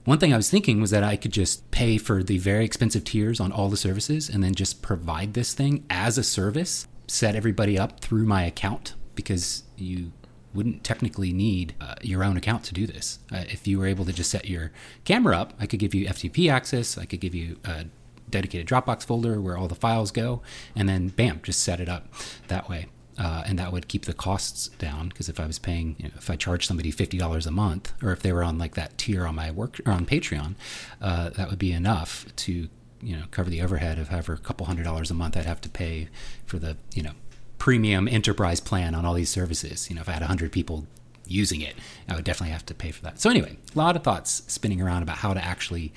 One 0.05 0.19
thing 0.19 0.33
I 0.33 0.37
was 0.37 0.49
thinking 0.49 0.81
was 0.81 0.91
that 0.91 1.03
I 1.03 1.17
could 1.17 1.33
just 1.33 1.69
pay 1.73 1.99
for 1.99 2.23
the 2.23 2.39
very 2.39 2.65
expensive 2.65 3.03
tiers 3.03 3.41
on 3.41 3.51
all 3.51 3.69
the 3.69 3.77
services 3.77 4.29
and 4.29 4.43
then 4.43 4.55
just 4.55 4.81
provide 4.81 5.35
this 5.35 5.53
thing 5.53 5.85
as 5.91 6.17
a 6.17 6.23
service, 6.23 6.87
set 7.09 7.35
everybody 7.35 7.77
up 7.77 7.99
through 7.99 8.25
my 8.25 8.45
account 8.45 8.95
because 9.17 9.65
you 9.77 10.13
wouldn't 10.57 10.83
technically 10.83 11.33
need 11.33 11.75
uh, 11.81 11.95
your 12.03 12.25
own 12.25 12.37
account 12.37 12.65
to 12.65 12.75
do 12.75 12.87
this. 12.87 13.19
Uh, 13.33 13.45
if 13.49 13.67
you 13.67 13.79
were 13.79 13.87
able 13.87 14.05
to 14.05 14.13
just 14.13 14.31
set 14.31 14.47
your 14.47 14.73
camera 15.05 15.37
up, 15.37 15.53
I 15.61 15.67
could 15.67 15.79
give 15.79 15.95
you 15.95 16.07
FTP 16.07 16.51
access, 16.51 16.99
I 16.99 17.05
could 17.05 17.21
give 17.21 17.35
you 17.35 17.59
a 17.65 17.87
dedicated 18.29 18.67
Dropbox 18.67 19.05
folder 19.05 19.41
where 19.41 19.57
all 19.57 19.69
the 19.69 19.75
files 19.75 20.11
go, 20.11 20.43
and 20.75 20.89
then 20.89 21.09
bam, 21.09 21.41
just 21.43 21.63
set 21.63 21.81
it 21.81 21.89
up 21.89 22.09
that 22.49 22.69
way. 22.69 22.87
Uh, 23.19 23.43
and 23.47 23.59
that 23.59 23.73
would 23.73 23.89
keep 23.89 24.05
the 24.05 24.13
costs 24.13 24.69
down 24.69 25.09
because 25.09 25.31
if 25.31 25.41
I 25.41 25.47
was 25.47 25.59
paying, 25.59 25.97
you 25.99 26.09
know, 26.09 26.15
if 26.17 26.29
I 26.29 26.37
charged 26.37 26.69
somebody 26.69 26.91
fifty 26.91 27.17
dollars 27.17 27.47
a 27.47 27.51
month, 27.51 27.95
or 28.03 28.13
if 28.13 28.21
they 28.21 28.31
were 28.31 28.45
on 28.45 28.59
like 28.59 28.75
that 28.75 28.99
tier 28.99 29.27
on 29.27 29.35
my 29.37 29.51
work 29.51 29.81
or 29.87 29.93
on 29.93 30.05
Patreon, 30.05 30.55
uh, 31.01 31.31
that 31.31 31.49
would 31.49 31.59
be 31.59 31.73
enough 31.73 32.27
to 32.37 32.69
you 33.01 33.17
know 33.17 33.25
cover 33.31 33.49
the 33.49 33.63
overhead 33.63 33.99
of 33.99 34.09
however 34.09 34.35
a 34.35 34.39
couple 34.39 34.67
hundred 34.67 34.85
dollars 34.85 35.11
a 35.11 35.15
month 35.15 35.37
I'd 35.37 35.47
have 35.47 35.61
to 35.63 35.69
pay 35.69 36.09
for 36.45 36.59
the 36.59 36.77
you 36.95 37.03
know 37.03 37.13
premium 37.59 38.09
enterprise 38.09 38.61
plan 38.61 38.95
on 38.95 39.05
all 39.05 39.15
these 39.15 39.31
services. 39.31 39.89
You 39.89 39.97
know, 39.97 40.03
if 40.03 40.09
I 40.09 40.13
had 40.13 40.23
hundred 40.23 40.53
people 40.53 40.87
using 41.27 41.61
it, 41.61 41.75
I 42.09 42.15
would 42.15 42.25
definitely 42.25 42.53
have 42.53 42.67
to 42.67 42.75
pay 42.75 42.91
for 42.91 43.03
that. 43.03 43.21
So 43.21 43.31
anyway, 43.31 43.57
a 43.75 43.79
lot 43.79 43.97
of 43.97 44.03
thoughts 44.03 44.43
spinning 44.47 44.81
around 44.81 45.03
about 45.03 45.19
how 45.19 45.35
to 45.35 45.45
actually 45.45 45.93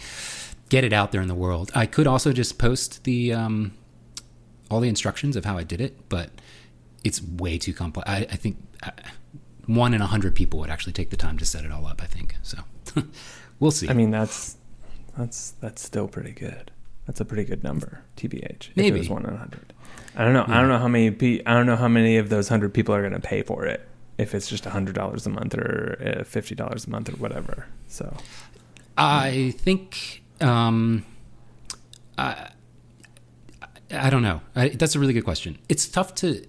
get 0.69 0.83
it 0.83 0.93
out 0.93 1.11
there 1.11 1.21
in 1.21 1.27
the 1.27 1.35
world. 1.35 1.71
I 1.75 1.85
could 1.85 2.07
also 2.07 2.31
just 2.33 2.57
post 2.57 3.03
the 3.03 3.33
um, 3.33 3.73
all 4.69 4.79
the 4.79 4.89
instructions 4.89 5.35
of 5.35 5.45
how 5.45 5.57
I 5.57 5.63
did 5.63 5.81
it, 5.81 6.09
but 6.09 6.29
it's 7.03 7.21
way 7.21 7.57
too 7.57 7.73
complex. 7.73 8.09
I, 8.09 8.17
I 8.17 8.35
think 8.35 8.57
uh, 8.83 8.91
one 9.65 9.93
in 9.93 10.01
a 10.01 10.07
hundred 10.07 10.35
people 10.35 10.59
would 10.59 10.69
actually 10.69 10.93
take 10.93 11.09
the 11.09 11.17
time 11.17 11.37
to 11.37 11.45
set 11.45 11.65
it 11.65 11.71
all 11.71 11.85
up. 11.87 12.01
I 12.01 12.05
think 12.05 12.35
so. 12.43 12.59
we'll 13.59 13.71
see. 13.71 13.89
I 13.89 13.93
mean, 13.93 14.11
that's 14.11 14.57
that's 15.17 15.51
that's 15.59 15.81
still 15.83 16.07
pretty 16.07 16.31
good. 16.31 16.71
That's 17.05 17.19
a 17.19 17.25
pretty 17.25 17.43
good 17.43 17.63
number, 17.63 18.03
tbh. 18.17 18.69
If 18.69 18.77
Maybe. 18.77 18.97
it 18.97 18.99
was 18.99 19.09
one 19.09 19.25
in 19.25 19.33
a 19.33 19.37
hundred. 19.37 19.73
I 20.15 20.23
don't 20.23 20.33
know. 20.33 20.45
I 20.47 20.59
don't 20.59 20.69
know 20.69 20.79
how 20.79 20.87
many. 20.87 21.11
Pe- 21.11 21.43
I 21.45 21.53
don't 21.53 21.65
know 21.65 21.75
how 21.75 21.87
many 21.87 22.17
of 22.17 22.29
those 22.29 22.49
hundred 22.49 22.73
people 22.73 22.93
are 22.95 23.01
going 23.01 23.13
to 23.13 23.19
pay 23.19 23.41
for 23.41 23.65
it. 23.65 23.87
If 24.17 24.35
it's 24.35 24.47
just 24.49 24.65
hundred 24.65 24.95
dollars 24.95 25.25
a 25.25 25.29
month 25.29 25.55
or 25.55 26.17
uh, 26.19 26.23
fifty 26.23 26.55
dollars 26.55 26.85
a 26.87 26.89
month 26.89 27.09
or 27.09 27.13
whatever. 27.13 27.67
So 27.87 28.15
I 28.97 29.53
think 29.57 30.23
um, 30.41 31.05
I, 32.17 32.49
I 33.91 34.09
don't 34.09 34.23
know. 34.23 34.41
I, 34.55 34.69
that's 34.69 34.95
a 34.95 34.99
really 34.99 35.13
good 35.13 35.23
question. 35.23 35.57
It's 35.69 35.87
tough 35.87 36.15
to 36.15 36.45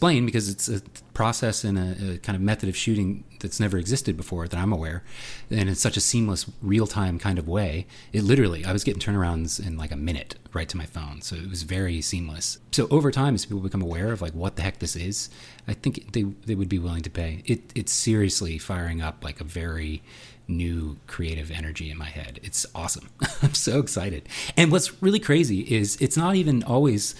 explain 0.00 0.24
because 0.24 0.48
it's 0.48 0.66
a 0.66 0.80
process 1.12 1.62
and 1.62 1.76
a, 1.78 2.14
a 2.14 2.16
kind 2.16 2.34
of 2.34 2.40
method 2.40 2.70
of 2.70 2.74
shooting 2.74 3.22
that's 3.40 3.60
never 3.60 3.76
existed 3.76 4.16
before 4.16 4.48
that 4.48 4.58
I'm 4.58 4.72
aware, 4.72 5.02
and 5.50 5.68
it's 5.68 5.82
such 5.82 5.98
a 5.98 6.00
seamless, 6.00 6.46
real 6.62 6.86
time 6.86 7.18
kind 7.18 7.38
of 7.38 7.46
way. 7.46 7.86
It 8.10 8.24
literally, 8.24 8.64
I 8.64 8.72
was 8.72 8.82
getting 8.82 8.98
turnarounds 9.02 9.60
in 9.64 9.76
like 9.76 9.92
a 9.92 9.96
minute 9.96 10.36
right 10.54 10.66
to 10.70 10.78
my 10.78 10.86
phone, 10.86 11.20
so 11.20 11.36
it 11.36 11.50
was 11.50 11.64
very 11.64 12.00
seamless. 12.00 12.60
So 12.72 12.88
over 12.90 13.10
time, 13.10 13.34
as 13.34 13.44
people 13.44 13.60
become 13.60 13.82
aware 13.82 14.10
of 14.10 14.22
like 14.22 14.32
what 14.32 14.56
the 14.56 14.62
heck 14.62 14.78
this 14.78 14.96
is, 14.96 15.28
I 15.68 15.74
think 15.74 16.12
they 16.12 16.22
they 16.46 16.54
would 16.54 16.70
be 16.70 16.78
willing 16.78 17.02
to 17.02 17.10
pay. 17.10 17.42
It 17.44 17.60
it's 17.74 17.92
seriously 17.92 18.56
firing 18.56 19.02
up 19.02 19.22
like 19.22 19.38
a 19.38 19.44
very 19.44 20.02
new 20.48 20.96
creative 21.06 21.50
energy 21.50 21.90
in 21.90 21.98
my 21.98 22.08
head. 22.08 22.40
It's 22.42 22.64
awesome. 22.74 23.10
I'm 23.42 23.54
so 23.54 23.78
excited. 23.78 24.28
And 24.56 24.72
what's 24.72 25.02
really 25.02 25.20
crazy 25.20 25.60
is 25.60 25.96
it's 26.00 26.16
not 26.16 26.36
even 26.36 26.62
always 26.64 27.14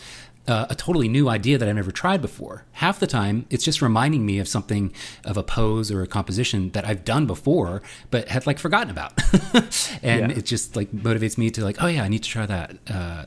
uh, 0.50 0.66
a 0.68 0.74
totally 0.74 1.08
new 1.08 1.28
idea 1.28 1.56
that 1.58 1.68
I've 1.68 1.76
never 1.76 1.92
tried 1.92 2.20
before. 2.20 2.64
Half 2.72 2.98
the 3.00 3.06
time, 3.06 3.46
it's 3.50 3.64
just 3.64 3.80
reminding 3.80 4.26
me 4.26 4.38
of 4.40 4.48
something 4.48 4.92
of 5.24 5.36
a 5.36 5.42
pose 5.42 5.90
or 5.90 6.02
a 6.02 6.06
composition 6.06 6.70
that 6.70 6.84
I've 6.84 7.04
done 7.04 7.24
before, 7.26 7.82
but 8.10 8.28
had 8.28 8.46
like 8.46 8.58
forgotten 8.58 8.90
about. 8.90 9.12
and 10.02 10.30
Yeah. 10.32 10.38
it 10.38 10.44
just 10.46 10.74
like 10.76 10.90
motivates 10.92 11.38
me 11.38 11.50
to 11.50 11.62
like, 11.64 11.76
oh 11.82 11.86
yeah, 11.86 12.02
I 12.02 12.08
need 12.08 12.22
to 12.24 12.28
try 12.28 12.46
that. 12.46 12.76
Uh, 12.88 13.24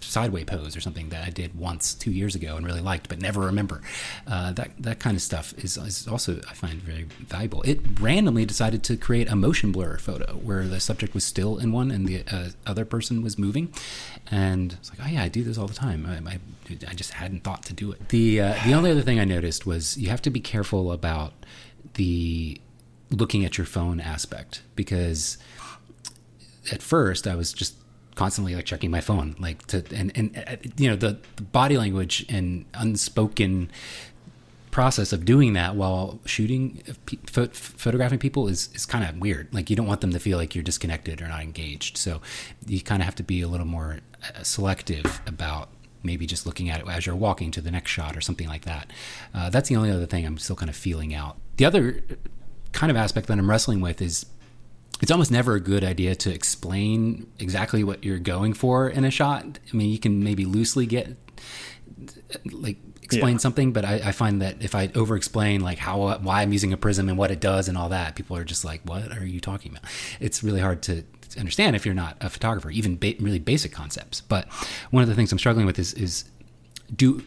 sideway 0.00 0.44
pose 0.44 0.76
or 0.76 0.80
something 0.80 1.10
that 1.10 1.26
I 1.26 1.30
did 1.30 1.58
once 1.58 1.94
two 1.94 2.10
years 2.10 2.34
ago 2.34 2.56
and 2.56 2.66
really 2.66 2.80
liked, 2.80 3.08
but 3.08 3.20
never 3.20 3.40
remember. 3.40 3.82
Uh, 4.26 4.52
that 4.52 4.70
that 4.78 4.98
kind 4.98 5.16
of 5.16 5.22
stuff 5.22 5.54
is, 5.58 5.76
is 5.76 6.08
also 6.08 6.40
I 6.48 6.54
find 6.54 6.80
very 6.82 7.04
valuable. 7.20 7.62
It 7.62 7.80
randomly 8.00 8.44
decided 8.44 8.82
to 8.84 8.96
create 8.96 9.28
a 9.28 9.36
motion 9.36 9.72
blur 9.72 9.98
photo 9.98 10.34
where 10.34 10.66
the 10.66 10.80
subject 10.80 11.14
was 11.14 11.24
still 11.24 11.58
in 11.58 11.72
one 11.72 11.90
and 11.90 12.06
the 12.06 12.24
uh, 12.30 12.50
other 12.66 12.84
person 12.84 13.22
was 13.22 13.38
moving, 13.38 13.72
and 14.30 14.74
it's 14.74 14.90
like, 14.90 15.00
oh 15.06 15.10
yeah, 15.10 15.22
I 15.22 15.28
do 15.28 15.42
this 15.42 15.58
all 15.58 15.66
the 15.66 15.74
time. 15.74 16.06
I, 16.06 16.30
I, 16.30 16.38
I 16.88 16.94
just 16.94 17.12
hadn't 17.12 17.44
thought 17.44 17.64
to 17.64 17.72
do 17.72 17.92
it. 17.92 18.08
The 18.08 18.40
uh, 18.40 18.54
the 18.64 18.74
only 18.74 18.90
other 18.90 19.02
thing 19.02 19.20
I 19.20 19.24
noticed 19.24 19.66
was 19.66 19.96
you 19.96 20.08
have 20.08 20.22
to 20.22 20.30
be 20.30 20.40
careful 20.40 20.92
about 20.92 21.32
the 21.94 22.60
looking 23.10 23.44
at 23.44 23.58
your 23.58 23.66
phone 23.66 24.00
aspect 24.00 24.62
because 24.76 25.36
at 26.72 26.82
first 26.82 27.26
I 27.26 27.34
was 27.34 27.52
just 27.52 27.76
constantly 28.14 28.54
like 28.54 28.64
checking 28.64 28.90
my 28.90 29.00
phone 29.00 29.36
like 29.38 29.64
to 29.66 29.84
and 29.94 30.12
and 30.14 30.36
uh, 30.46 30.56
you 30.76 30.90
know 30.90 30.96
the, 30.96 31.18
the 31.36 31.42
body 31.42 31.78
language 31.78 32.26
and 32.28 32.64
unspoken 32.74 33.70
process 34.70 35.12
of 35.12 35.24
doing 35.24 35.52
that 35.54 35.74
while 35.74 36.20
shooting 36.24 36.82
uh, 36.88 36.92
pe- 37.06 37.46
photographing 37.48 38.18
people 38.18 38.48
is 38.48 38.68
is 38.74 38.86
kind 38.86 39.04
of 39.04 39.18
weird. 39.18 39.52
Like 39.52 39.70
you 39.70 39.76
don't 39.76 39.86
want 39.86 40.00
them 40.00 40.12
to 40.12 40.18
feel 40.18 40.38
like 40.38 40.54
you're 40.54 40.64
disconnected 40.64 41.20
or 41.20 41.28
not 41.28 41.42
engaged. 41.42 41.96
So 41.96 42.20
you 42.66 42.80
kind 42.80 43.02
of 43.02 43.06
have 43.06 43.16
to 43.16 43.22
be 43.22 43.42
a 43.42 43.48
little 43.48 43.66
more 43.66 43.98
uh, 44.22 44.42
selective 44.42 45.20
about 45.26 45.70
maybe 46.02 46.26
just 46.26 46.46
looking 46.46 46.70
at 46.70 46.80
it 46.80 46.88
as 46.88 47.04
you're 47.04 47.16
walking 47.16 47.50
to 47.50 47.60
the 47.60 47.70
next 47.70 47.90
shot 47.90 48.16
or 48.16 48.20
something 48.20 48.48
like 48.48 48.64
that. 48.64 48.90
Uh, 49.34 49.50
that's 49.50 49.68
the 49.68 49.76
only 49.76 49.90
other 49.90 50.06
thing 50.06 50.24
i'm 50.24 50.38
still 50.38 50.56
kind 50.56 50.70
of 50.70 50.76
feeling 50.76 51.14
out. 51.14 51.36
The 51.56 51.64
other 51.64 52.02
kind 52.72 52.90
of 52.90 52.96
aspect 52.96 53.26
that 53.26 53.36
i'm 53.38 53.50
wrestling 53.50 53.80
with 53.80 54.00
is 54.00 54.26
it's 55.00 55.10
almost 55.10 55.30
never 55.30 55.54
a 55.54 55.60
good 55.60 55.82
idea 55.84 56.14
to 56.14 56.32
explain 56.32 57.26
exactly 57.38 57.82
what 57.84 58.04
you're 58.04 58.18
going 58.18 58.52
for 58.54 58.88
in 58.88 59.04
a 59.04 59.10
shot. 59.10 59.58
I 59.72 59.76
mean, 59.76 59.90
you 59.90 59.98
can 59.98 60.22
maybe 60.22 60.44
loosely 60.44 60.86
get 60.86 61.16
like 62.52 62.76
explain 63.02 63.34
Yeah. 63.34 63.38
something, 63.38 63.72
but 63.72 63.84
I, 63.84 63.94
I 64.04 64.12
find 64.12 64.40
that 64.42 64.62
if 64.62 64.74
I 64.74 64.90
over 64.94 65.16
explain 65.16 65.60
like 65.62 65.78
how 65.78 66.16
why 66.18 66.42
I'm 66.42 66.52
using 66.52 66.72
a 66.72 66.76
prism 66.76 67.08
and 67.08 67.18
what 67.18 67.30
it 67.30 67.40
does 67.40 67.68
and 67.68 67.76
all 67.76 67.88
that, 67.88 68.14
people 68.14 68.36
are 68.36 68.44
just 68.44 68.64
like, 68.64 68.80
"What 68.84 69.10
are 69.16 69.24
you 69.24 69.40
talking 69.40 69.72
about?" 69.72 69.84
It's 70.20 70.42
really 70.44 70.60
hard 70.60 70.82
to 70.82 71.02
understand 71.38 71.76
if 71.76 71.84
you're 71.86 71.94
not 71.94 72.16
a 72.20 72.28
photographer, 72.30 72.70
even 72.70 72.96
ba- 72.98 73.14
really 73.20 73.38
basic 73.38 73.72
concepts. 73.72 74.20
But 74.20 74.48
one 74.90 75.02
of 75.02 75.08
the 75.08 75.14
things 75.14 75.32
I'm 75.32 75.38
struggling 75.38 75.66
with 75.66 75.78
is 75.78 75.92
is 75.94 76.24
do 76.94 77.22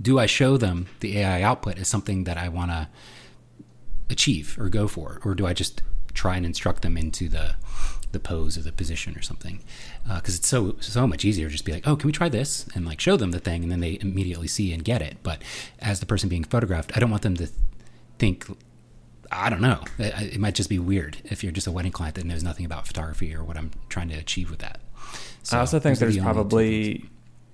do 0.00 0.18
I 0.18 0.26
show 0.26 0.56
them 0.56 0.86
the 1.00 1.18
AI 1.18 1.42
output 1.42 1.78
as 1.78 1.88
something 1.88 2.24
that 2.24 2.36
I 2.36 2.48
want 2.48 2.70
to 2.70 2.88
achieve 4.10 4.56
or 4.58 4.68
go 4.68 4.88
for, 4.88 5.20
or 5.24 5.34
do 5.34 5.46
I 5.46 5.52
just 5.52 5.82
try 6.18 6.36
and 6.36 6.44
instruct 6.44 6.82
them 6.82 6.96
into 6.96 7.28
the 7.28 7.54
the 8.10 8.18
pose 8.18 8.56
or 8.56 8.62
the 8.62 8.72
position 8.72 9.16
or 9.16 9.22
something? 9.22 9.60
Because 10.06 10.36
it's 10.36 10.48
so 10.48 10.76
so 10.80 11.06
much 11.06 11.24
easier 11.24 11.46
to 11.46 11.52
just 11.52 11.64
be 11.64 11.72
like, 11.72 11.86
oh, 11.86 11.96
can 11.96 12.08
we 12.08 12.12
try 12.12 12.28
this 12.28 12.66
and 12.74 12.84
like 12.84 13.00
show 13.00 13.16
them 13.16 13.30
the 13.30 13.38
thing, 13.38 13.62
and 13.62 13.70
then 13.70 13.80
they 13.80 13.98
immediately 14.00 14.48
see 14.48 14.72
and 14.72 14.84
get 14.84 15.00
it. 15.00 15.18
But 15.22 15.42
as 15.78 16.00
the 16.00 16.06
person 16.06 16.28
being 16.28 16.44
photographed, 16.44 16.92
I 16.96 17.00
don't 17.00 17.10
want 17.10 17.22
them 17.22 17.36
to 17.36 17.48
think. 18.18 18.46
I 19.30 19.50
don't 19.50 19.60
know. 19.60 19.84
It, 19.98 20.34
it 20.34 20.40
might 20.40 20.54
just 20.54 20.70
be 20.70 20.78
weird 20.78 21.18
if 21.24 21.42
you're 21.42 21.52
just 21.52 21.66
a 21.66 21.72
wedding 21.72 21.92
client 21.92 22.14
that 22.14 22.24
knows 22.24 22.42
nothing 22.42 22.64
about 22.64 22.86
photography 22.86 23.34
or 23.34 23.44
what 23.44 23.58
I'm 23.58 23.70
trying 23.90 24.08
to 24.08 24.16
achieve 24.16 24.48
with 24.50 24.60
that. 24.60 24.80
So 25.42 25.58
I 25.58 25.60
also 25.60 25.78
think 25.78 25.98
there's 25.98 26.16
the 26.16 26.22
probably 26.22 27.10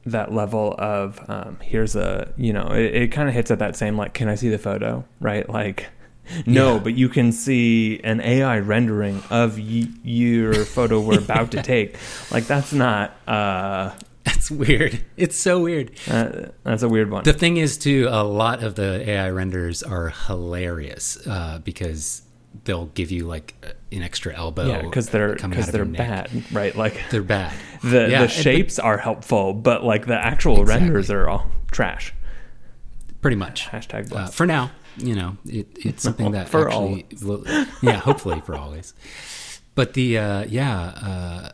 that 0.07 0.33
level 0.33 0.75
of 0.79 1.19
um, 1.29 1.59
here's 1.63 1.97
a 1.97 2.33
you 2.37 2.53
know 2.53 2.69
it, 2.69 2.95
it 2.95 3.09
kind 3.09 3.29
of 3.29 3.35
hits 3.35 3.51
at 3.51 3.59
that 3.59 3.75
same 3.75 3.97
like 3.97 4.13
can 4.15 4.29
I 4.29 4.35
see 4.35 4.51
the 4.51 4.59
photo 4.59 5.05
right 5.21 5.49
like 5.49 5.89
No, 6.47 6.75
Yeah. 6.75 6.79
but 6.81 6.95
you 6.95 7.09
can 7.09 7.33
see 7.33 8.01
an 8.03 8.21
AI 8.21 8.59
rendering 8.61 9.23
of 9.31 9.59
y- 9.59 9.89
your 10.03 10.55
photo 10.65 11.01
we're 11.01 11.19
about 11.25 11.51
to 11.53 11.63
take. 11.63 11.97
Like 12.31 12.47
that's 12.47 12.73
not. 12.73 13.17
Uh, 13.29 13.93
That's 14.25 14.51
weird. 14.51 15.05
It's 15.19 15.37
so 15.37 15.61
weird. 15.61 15.91
uh, 16.09 16.47
that's 16.63 16.83
a 16.83 16.89
weird 16.89 17.11
one. 17.11 17.25
The 17.25 17.35
thing 17.35 17.59
is, 17.59 17.77
too, 17.77 18.09
a 18.11 18.25
lot 18.25 18.63
of 18.65 18.75
the 18.75 19.07
AI 19.09 19.29
renders 19.29 19.83
are 19.83 20.09
hilarious 20.09 21.19
uh, 21.27 21.59
because 21.63 22.23
they'll 22.65 22.87
give 22.87 23.11
you 23.11 23.27
like 23.27 23.55
an 23.93 24.03
extra 24.03 24.35
elbow. 24.35 24.67
yeah, 24.67 24.81
because 24.81 25.11
they're 25.11 25.37
coming 25.37 25.59
because 25.59 25.71
they're 25.73 25.85
bad, 25.85 26.31
right? 26.53 26.75
Like 26.75 26.99
They're 27.11 27.23
bad. 27.23 27.53
the 27.83 28.09
Yeah, 28.11 28.23
the 28.23 28.29
shapes 28.29 28.79
are 28.79 28.97
helpful, 28.97 29.53
but 29.53 29.85
like 29.85 30.07
the 30.07 30.17
actual 30.17 30.61
Exactly. 30.63 30.87
renders 30.87 31.11
are 31.11 31.29
all 31.29 31.51
trash. 31.71 32.15
pretty 33.21 33.37
much. 33.37 33.67
Hashtag 33.69 34.11
Uh, 34.11 34.27
for 34.29 34.47
now, 34.47 34.71
you 34.97 35.15
know, 35.15 35.37
it, 35.47 35.67
it's 35.77 36.03
something 36.05 36.33
that 36.33 36.49
For 36.49 36.69
actually, 36.69 37.07
yeah, 37.83 37.99
hopefully 37.99 38.41
for 38.41 38.55
always. 38.55 38.95
But 39.75 39.95
the 39.95 40.19
uh, 40.19 40.45
yeah, 40.45 40.81
uh, 40.81 41.53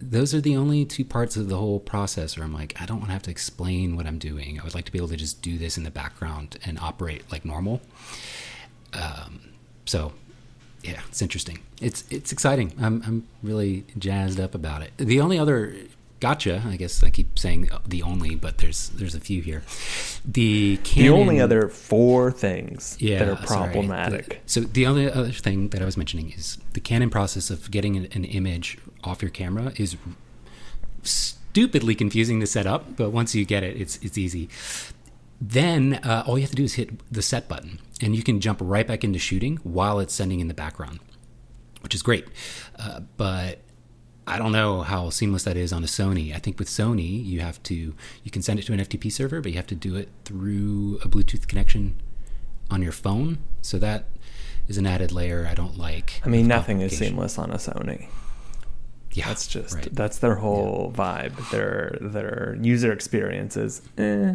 those 0.00 0.34
are 0.34 0.40
the 0.40 0.56
only 0.56 0.84
two 0.84 1.04
parts 1.04 1.36
of 1.36 1.48
the 1.48 1.56
whole 1.56 1.80
process 1.80 2.36
where 2.36 2.44
I'm 2.44 2.52
like, 2.52 2.80
I 2.80 2.86
don't 2.86 2.98
want 2.98 3.08
to 3.08 3.12
have 3.14 3.22
to 3.22 3.30
explain 3.30 3.96
what 3.96 4.06
I'm 4.06 4.18
doing. 4.18 4.60
I 4.60 4.64
would 4.64 4.74
like 4.74 4.84
to 4.84 4.92
be 4.92 4.98
able 4.98 5.08
to 5.08 5.16
just 5.16 5.42
do 5.42 5.58
this 5.58 5.76
in 5.76 5.84
the 5.84 5.90
background 5.90 6.58
and 6.64 6.78
operate 6.78 7.24
like 7.32 7.44
normal. 7.44 7.80
Um, 8.92 9.40
so 9.86 10.12
yeah, 10.82 11.00
it's 11.08 11.22
interesting. 11.22 11.60
It's 11.80 12.04
it's 12.10 12.30
exciting. 12.32 12.74
I'm 12.80 13.02
I'm 13.06 13.26
really 13.42 13.84
jazzed 13.98 14.38
up 14.38 14.54
about 14.54 14.82
it. 14.82 14.92
The 14.98 15.20
only 15.20 15.38
other 15.38 15.74
gotcha, 16.24 16.62
I 16.66 16.76
guess 16.76 17.04
I 17.04 17.10
keep 17.10 17.38
saying 17.38 17.68
the 17.86 18.02
only, 18.02 18.34
but 18.34 18.56
there's 18.58 18.88
there's 18.90 19.14
a 19.14 19.20
few 19.20 19.42
here. 19.42 19.62
The 20.24 20.78
the 20.94 21.10
only 21.10 21.38
other 21.38 21.68
four 21.68 22.32
things 22.32 22.96
yeah, 22.98 23.18
that 23.18 23.28
are 23.28 23.46
problematic. 23.46 24.28
The- 24.28 24.36
so 24.46 24.60
the 24.60 24.86
only 24.86 25.10
other 25.10 25.32
thing 25.32 25.68
that 25.68 25.82
I 25.82 25.84
was 25.84 25.98
mentioning 25.98 26.32
is 26.32 26.56
the 26.72 26.80
Canon 26.80 27.10
process 27.10 27.50
of 27.50 27.70
getting 27.70 27.94
an, 27.96 28.08
an 28.12 28.24
image 28.24 28.78
off 29.04 29.20
your 29.20 29.30
camera 29.30 29.74
is 29.76 29.98
stupidly 31.02 31.94
confusing 31.94 32.40
to 32.40 32.46
set 32.46 32.66
up, 32.66 32.96
but 32.96 33.10
once 33.10 33.34
you 33.34 33.44
get 33.44 33.62
it, 33.62 33.78
it's 33.78 33.98
it's 33.98 34.16
easy. 34.16 34.48
Then 35.42 36.00
uh, 36.04 36.24
all 36.26 36.38
you 36.38 36.42
have 36.44 36.50
to 36.50 36.56
do 36.56 36.64
is 36.64 36.74
hit 36.74 36.88
the 37.12 37.20
set 37.20 37.48
button, 37.48 37.80
and 38.00 38.16
you 38.16 38.22
can 38.22 38.40
jump 38.40 38.60
right 38.62 38.86
back 38.86 39.04
into 39.04 39.18
shooting 39.18 39.58
while 39.62 40.00
it's 40.00 40.14
sending 40.14 40.40
in 40.40 40.48
the 40.48 40.54
background, 40.54 41.00
which 41.82 41.94
is 41.94 42.02
great. 42.02 42.24
Uh, 42.78 43.00
but 43.18 43.58
I 44.26 44.38
don't 44.38 44.52
know 44.52 44.82
how 44.82 45.10
seamless 45.10 45.42
that 45.44 45.56
is 45.56 45.72
on 45.72 45.84
a 45.84 45.86
Sony. 45.86 46.34
I 46.34 46.38
think 46.38 46.58
with 46.58 46.68
Sony, 46.68 47.24
you 47.24 47.40
have 47.40 47.62
to 47.64 47.74
you 48.22 48.30
can 48.30 48.42
send 48.42 48.58
it 48.58 48.62
to 48.66 48.72
an 48.72 48.80
FTP 48.80 49.12
server, 49.12 49.40
but 49.40 49.50
you 49.52 49.56
have 49.58 49.66
to 49.68 49.74
do 49.74 49.96
it 49.96 50.08
through 50.24 50.98
a 51.04 51.08
Bluetooth 51.08 51.46
connection 51.46 51.96
on 52.70 52.80
your 52.82 52.92
phone. 52.92 53.38
So 53.60 53.78
that 53.78 54.06
is 54.66 54.78
an 54.78 54.86
added 54.86 55.12
layer 55.12 55.46
I 55.50 55.54
don't 55.54 55.76
like. 55.76 56.22
I 56.24 56.28
mean, 56.28 56.46
nothing 56.48 56.80
is 56.80 56.96
seamless 56.96 57.38
on 57.38 57.50
a 57.50 57.56
Sony. 57.56 58.06
Yeah, 59.12 59.28
That's 59.28 59.46
just 59.46 59.74
right. 59.76 59.88
that's 59.94 60.18
their 60.18 60.34
whole 60.36 60.92
vibe. 60.96 61.50
Their 61.50 61.96
their 62.00 62.56
user 62.60 62.92
experiences. 62.92 63.80
Eh, 63.96 64.34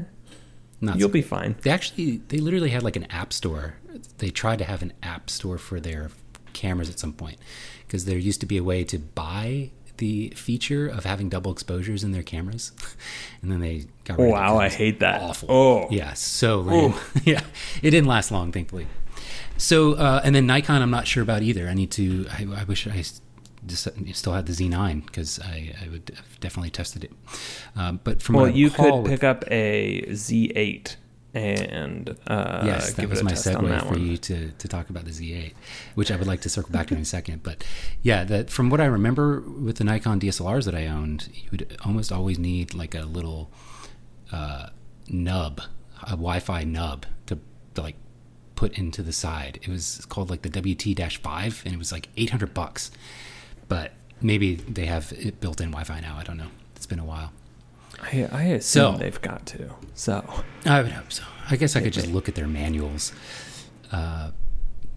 Not 0.79 0.97
you'll 0.97 1.09
so- 1.09 1.13
be 1.13 1.21
fine. 1.21 1.55
They 1.63 1.71
actually 1.71 2.21
they 2.29 2.37
literally 2.37 2.69
had 2.69 2.83
like 2.83 2.95
an 2.95 3.03
app 3.05 3.33
store. 3.33 3.73
They 4.19 4.29
tried 4.29 4.59
to 4.59 4.65
have 4.65 4.81
an 4.81 4.93
app 5.03 5.29
store 5.29 5.57
for 5.57 5.79
their 5.81 6.11
cameras 6.53 6.89
at 6.89 6.97
some 6.99 7.11
point 7.13 7.37
because 7.85 8.05
there 8.05 8.17
used 8.17 8.39
to 8.39 8.45
be 8.45 8.55
a 8.57 8.63
way 8.63 8.83
to 8.85 8.99
buy 8.99 9.71
the 9.99 10.33
feature 10.35 10.87
of 10.87 11.05
having 11.05 11.29
double 11.29 11.51
exposures 11.51 12.03
in 12.03 12.11
their 12.11 12.23
cameras, 12.23 12.71
and 13.41 13.51
then 13.51 13.59
they 13.61 13.85
got 14.03 14.17
rid 14.17 14.25
of 14.25 14.29
it 14.29 14.33
Wow, 14.33 14.47
'cause 14.53 14.59
I 14.59 14.69
hate 14.69 14.99
that. 14.99 15.21
Awful. 15.21 15.51
Oh. 15.51 15.87
yeah, 15.91 16.13
so 16.13 16.59
lame. 16.61 16.93
yeah, 17.23 17.41
it 17.81 17.91
didn't 17.91 18.07
last 18.07 18.31
long, 18.31 18.51
thankfully. 18.51 18.87
So 19.57 19.93
uh, 19.93 20.21
and 20.23 20.33
then 20.35 20.47
Nikon, 20.47 20.81
I'm 20.81 20.91
not 20.91 21.05
sure 21.07 21.21
about 21.23 21.41
either. 21.43 21.67
I 21.67 21.73
need 21.73 21.91
to. 21.91 22.25
I, 22.31 22.47
I 22.61 22.63
wish 22.63 22.87
I 22.87 23.03
just 23.65 23.89
still 24.13 24.33
had 24.33 24.45
the 24.45 24.53
Z9 24.53 25.05
because 25.05 25.39
I, 25.41 25.75
I 25.85 25.89
would 25.89 26.11
have 26.15 26.39
definitely 26.39 26.69
tested 26.71 27.03
it. 27.03 27.11
Um, 27.75 27.99
but 28.05 28.21
from 28.21 28.35
Well, 28.35 28.47
you 28.49 28.69
could 28.69 28.93
with- 29.03 29.11
pick 29.11 29.23
up 29.23 29.43
a 29.51 30.01
Z8 30.07 30.95
and 31.33 32.17
uh, 32.27 32.63
yes, 32.65 32.93
that 32.93 33.03
give 33.03 33.11
was 33.11 33.23
my 33.23 33.33
segue 33.33 33.87
for 33.87 33.97
you 33.97 34.17
to, 34.17 34.49
to 34.51 34.67
talk 34.67 34.89
about 34.89 35.05
the 35.05 35.11
Z8, 35.11 35.53
which 35.95 36.11
I 36.11 36.15
would 36.15 36.27
like 36.27 36.41
to 36.41 36.49
circle 36.49 36.71
back 36.71 36.87
to 36.87 36.95
in 36.95 37.01
a 37.01 37.05
second. 37.05 37.43
But 37.43 37.63
yeah, 38.01 38.23
that 38.23 38.49
from 38.49 38.69
what 38.69 38.81
I 38.81 38.85
remember 38.85 39.41
with 39.41 39.77
the 39.77 39.83
Nikon 39.83 40.19
DSLRs 40.19 40.65
that 40.65 40.73
I 40.73 40.87
owned, 40.87 41.29
you 41.33 41.49
would 41.51 41.77
almost 41.85 42.11
always 42.11 42.39
need 42.39 42.73
like 42.73 42.95
a 42.95 43.03
little 43.03 43.51
uh, 44.31 44.69
nub, 45.07 45.61
a 46.03 46.11
Wi-Fi 46.11 46.63
nub 46.63 47.05
to, 47.27 47.37
to 47.75 47.81
like 47.81 47.95
put 48.55 48.77
into 48.77 49.03
the 49.03 49.13
side. 49.13 49.59
It 49.61 49.69
was 49.69 50.05
called 50.09 50.31
like 50.31 50.41
the 50.41 50.49
WT-5, 50.49 51.65
and 51.65 51.73
it 51.73 51.77
was 51.77 51.91
like 51.91 52.09
800 52.17 52.53
bucks. 52.55 52.89
But 53.67 53.93
maybe 54.19 54.55
they 54.55 54.87
have 54.87 55.13
it 55.13 55.39
built 55.39 55.61
in 55.61 55.69
Wi-Fi 55.69 55.99
now. 55.99 56.17
I 56.17 56.23
don't 56.23 56.37
know. 56.37 56.49
It's 56.75 56.87
been 56.87 56.99
a 56.99 57.05
while. 57.05 57.31
I, 58.01 58.27
I 58.31 58.43
assume 58.43 58.95
So- 58.95 58.97
they've 58.97 59.21
got 59.21 59.45
to. 59.47 59.69
So 59.93 60.23
I 60.65 60.81
would 60.81 60.91
hope 60.91 61.11
so. 61.11 61.23
I 61.49 61.55
guess 61.55 61.75
I 61.75 61.81
could 61.81 61.93
just 61.93 62.07
look 62.07 62.29
at 62.29 62.35
their 62.35 62.47
manuals. 62.47 63.11
Uh, 63.91 64.31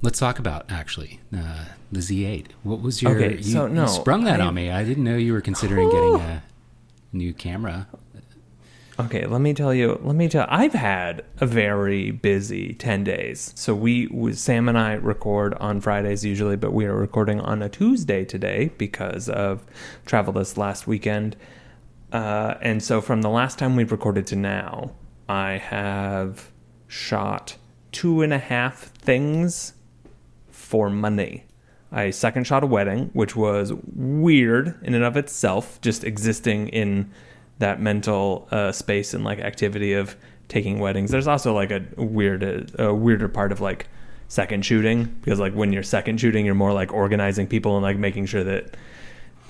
let's 0.02 0.18
talk 0.18 0.38
about 0.38 0.66
actually 0.70 1.20
uh, 1.36 1.64
the 1.90 2.00
Z8. 2.00 2.46
What 2.62 2.80
was 2.82 3.02
your? 3.02 3.16
Okay, 3.16 3.36
you, 3.38 3.42
so 3.42 3.66
you 3.66 3.72
no, 3.74 3.86
sprung 3.86 4.24
that 4.24 4.40
I- 4.40 4.46
on 4.46 4.54
me. 4.54 4.70
I 4.70 4.84
didn't 4.84 5.04
know 5.04 5.16
you 5.16 5.32
were 5.32 5.40
considering 5.40 5.88
getting 5.90 6.14
a 6.20 6.42
new 7.12 7.32
camera. 7.32 7.88
Okay, 9.00 9.26
let 9.26 9.40
me 9.40 9.54
tell 9.54 9.72
you. 9.72 9.98
Let 10.04 10.14
me 10.14 10.28
tell. 10.28 10.46
I've 10.50 10.74
had 10.74 11.24
a 11.40 11.46
very 11.46 12.10
busy 12.10 12.74
ten 12.74 13.02
days. 13.02 13.52
So 13.56 13.74
we, 13.74 14.06
we, 14.08 14.34
Sam 14.34 14.68
and 14.68 14.76
I, 14.78 14.92
record 14.92 15.54
on 15.54 15.80
Fridays 15.80 16.24
usually, 16.24 16.56
but 16.56 16.72
we 16.74 16.84
are 16.84 16.94
recording 16.94 17.40
on 17.40 17.62
a 17.62 17.70
Tuesday 17.70 18.24
today 18.26 18.70
because 18.76 19.30
of 19.30 19.64
travel 20.04 20.34
this 20.34 20.58
last 20.58 20.86
weekend. 20.86 21.36
Uh, 22.12 22.58
and 22.60 22.82
so 22.82 23.00
from 23.00 23.22
the 23.22 23.30
last 23.30 23.58
time 23.58 23.74
we 23.74 23.84
recorded 23.84 24.26
to 24.28 24.36
now, 24.36 24.92
I 25.28 25.52
have 25.52 26.52
shot 26.86 27.56
two 27.90 28.20
and 28.20 28.32
a 28.32 28.38
half 28.38 28.82
things 28.92 29.72
for 30.50 30.90
money. 30.90 31.44
I 31.90 32.10
second 32.10 32.46
shot 32.46 32.62
a 32.62 32.66
wedding, 32.66 33.10
which 33.14 33.34
was 33.34 33.72
weird 33.94 34.78
in 34.82 34.94
and 34.94 35.04
of 35.04 35.16
itself, 35.16 35.80
just 35.80 36.04
existing 36.04 36.68
in 36.68 37.10
that 37.58 37.80
mental 37.80 38.48
uh, 38.50 38.72
space 38.72 39.14
and 39.14 39.24
like 39.24 39.38
activity 39.38 39.94
of 39.94 40.16
taking 40.48 40.80
weddings. 40.80 41.10
There's 41.10 41.26
also 41.26 41.54
like 41.54 41.70
a 41.70 41.82
weird, 41.96 42.74
a 42.78 42.94
weirder 42.94 43.28
part 43.28 43.52
of 43.52 43.60
like 43.60 43.88
second 44.28 44.64
shooting 44.64 45.04
because 45.20 45.38
like 45.38 45.52
when 45.54 45.72
you're 45.72 45.82
second 45.82 46.18
shooting, 46.18 46.44
you're 46.44 46.54
more 46.54 46.72
like 46.72 46.92
organizing 46.92 47.46
people 47.46 47.76
and 47.76 47.82
like 47.82 47.98
making 47.98 48.26
sure 48.26 48.44
that 48.44 48.74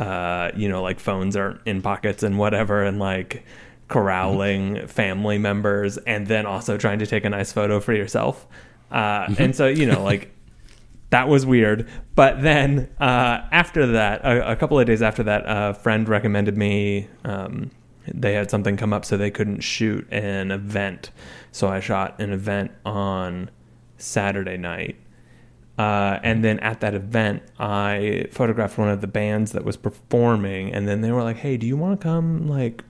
uh, 0.03 0.51
you 0.57 0.69
know 0.69 0.83
like 0.83 0.99
phones 0.99 1.37
aren't 1.37 1.61
in 1.67 1.81
pockets 1.81 2.23
and 2.23 2.39
whatever, 2.39 2.83
and 2.83 2.99
like 2.99 3.45
corralling 3.89 4.87
family 4.89 5.39
members, 5.39 5.99
and 5.99 6.27
then 6.27 6.47
also 6.47 6.77
trying 6.77 6.99
to 6.99 7.07
take 7.07 7.25
a 7.25 7.31
nice 7.31 7.53
photo 7.53 7.79
for 7.79 7.93
yourself. 7.93 8.47
Uh, 8.91 9.33
and 9.39 9.55
so 9.55 9.69
you 9.69 9.87
know 9.87 10.03
like 10.03 10.35
that 11.11 11.29
was 11.29 11.47
weird. 11.47 11.89
But 12.15 12.43
then 12.43 12.91
uh, 12.99 13.47
after 13.53 13.87
that, 13.87 14.25
a, 14.25 14.53
a 14.53 14.57
couple 14.57 14.81
of 14.81 14.87
days 14.87 15.03
after 15.03 15.23
that, 15.25 15.45
a 15.47 15.75
friend 15.75 16.09
recommended 16.09 16.57
me. 16.57 17.09
Um, 17.25 17.71
they 18.13 18.33
had 18.33 18.51
something 18.51 18.77
come 18.77 18.93
up, 18.93 19.05
so 19.05 19.17
they 19.17 19.31
couldn't 19.31 19.61
shoot 19.61 20.11
an 20.11 20.51
event. 20.51 21.13
So 21.53 21.69
I 21.69 21.79
shot 21.79 22.21
an 22.21 22.33
event 22.33 22.73
on 22.85 23.51
Saturday 23.99 24.57
night. 24.57 24.97
Uh, 25.79 26.19
and 26.23 26.45
then 26.45 26.59
at 26.61 26.81
that 26.81 26.95
event, 26.95 27.43
I 27.59 28.27
photographed 28.31 28.77
one 28.79 28.89
of 28.91 29.01
the 29.01 29.07
bands 29.07 29.53
that 29.53 29.65
was 29.65 29.77
performing. 29.77 30.73
And 30.73 30.87
then 30.87 31.01
they 31.01 31.11
were 31.13 31.23
like, 31.23 31.39
"Hey, 31.39 31.57
do 31.57 31.67
you 31.67 31.77
want 31.77 31.99
to 32.01 32.05
come 32.05 32.47
like 32.49 32.85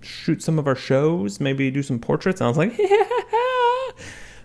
shoot 0.00 0.42
some 0.42 0.58
of 0.58 0.66
our 0.68 0.76
shows? 0.76 1.40
Maybe 1.40 1.70
do 1.70 1.82
some 1.82 1.98
portraits?" 1.98 2.40
And 2.40 2.46
I 2.46 2.48
was 2.48 2.56
like, 2.58 2.76
"Yeah." 2.78 2.96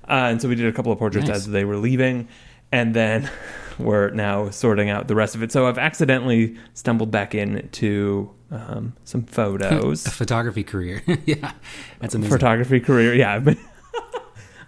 Uh, 0.07 0.29
and 0.31 0.41
so 0.41 0.49
we 0.49 0.55
did 0.55 0.65
a 0.65 0.71
couple 0.71 0.91
of 0.91 0.97
portraits 0.97 1.27
Nice. 1.27 1.37
as 1.37 1.47
they 1.49 1.63
were 1.65 1.77
leaving, 1.77 2.27
and 2.71 2.95
then 2.95 3.29
we're 3.77 4.09
now 4.09 4.49
sorting 4.49 4.89
out 4.89 5.07
the 5.07 5.13
rest 5.15 5.35
of 5.35 5.43
it. 5.43 5.51
So 5.51 5.67
I've 5.67 5.77
accidentally 5.77 6.57
stumbled 6.73 7.11
back 7.11 7.35
into 7.35 8.31
um, 8.49 8.93
some 9.03 9.21
photos, 9.27 10.07
a 10.07 10.11
photography 10.11 10.63
career. 10.63 11.03
yeah, 11.27 11.51
that's 11.99 12.15
amazing. 12.15 12.31
photography 12.35 12.79
career. 12.79 13.13
Yeah, 13.13 13.35
I've 13.35 13.45
been. 13.45 13.59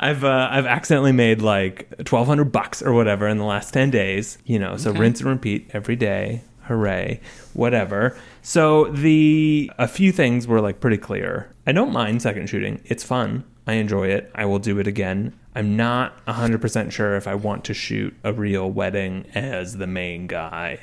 I've 0.02 0.24
uh, 0.24 0.50
I've 0.52 0.66
accidentally 0.66 1.12
made 1.12 1.42
like 1.42 2.04
twelve 2.06 2.28
hundred 2.28 2.52
bucks 2.52 2.82
or 2.82 2.92
whatever 2.94 3.28
in 3.28 3.38
the 3.38 3.44
last 3.46 3.72
ten 3.74 3.92
days. 3.92 4.38
You 4.46 4.60
know, 4.60 4.76
so 4.78 4.90
Okay. 4.90 5.00
rinse 5.00 5.22
and 5.22 5.30
repeat 5.30 5.70
every 5.74 5.96
day. 5.96 6.42
Hooray! 6.64 7.20
Whatever. 7.54 8.18
So 8.42 8.86
the 8.86 9.72
a 9.78 9.88
few 9.88 10.12
things 10.12 10.48
were 10.48 10.62
like 10.62 10.80
pretty 10.80 10.98
clear. 10.98 11.54
I 11.68 11.72
don't 11.72 11.92
mind 11.94 12.22
second 12.22 12.48
shooting. 12.50 12.82
It's 12.86 13.04
fun. 13.04 13.44
I 13.68 13.74
enjoy 13.74 14.08
it. 14.08 14.32
I 14.34 14.46
will 14.46 14.60
do 14.60 14.80
it 14.80 14.88
again. 14.88 15.38
I'm 15.54 15.76
not 15.76 16.26
100% 16.26 16.92
sure 16.92 17.16
if 17.16 17.28
I 17.28 17.36
want 17.36 17.66
to 17.66 17.74
shoot 17.74 18.16
a 18.24 18.32
real 18.34 18.72
wedding 18.72 19.26
as 19.36 19.78
the 19.78 19.86
main 19.86 20.26
guy, 20.28 20.80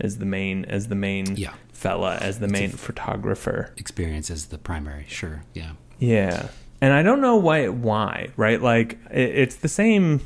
as 0.00 0.18
the 0.18 0.24
main 0.24 0.64
as 0.66 0.88
the 0.88 0.94
main 0.94 1.36
Yeah. 1.36 1.52
fella, 1.72 2.16
as 2.18 2.38
the 2.38 2.44
It's 2.46 2.52
main 2.52 2.70
photographer. 2.70 3.72
Experience 3.76 4.30
as 4.30 4.46
the 4.46 4.58
primary. 4.58 5.04
Sure. 5.08 5.42
Yeah. 5.54 5.72
Yeah. 5.98 6.48
And 6.80 6.92
I 6.92 7.02
don't 7.02 7.20
know 7.20 7.36
why 7.36 7.68
why, 7.68 8.28
right? 8.36 8.60
Like 8.60 8.98
it, 9.10 9.30
it's 9.36 9.56
the 9.56 9.68
same 9.68 10.20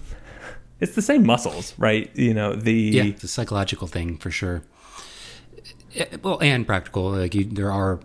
it's 0.80 0.94
the 0.94 1.02
same 1.02 1.24
muscles, 1.26 1.74
right? 1.78 2.10
You 2.14 2.34
know, 2.34 2.54
the 2.54 2.72
yeah, 2.72 3.04
a 3.22 3.26
psychological 3.26 3.86
thing 3.86 4.18
for 4.18 4.30
sure. 4.30 4.62
Eh, 5.96 6.06
Well, 6.22 6.38
and 6.42 6.66
practical. 6.66 7.10
Like 7.10 7.34
you, 7.34 7.44
there 7.44 7.72
are 7.72 8.00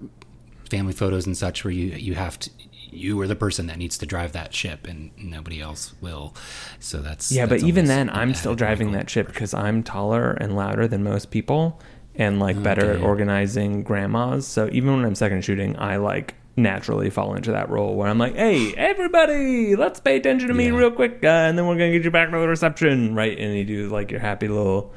family 0.69 0.93
photos 0.93 1.25
and 1.25 1.37
such 1.37 1.63
where 1.63 1.71
you 1.73 1.87
you 1.93 2.15
have 2.15 2.39
to. 2.39 2.49
You 2.91 3.21
are 3.21 3.27
the 3.27 3.35
person 3.35 3.67
that 3.67 3.77
needs 3.77 3.99
to 3.99 4.07
drive 4.07 4.31
that 4.31 4.51
ship, 4.51 4.87
and 4.87 5.11
nobody 5.15 5.61
else 5.61 5.93
will. 6.01 6.33
So 6.79 6.99
that's 7.01 7.31
Yeah, 7.31 7.45
that's 7.45 7.61
but 7.61 7.67
even 7.67 7.85
then, 7.85 8.09
I'm 8.09 8.33
still 8.33 8.55
driving 8.55 8.93
that 8.93 9.09
ship 9.11 9.27
because 9.27 9.53
I'm 9.53 9.83
taller 9.83 10.31
and 10.31 10.55
louder 10.55 10.87
than 10.87 11.03
most 11.03 11.29
people, 11.29 11.79
and 12.15 12.39
like 12.39 12.61
better 12.63 12.93
at 12.93 13.01
organizing 13.01 13.83
grandmas. 13.83 14.47
So 14.47 14.69
even 14.71 14.95
when 14.95 15.05
I'm 15.05 15.13
second 15.13 15.43
shooting, 15.43 15.77
I 15.77 15.97
like 15.97 16.33
naturally 16.59 17.09
fall 17.09 17.33
into 17.35 17.51
that 17.51 17.69
role 17.69 17.95
where 17.95 18.07
I'm 18.07 18.17
like, 18.17 18.35
"Hey, 18.35 18.73
everybody, 18.75 19.75
let's 19.75 19.99
pay 19.99 20.17
attention 20.17 20.47
to 20.49 20.53
me 20.53 20.65
Yeah. 20.67 20.75
real 20.77 20.91
quick, 20.91 21.19
uh, 21.23 21.27
and 21.27 21.57
then 21.57 21.65
we're 21.67 21.75
gonna 21.75 21.91
get 21.91 22.03
you 22.03 22.11
back 22.11 22.29
to 22.31 22.37
the 22.39 22.47
reception, 22.47 23.15
right?" 23.15 23.37
And 23.37 23.55
you 23.57 23.63
do 23.65 23.89
like 23.89 24.11
your 24.11 24.19
happy 24.19 24.47
little 24.47 24.93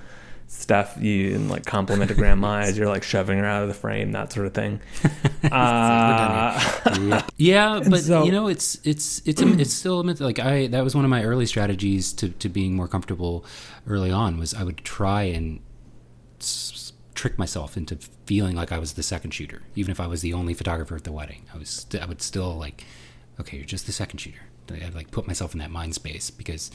stuff, 0.49 0.97
you 1.01 1.35
and 1.35 1.49
like 1.51 1.65
compliment 1.65 2.09
to 2.11 2.15
grandma 2.15 2.59
as 2.61 2.77
you're 2.77 2.87
like 2.89 3.03
shoving 3.03 3.39
her 3.39 3.47
out 3.47 3.63
of 3.63 3.69
the 3.69 3.75
frame, 3.75 4.13
that 4.13 4.33
sort 4.33 4.47
of 4.47 4.53
thing. 4.55 4.81
uh, 5.51 7.23
yeah, 7.37 7.81
but 7.89 8.01
so- 8.01 8.25
you 8.25 8.33
know, 8.33 8.49
it's 8.49 8.79
it's 8.85 9.23
it's 9.25 9.41
a, 9.43 9.49
it's 9.61 9.73
still 9.73 10.01
a 10.01 10.05
myth. 10.05 10.21
Like 10.21 10.39
I, 10.39 10.67
that 10.69 10.85
was 10.85 10.95
one 10.95 11.05
of 11.05 11.11
my 11.11 11.25
early 11.25 11.47
strategies 11.47 12.13
to 12.15 12.29
to 12.31 12.49
being 12.49 12.75
more 12.75 12.89
comfortable 12.89 13.45
early 13.87 14.11
on. 14.11 14.39
Was 14.39 14.55
I 14.55 14.65
would 14.65 14.79
try 14.79 15.23
and 15.23 15.61
s- 16.41 16.93
trick 17.15 17.39
myself 17.39 17.77
into 17.77 17.99
feeling 18.33 18.57
like 18.57 18.73
I 18.73 18.79
was 18.79 18.95
the 18.95 19.03
second 19.03 19.33
shooter, 19.33 19.61
even 19.75 19.91
if 19.91 20.01
I 20.01 20.07
was 20.07 20.23
the 20.23 20.33
only 20.33 20.55
photographer 20.55 20.97
at 20.97 21.05
the 21.05 21.13
wedding. 21.13 21.43
I 21.55 21.59
was 21.59 21.69
st- 21.69 22.03
I 22.03 22.07
would 22.07 22.23
still 22.23 22.57
like, 22.57 22.83
okay, 23.39 23.59
you're 23.59 23.67
just 23.67 23.85
the 23.85 23.93
second 23.93 24.21
shooter. 24.21 24.45
I'd 24.73 24.95
like 24.95 25.11
put 25.11 25.27
myself 25.27 25.53
in 25.53 25.59
that 25.59 25.71
mind 25.71 25.95
space 25.95 26.31
because 26.31 26.71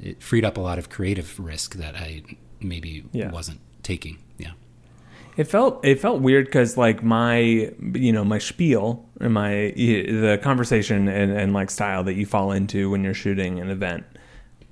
it 0.00 0.22
freed 0.22 0.44
up 0.44 0.56
a 0.56 0.60
lot 0.60 0.78
of 0.78 0.88
creative 0.88 1.40
risk 1.40 1.74
that 1.74 1.96
I 1.96 2.22
maybe 2.60 3.04
Yeah. 3.10 3.32
wasn't 3.32 3.58
taking. 3.82 4.18
Yeah. 4.38 4.52
It 5.36 5.44
felt 5.48 5.84
it 5.84 5.98
felt 6.00 6.20
weird 6.20 6.44
because 6.46 6.76
like 6.76 7.02
my 7.02 7.38
you 8.06 8.12
know 8.12 8.24
my 8.24 8.38
spiel 8.38 9.08
and 9.20 9.34
my 9.34 9.72
the 9.76 10.38
conversation 10.40 11.08
and, 11.08 11.32
and 11.32 11.52
like 11.52 11.70
style 11.70 12.04
that 12.04 12.14
you 12.14 12.26
fall 12.26 12.52
into 12.52 12.90
when 12.90 13.02
you're 13.02 13.14
shooting 13.24 13.58
an 13.58 13.70
event 13.70 14.04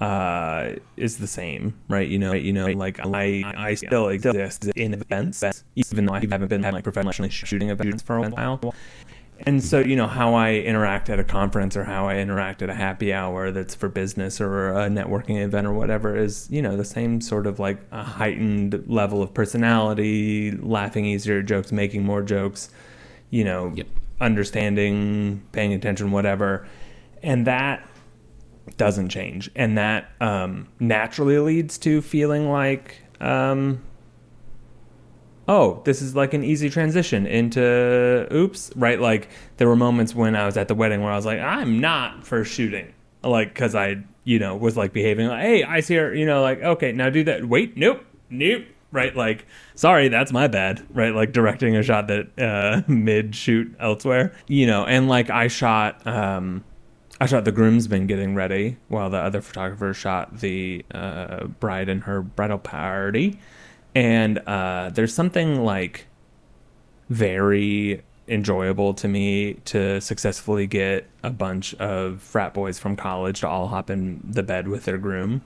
uh 0.01 0.75
is 0.97 1.19
the 1.19 1.27
same 1.27 1.75
right? 1.89 2.09
You 2.09 2.19
know 2.19 2.33
you 2.33 2.53
know 2.53 2.67
like 2.67 3.01
i 3.01 3.43
i 3.57 3.75
still 3.75 4.09
exist 4.09 4.67
in 4.77 4.95
events 4.95 5.43
even 5.75 6.07
though 6.07 6.13
i 6.15 6.21
haven't 6.21 6.49
been 6.49 6.63
like 6.63 6.85
professionally 6.85 7.31
shooting 7.31 7.71
events 7.71 8.03
for 8.03 8.19
a 8.19 8.29
while. 8.31 8.75
And 9.47 9.63
so 9.63 9.79
you 9.79 9.95
know 9.95 10.07
how 10.09 10.35
i 10.35 10.55
interact 10.55 11.09
at 11.11 11.19
a 11.21 11.25
conference 11.25 11.77
or 11.77 11.85
how 11.85 12.09
i 12.09 12.17
interact 12.17 12.61
at 12.63 12.71
a 12.71 12.75
happy 12.75 13.13
hour 13.13 13.51
that's 13.53 13.75
for 13.75 13.89
business 13.89 14.41
or 14.41 14.71
a 14.71 14.89
networking 14.89 15.41
event 15.43 15.67
or 15.67 15.73
whatever 15.73 16.17
is 16.17 16.49
you 16.51 16.61
know 16.61 16.77
the 16.77 16.85
same 16.85 17.21
sort 17.21 17.47
of 17.47 17.59
like 17.61 17.79
a 17.93 18.03
heightened 18.03 18.83
level 18.89 19.23
of 19.23 19.33
personality 19.35 20.51
laughing 20.53 21.05
easier 21.05 21.41
jokes 21.43 21.71
making 21.73 22.05
more 22.05 22.23
jokes 22.23 22.69
you 23.31 23.45
know 23.45 23.73
Yep. 23.77 23.87
understanding 24.21 25.43
paying 25.53 25.73
attention 25.73 26.11
whatever. 26.11 26.67
And 27.23 27.47
that 27.47 27.88
doesn't 28.77 29.09
change. 29.09 29.51
And 29.57 29.79
that 29.79 30.11
um, 30.21 30.69
naturally 30.79 31.39
leads 31.39 31.79
to 31.79 32.03
feeling 32.03 32.51
like 32.51 33.01
um, 33.21 33.83
oh 35.49 35.81
this 35.85 36.03
is 36.03 36.15
like 36.15 36.35
an 36.35 36.45
easy 36.45 36.71
transition 36.71 37.27
into 37.27 38.29
oops 38.33 38.71
right? 38.77 39.01
Like 39.01 39.29
there 39.57 39.67
were 39.67 39.77
moments 39.77 40.15
when 40.15 40.37
i 40.37 40.47
was 40.47 40.57
at 40.57 40.69
the 40.69 40.75
wedding 40.75 41.03
where 41.03 41.11
i 41.11 41.17
was 41.17 41.27
like 41.27 41.41
i'm 41.41 41.81
not 41.81 42.25
for 42.25 42.45
shooting. 42.45 42.93
Like 43.25 43.49
because 43.49 43.75
i 43.75 43.97
you 44.25 44.39
know 44.39 44.57
was 44.57 44.77
like 44.77 44.93
behaving 44.93 45.27
like 45.29 45.41
hey 45.41 45.65
i 45.65 45.81
see 45.81 45.95
her 45.95 46.15
you 46.15 46.27
know 46.27 46.43
like 46.43 46.63
okay 46.63 46.93
now 46.93 47.11
do 47.11 47.25
that. 47.25 47.47
Wait 47.47 47.77
nope 47.77 48.05
nope 48.31 48.65
right? 48.93 49.15
Like 49.15 49.47
sorry 49.75 50.09
that's 50.09 50.33
my 50.33 50.47
bad 50.47 50.87
right? 50.91 51.15
Like 51.15 51.33
directing 51.33 51.75
a 51.77 51.83
shot 51.83 52.09
that 52.09 52.39
uh 52.39 52.83
mid 52.91 53.35
shoot 53.35 53.75
elsewhere 53.81 54.35
you 54.47 54.67
know? 54.67 54.85
And 54.85 55.09
like 55.09 55.31
i 55.31 55.49
shot 55.49 56.07
um 56.07 56.65
I 57.21 57.27
shot 57.27 57.45
the 57.45 57.53
groomsmen 57.53 58.07
getting 58.07 58.35
ready 58.35 58.77
while 58.89 59.11
the 59.11 59.19
other 59.19 59.41
photographer 59.41 59.93
shot 59.93 60.39
the 60.39 60.85
uh, 60.95 61.45
bride 61.47 61.89
and 61.89 62.05
her 62.05 62.23
bridal 62.23 62.59
party. 62.59 63.39
And 63.95 64.39
uh, 64.47 64.91
there's 64.95 65.13
something 65.15 65.65
like 65.65 66.07
very 67.09 68.03
enjoyable 68.29 68.95
to 68.95 69.09
me 69.09 69.55
to 69.65 70.01
successfully 70.01 70.67
get 70.67 71.09
a 71.23 71.31
bunch 71.31 71.75
of 71.77 72.21
frat 72.23 72.53
boys 72.55 72.79
from 72.79 72.95
college 72.97 73.41
to 73.41 73.49
all 73.49 73.69
hop 73.69 73.91
in 73.91 74.21
the 74.23 74.43
bed 74.43 74.69
with 74.69 74.85
their 74.85 74.99
groom. 74.99 75.43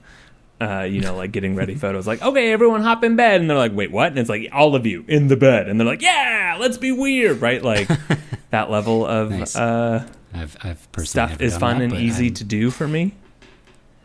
Uh, 0.61 0.81
you 0.81 1.01
know, 1.01 1.15
like 1.15 1.31
getting 1.31 1.55
ready 1.55 1.75
photos, 1.83 2.05
like, 2.07 2.21
okay, 2.21 2.51
everyone 2.53 2.81
hop 2.81 3.03
in 3.03 3.15
bed. 3.15 3.41
And 3.41 3.49
they're 3.49 3.57
like, 3.57 3.73
wait, 3.73 3.91
what? 3.91 4.07
And 4.07 4.19
it's 4.19 4.29
like, 4.29 4.47
all 4.53 4.75
of 4.75 4.85
you 4.85 5.03
in 5.07 5.27
the 5.27 5.35
bed. 5.35 5.67
And 5.67 5.79
they're 5.79 5.87
like, 5.87 6.01
yeah, 6.01 6.57
let's 6.59 6.77
be 6.77 6.91
weird, 6.91 7.41
right? 7.41 7.61
Like 7.63 7.89
that 8.51 8.69
level 8.69 9.05
of 9.05 9.31
Nice. 9.31 9.55
uh, 9.55 10.07
I've 10.33 10.57
I've 10.63 10.91
personally 10.91 11.29
stuff 11.33 11.41
is 11.41 11.57
fun 11.57 11.79
that, 11.79 11.85
and 11.85 11.93
easy 11.93 12.25
I'm- 12.25 12.33
to 12.35 12.43
do 12.43 12.71
for 12.71 12.87
me. 12.87 13.13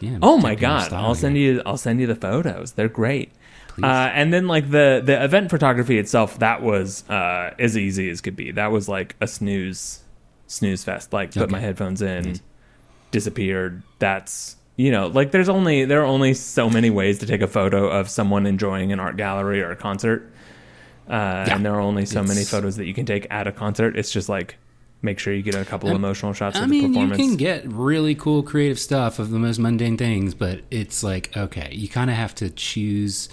Yeah, 0.00 0.18
Oh 0.22 0.38
my 0.38 0.54
god, 0.54 0.92
I'll 0.92 1.06
here. 1.06 1.14
send 1.16 1.36
you 1.38 1.62
I'll 1.66 1.76
send 1.76 2.00
you 2.00 2.06
the 2.06 2.14
photos. 2.14 2.72
They're 2.72 2.88
great. 2.88 3.32
Uh, 3.82 3.86
and 4.12 4.32
then 4.32 4.46
like 4.48 4.70
the 4.70 5.00
the 5.04 5.22
event 5.24 5.50
photography 5.50 5.98
itself, 5.98 6.38
that 6.40 6.62
was 6.62 7.08
uh, 7.08 7.54
as 7.58 7.76
easy 7.76 8.10
as 8.10 8.20
could 8.20 8.34
be. 8.36 8.50
That 8.52 8.70
was 8.72 8.88
like 8.88 9.14
a 9.20 9.26
snooze 9.26 10.00
snooze 10.46 10.82
fest. 10.84 11.12
Like 11.12 11.32
put 11.32 11.42
Okay. 11.44 11.52
my 11.52 11.60
headphones 11.60 12.02
in, 12.02 12.24
Nice. 12.24 12.42
disappeared. 13.10 13.82
That's 13.98 14.56
you 14.76 14.90
know 14.92 15.08
like 15.08 15.30
there's 15.32 15.48
only 15.48 15.84
there 15.84 16.00
are 16.02 16.06
only 16.06 16.34
so 16.34 16.68
many 16.70 16.90
ways 16.90 17.18
to 17.20 17.26
take 17.26 17.40
a 17.40 17.46
photo 17.48 17.88
of 17.88 18.08
someone 18.08 18.46
enjoying 18.46 18.92
an 18.92 19.00
art 19.00 19.16
gallery 19.16 19.60
or 19.62 19.70
a 19.70 19.76
concert. 19.76 20.30
Uh, 21.08 21.46
and 21.48 21.64
there 21.64 21.74
are 21.74 21.80
only 21.80 22.04
so 22.04 22.22
many 22.22 22.44
photos 22.44 22.76
that 22.76 22.84
you 22.86 22.92
can 22.94 23.06
take 23.06 23.26
at 23.30 23.46
a 23.46 23.52
concert. 23.52 23.96
It's 23.96 24.12
just 24.12 24.28
like 24.28 24.56
make 25.02 25.18
sure 25.18 25.32
you 25.32 25.42
get 25.42 25.54
a 25.54 25.64
couple 25.64 25.88
Um, 25.90 25.96
emotional 25.96 26.32
shots 26.32 26.56
I 26.56 26.64
of 26.64 26.68
the 26.68 26.80
mean, 26.80 26.94
you 26.94 27.10
can 27.10 27.36
get 27.36 27.70
really 27.70 28.14
cool 28.14 28.42
creative 28.42 28.78
stuff 28.78 29.18
of 29.18 29.30
the 29.30 29.38
most 29.38 29.58
mundane 29.58 29.96
things, 29.96 30.34
but 30.34 30.62
it's 30.70 31.02
like 31.02 31.36
okay, 31.36 31.68
you 31.72 31.88
kind 31.88 32.10
of 32.10 32.16
have 32.16 32.34
to 32.36 32.50
choose 32.50 33.28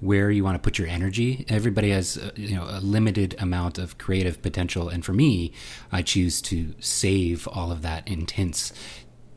where 0.00 0.30
you 0.30 0.44
want 0.44 0.54
to 0.54 0.60
put 0.60 0.78
your 0.78 0.86
energy. 0.86 1.44
Everybody 1.48 1.90
has 1.90 2.16
uh, 2.16 2.30
you 2.36 2.54
know 2.54 2.64
a 2.68 2.80
limited 2.80 3.34
amount 3.40 3.78
of 3.78 3.98
creative 3.98 4.40
potential, 4.42 4.88
and 4.88 5.04
for 5.04 5.12
me, 5.12 5.52
I 5.90 6.02
choose 6.02 6.40
to 6.42 6.74
save 6.78 7.48
all 7.48 7.72
of 7.72 7.82
that 7.82 8.06
intense 8.06 8.72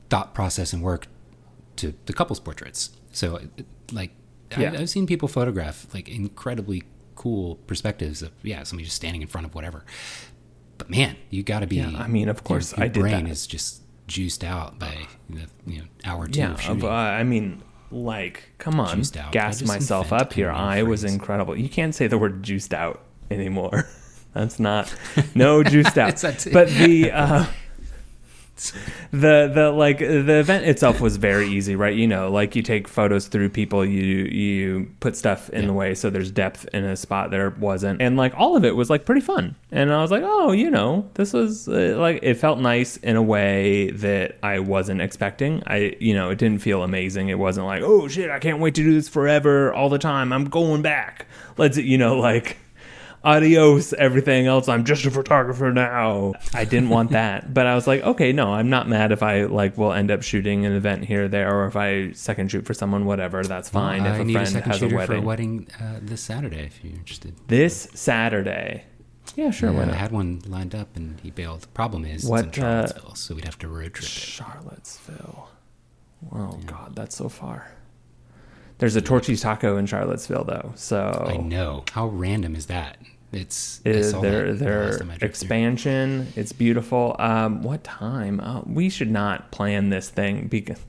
thought 0.09 0.33
process 0.35 0.73
and 0.73 0.83
work 0.83 1.07
to 1.77 1.93
the 2.05 2.13
couples 2.13 2.39
portraits. 2.39 2.91
So, 3.11 3.37
uh, 3.37 3.63
like, 3.91 4.11
Yeah. 4.57 4.73
I've, 4.73 4.81
I've 4.81 4.89
seen 4.89 5.07
people 5.07 5.27
photograph 5.27 5.87
like 5.93 6.07
incredibly 6.09 6.83
cool 7.15 7.55
perspectives 7.67 8.21
of 8.21 8.31
yeah, 8.43 8.61
somebody 8.63 8.83
just 8.85 8.97
standing 8.97 9.21
in 9.21 9.27
front 9.27 9.47
of 9.47 9.55
whatever. 9.55 9.83
But 10.81 10.89
man, 10.89 11.15
you 11.29 11.43
got 11.43 11.59
to 11.59 11.67
be. 11.67 11.75
Yeah, 11.75 11.91
I 11.95 12.07
mean, 12.07 12.27
of 12.27 12.43
course, 12.43 12.75
your 12.75 12.85
I 12.85 12.87
did 12.87 13.01
brain 13.01 13.25
that. 13.25 13.29
is 13.31 13.45
just 13.45 13.83
juiced 14.07 14.43
out 14.43 14.79
by 14.79 14.97
the 15.29 15.41
you 15.67 15.81
know 15.81 15.85
hour 16.03 16.27
two 16.27 16.39
Yeah, 16.39 16.71
of 16.71 16.83
uh, 16.83 16.87
I 16.89 17.21
mean, 17.21 17.61
like, 17.91 18.49
come 18.57 18.79
on, 18.79 18.95
Juiced 18.95 19.15
out. 19.15 19.31
Gas 19.31 19.61
myself 19.61 20.11
up 20.11 20.33
here. 20.33 20.49
I 20.49 20.81
was 20.81 21.03
incredible. 21.03 21.55
You 21.55 21.69
can't 21.69 21.93
say 21.93 22.07
the 22.07 22.17
word 22.17 22.41
juiced 22.41 22.73
out 22.73 23.03
anymore. 23.29 23.87
That's 24.33 24.59
not 24.59 24.91
no 25.35 25.61
juiced 25.63 25.99
out. 25.99 26.09
It's 26.09 26.23
that 26.23 26.39
too. 26.39 26.51
but 26.51 26.67
the 26.69 27.11
uh, 27.11 27.45
the 29.11 29.51
the 29.53 29.71
like 29.71 29.99
the 29.99 30.39
event 30.39 30.65
itself 30.65 31.01
was 31.01 31.17
very 31.17 31.47
easy, 31.47 31.75
right? 31.75 31.95
You 31.95 32.07
know, 32.07 32.29
like 32.31 32.55
you 32.55 32.61
take 32.61 32.87
photos 32.87 33.27
through 33.27 33.49
people, 33.49 33.85
you 33.85 34.25
you 34.25 34.91
put 34.99 35.15
stuff 35.15 35.49
in 35.49 35.67
the 35.67 35.73
way 35.73 35.95
so 35.95 36.09
there's 36.09 36.31
depth 36.31 36.67
in 36.73 36.83
a 36.83 36.95
spot 36.95 37.31
there 37.31 37.49
wasn't, 37.51 38.01
and 38.01 38.17
like 38.17 38.33
all 38.37 38.55
of 38.55 38.65
it 38.65 38.75
was 38.75 38.89
like 38.89 39.05
pretty 39.05 39.21
fun. 39.21 39.55
And 39.71 39.91
I 39.91 40.01
was 40.01 40.11
like, 40.11 40.23
oh, 40.25 40.51
you 40.51 40.69
know, 40.69 41.09
this 41.15 41.33
was 41.33 41.67
uh, 41.67 41.95
like 41.97 42.19
it 42.21 42.35
felt 42.35 42.59
nice 42.59 42.97
in 42.97 43.15
a 43.15 43.23
way 43.23 43.91
that 43.91 44.37
I 44.43 44.59
wasn't 44.59 45.01
expecting. 45.01 45.63
I 45.67 45.95
you 45.99 46.13
know, 46.13 46.29
it 46.29 46.37
didn't 46.37 46.61
feel 46.61 46.83
amazing. 46.83 47.29
It 47.29 47.39
wasn't 47.39 47.67
like, 47.67 47.83
oh 47.83 48.07
shit, 48.07 48.29
I 48.29 48.39
can't 48.39 48.59
wait 48.59 48.75
to 48.75 48.83
do 48.83 48.93
this 48.93 49.09
forever 49.09 49.73
all 49.73 49.89
the 49.89 49.99
time. 49.99 50.31
I'm 50.31 50.45
going 50.45 50.81
back. 50.81 51.25
Let's 51.57 51.77
you 51.77 51.97
know 51.97 52.17
like 52.17 52.57
adios 53.23 53.93
everything 53.93 54.47
else. 54.47 54.67
I'm 54.67 54.83
just 54.83 55.05
a 55.05 55.11
photographer 55.11 55.71
now. 55.71 56.33
I 56.53 56.65
didn't 56.65 56.89
want 56.89 57.11
that. 57.19 57.53
But 57.53 57.67
i 57.67 57.75
was 57.75 57.85
like 57.87 58.01
okay 58.03 58.31
no 58.33 58.53
i'm 58.53 58.69
not 58.69 58.87
mad 58.89 59.11
if 59.11 59.21
i 59.23 59.43
like 59.43 59.77
will 59.77 59.93
end 59.93 60.09
up 60.11 60.23
shooting 60.23 60.65
an 60.65 60.73
event 60.73 61.05
here 61.05 61.25
or 61.25 61.27
there 61.27 61.53
or 61.55 61.67
if 61.67 61.75
i 61.75 62.11
second 62.13 62.49
shoot 62.51 62.65
for 62.65 62.73
someone 62.73 63.05
whatever 63.05 63.43
that's 63.43 63.69
fine 63.69 64.01
I 64.01 64.15
if 64.15 64.21
a 64.21 64.23
need 64.23 64.33
friend 64.33 64.47
a 64.47 64.51
second 64.51 64.71
has 64.71 64.81
a 64.81 64.87
wedding 64.87 65.05
for 65.07 65.13
a 65.15 65.21
wedding. 65.21 65.67
uh, 65.79 65.99
this 66.01 66.21
Saturday 66.21 66.65
if 66.65 66.83
you're 66.83 66.93
interested. 66.93 67.35
this 67.47 67.87
saturday? 67.93 68.85
Yeah 69.35 69.51
sure 69.51 69.71
Yeah, 69.71 69.91
I 69.91 69.95
had 69.95 70.11
one 70.11 70.41
lined 70.47 70.73
up 70.75 70.95
and 70.95 71.19
he 71.21 71.29
bailed. 71.31 71.61
The 71.61 71.67
problem 71.67 72.05
is 72.05 72.25
What, 72.25 72.47
it's 72.47 72.57
in 72.57 72.63
uh, 72.63 72.87
Charlottesville, 72.87 73.15
so 73.15 73.35
we'd 73.35 73.45
have 73.45 73.59
to 73.59 73.67
road 73.67 73.93
trip 73.93 74.05
it. 74.05 74.09
charlottesville. 74.09 75.49
Oh 76.31 76.59
god 76.65 76.95
that's 76.95 77.15
so 77.15 77.29
far 77.29 77.71
there's 78.81 78.97
a 78.97 79.01
torchy's 79.01 79.39
taco 79.41 79.77
in 79.77 79.85
charlottesville 79.85 80.43
though 80.43 80.73
so 80.75 81.25
I 81.29 81.37
know. 81.37 81.85
How 81.93 82.07
random 82.07 82.55
is 82.55 82.65
that? 82.65 82.97
It's 83.31 83.79
is 83.85 84.11
their 84.11 84.53
their 84.53 84.85
last 84.87 84.99
time 84.99 85.11
I 85.11 85.13
drove 85.15 85.19
through. 85.19 85.29
expansion. 85.29 86.33
It's 86.35 86.51
beautiful. 86.51 87.15
Um, 87.17 87.61
what 87.63 87.81
time? 87.85 88.41
Uh, 88.41 88.59
we 88.65 88.89
should 88.89 89.09
not 89.09 89.51
plan 89.51 89.89
this 89.89 90.09
thing 90.09 90.47
because 90.47 90.79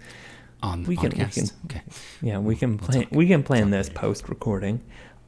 on 0.61 0.83
the 0.83 0.89
We 0.89 0.97
can- 0.97 1.11
we 1.11 1.27
can- 1.27 1.47
okay. 1.67 1.83
Yeah, 2.21 2.39
we 2.39 2.57
can 2.57 2.79
plan. 2.79 3.07
We 3.13 3.29
can 3.29 3.45
plan 3.45 3.71
this 3.71 3.89
post 3.89 4.29
recording. 4.29 4.81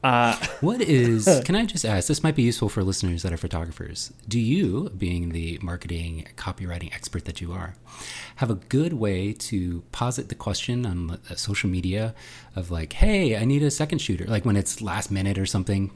Uh, 0.05 0.35
What 0.61 0.81
is, 0.81 1.27
can 1.45 1.55
I 1.55 1.65
just 1.65 1.83
ask, 1.83 2.07
this 2.07 2.21
might 2.21 2.35
be 2.35 2.43
useful 2.43 2.69
for 2.69 2.83
listeners 2.83 3.23
that 3.23 3.33
are 3.33 3.37
photographers. 3.37 4.13
Do 4.27 4.39
you, 4.39 4.91
being 4.95 5.29
the 5.29 5.57
marketing 5.63 6.27
copywriting 6.37 6.93
expert 6.93 7.25
that 7.25 7.41
you 7.41 7.51
are, 7.51 7.75
have 8.35 8.51
a 8.51 8.55
good 8.55 8.93
way 8.93 9.33
to 9.33 9.81
posit 9.91 10.29
the 10.29 10.35
question 10.35 10.85
on 10.85 11.19
uh, 11.29 11.35
social 11.35 11.69
media 11.71 12.13
of 12.55 12.69
like, 12.69 12.93
hey, 12.93 13.35
I 13.35 13.45
need 13.45 13.63
a 13.63 13.71
second 13.71 13.97
shooter, 13.99 14.25
like 14.25 14.45
when 14.45 14.55
it's 14.55 14.79
last 14.79 15.09
minute 15.09 15.39
or 15.39 15.47
something, 15.47 15.91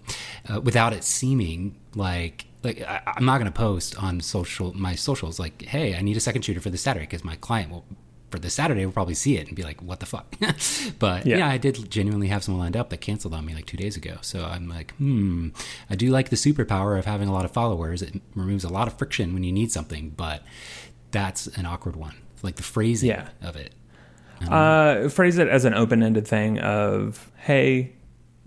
uh, 0.50 0.60
without 0.60 0.92
it 0.92 1.04
seeming 1.04 1.76
like, 1.94 2.46
like 2.64 2.82
I, 2.82 3.02
I'm 3.06 3.26
not 3.26 3.38
going 3.38 3.52
to 3.52 3.58
post 3.58 3.96
on 4.02 4.22
social 4.22 4.74
my 4.74 4.96
socials 4.96 5.40
like, 5.40 5.62
hey, 5.62 5.96
I 5.96 6.02
need 6.02 6.18
a 6.18 6.20
second 6.20 6.42
shooter 6.42 6.62
for 6.62 6.72
this 6.72 6.82
Saturday 6.82 7.06
because 7.06 7.24
my 7.24 7.36
client 7.36 7.72
will 7.72 7.86
for 8.30 8.40
this 8.40 8.54
Saturday 8.54 8.86
we'll 8.86 8.94
probably 8.94 9.14
see 9.16 9.38
it 9.38 9.48
and 9.48 9.56
be 9.56 9.64
like, 9.64 9.82
what 9.82 10.00
the 10.00 10.06
fuck? 10.06 10.36
but 11.00 11.26
Yeah. 11.26 11.38
yeah. 11.40 11.48
I 11.50 11.58
did 11.58 11.90
genuinely 11.90 12.28
have 12.28 12.44
someone 12.44 12.62
lined 12.64 12.78
up 12.78 12.90
that 12.90 12.98
canceled 13.02 13.34
on 13.34 13.46
me 13.46 13.54
like 13.56 13.66
two 13.66 13.78
days 13.78 13.98
ago. 13.98 14.18
So 14.22 14.44
I'm 14.46 14.68
like, 14.70 14.94
hmm, 14.96 15.50
I 15.90 15.96
do 15.96 16.10
like 16.10 16.30
the 16.30 16.36
superpower 16.36 16.98
of 16.98 17.06
having 17.06 17.28
a 17.28 17.34
lot 17.34 17.46
of 17.46 17.52
followers. 17.52 18.02
It 18.02 18.22
removes 18.36 18.64
a 18.64 18.70
lot 18.70 18.88
of 18.88 18.98
friction 18.98 19.34
when 19.34 19.44
you 19.44 19.52
need 19.52 19.72
something, 19.72 20.12
but 20.12 20.44
that's 21.12 21.48
an 21.48 21.66
awkward 21.66 21.96
one. 21.96 22.16
Like 22.44 22.56
the 22.56 22.64
phrasing 22.64 23.10
Yeah. 23.10 23.30
of 23.42 23.56
it. 23.56 23.74
uh, 24.50 25.10
phrase 25.10 25.38
it 25.38 25.48
as 25.50 25.66
an 25.66 25.74
open-ended 25.74 26.26
thing 26.28 26.60
of, 26.60 27.30
hey, 27.38 27.92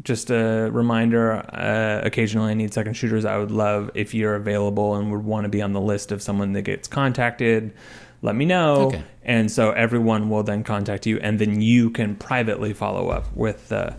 just 0.03 0.31
a 0.31 0.71
reminder. 0.73 1.33
Uh, 1.55 2.01
occasionally, 2.05 2.51
I 2.51 2.55
need 2.55 2.73
second 2.73 2.95
shooters. 2.95 3.25
I 3.25 3.37
would 3.37 3.51
love 3.51 3.91
if 3.95 4.15
you're 4.15 4.35
available 4.35 4.97
and 4.97 5.13
would 5.13 5.25
want 5.25 5.45
to 5.45 5.49
be 5.49 5.61
on 5.63 5.75
the 5.75 5.81
list 5.81 6.11
of 6.11 6.23
someone 6.23 6.53
that 6.55 6.63
gets 6.63 6.89
contacted. 6.89 7.75
Let 8.25 8.37
me 8.37 8.45
know, 8.45 8.87
Okay. 8.87 9.03
and 9.25 9.51
so 9.51 9.73
everyone 9.73 10.31
will 10.31 10.45
then 10.45 10.63
contact 10.63 11.07
you, 11.07 11.19
and 11.19 11.39
then 11.41 11.61
you 11.61 11.91
can 11.91 12.15
privately 12.17 12.73
follow 12.73 13.09
up 13.09 13.27
with. 13.35 13.73
Uh, 13.73 13.91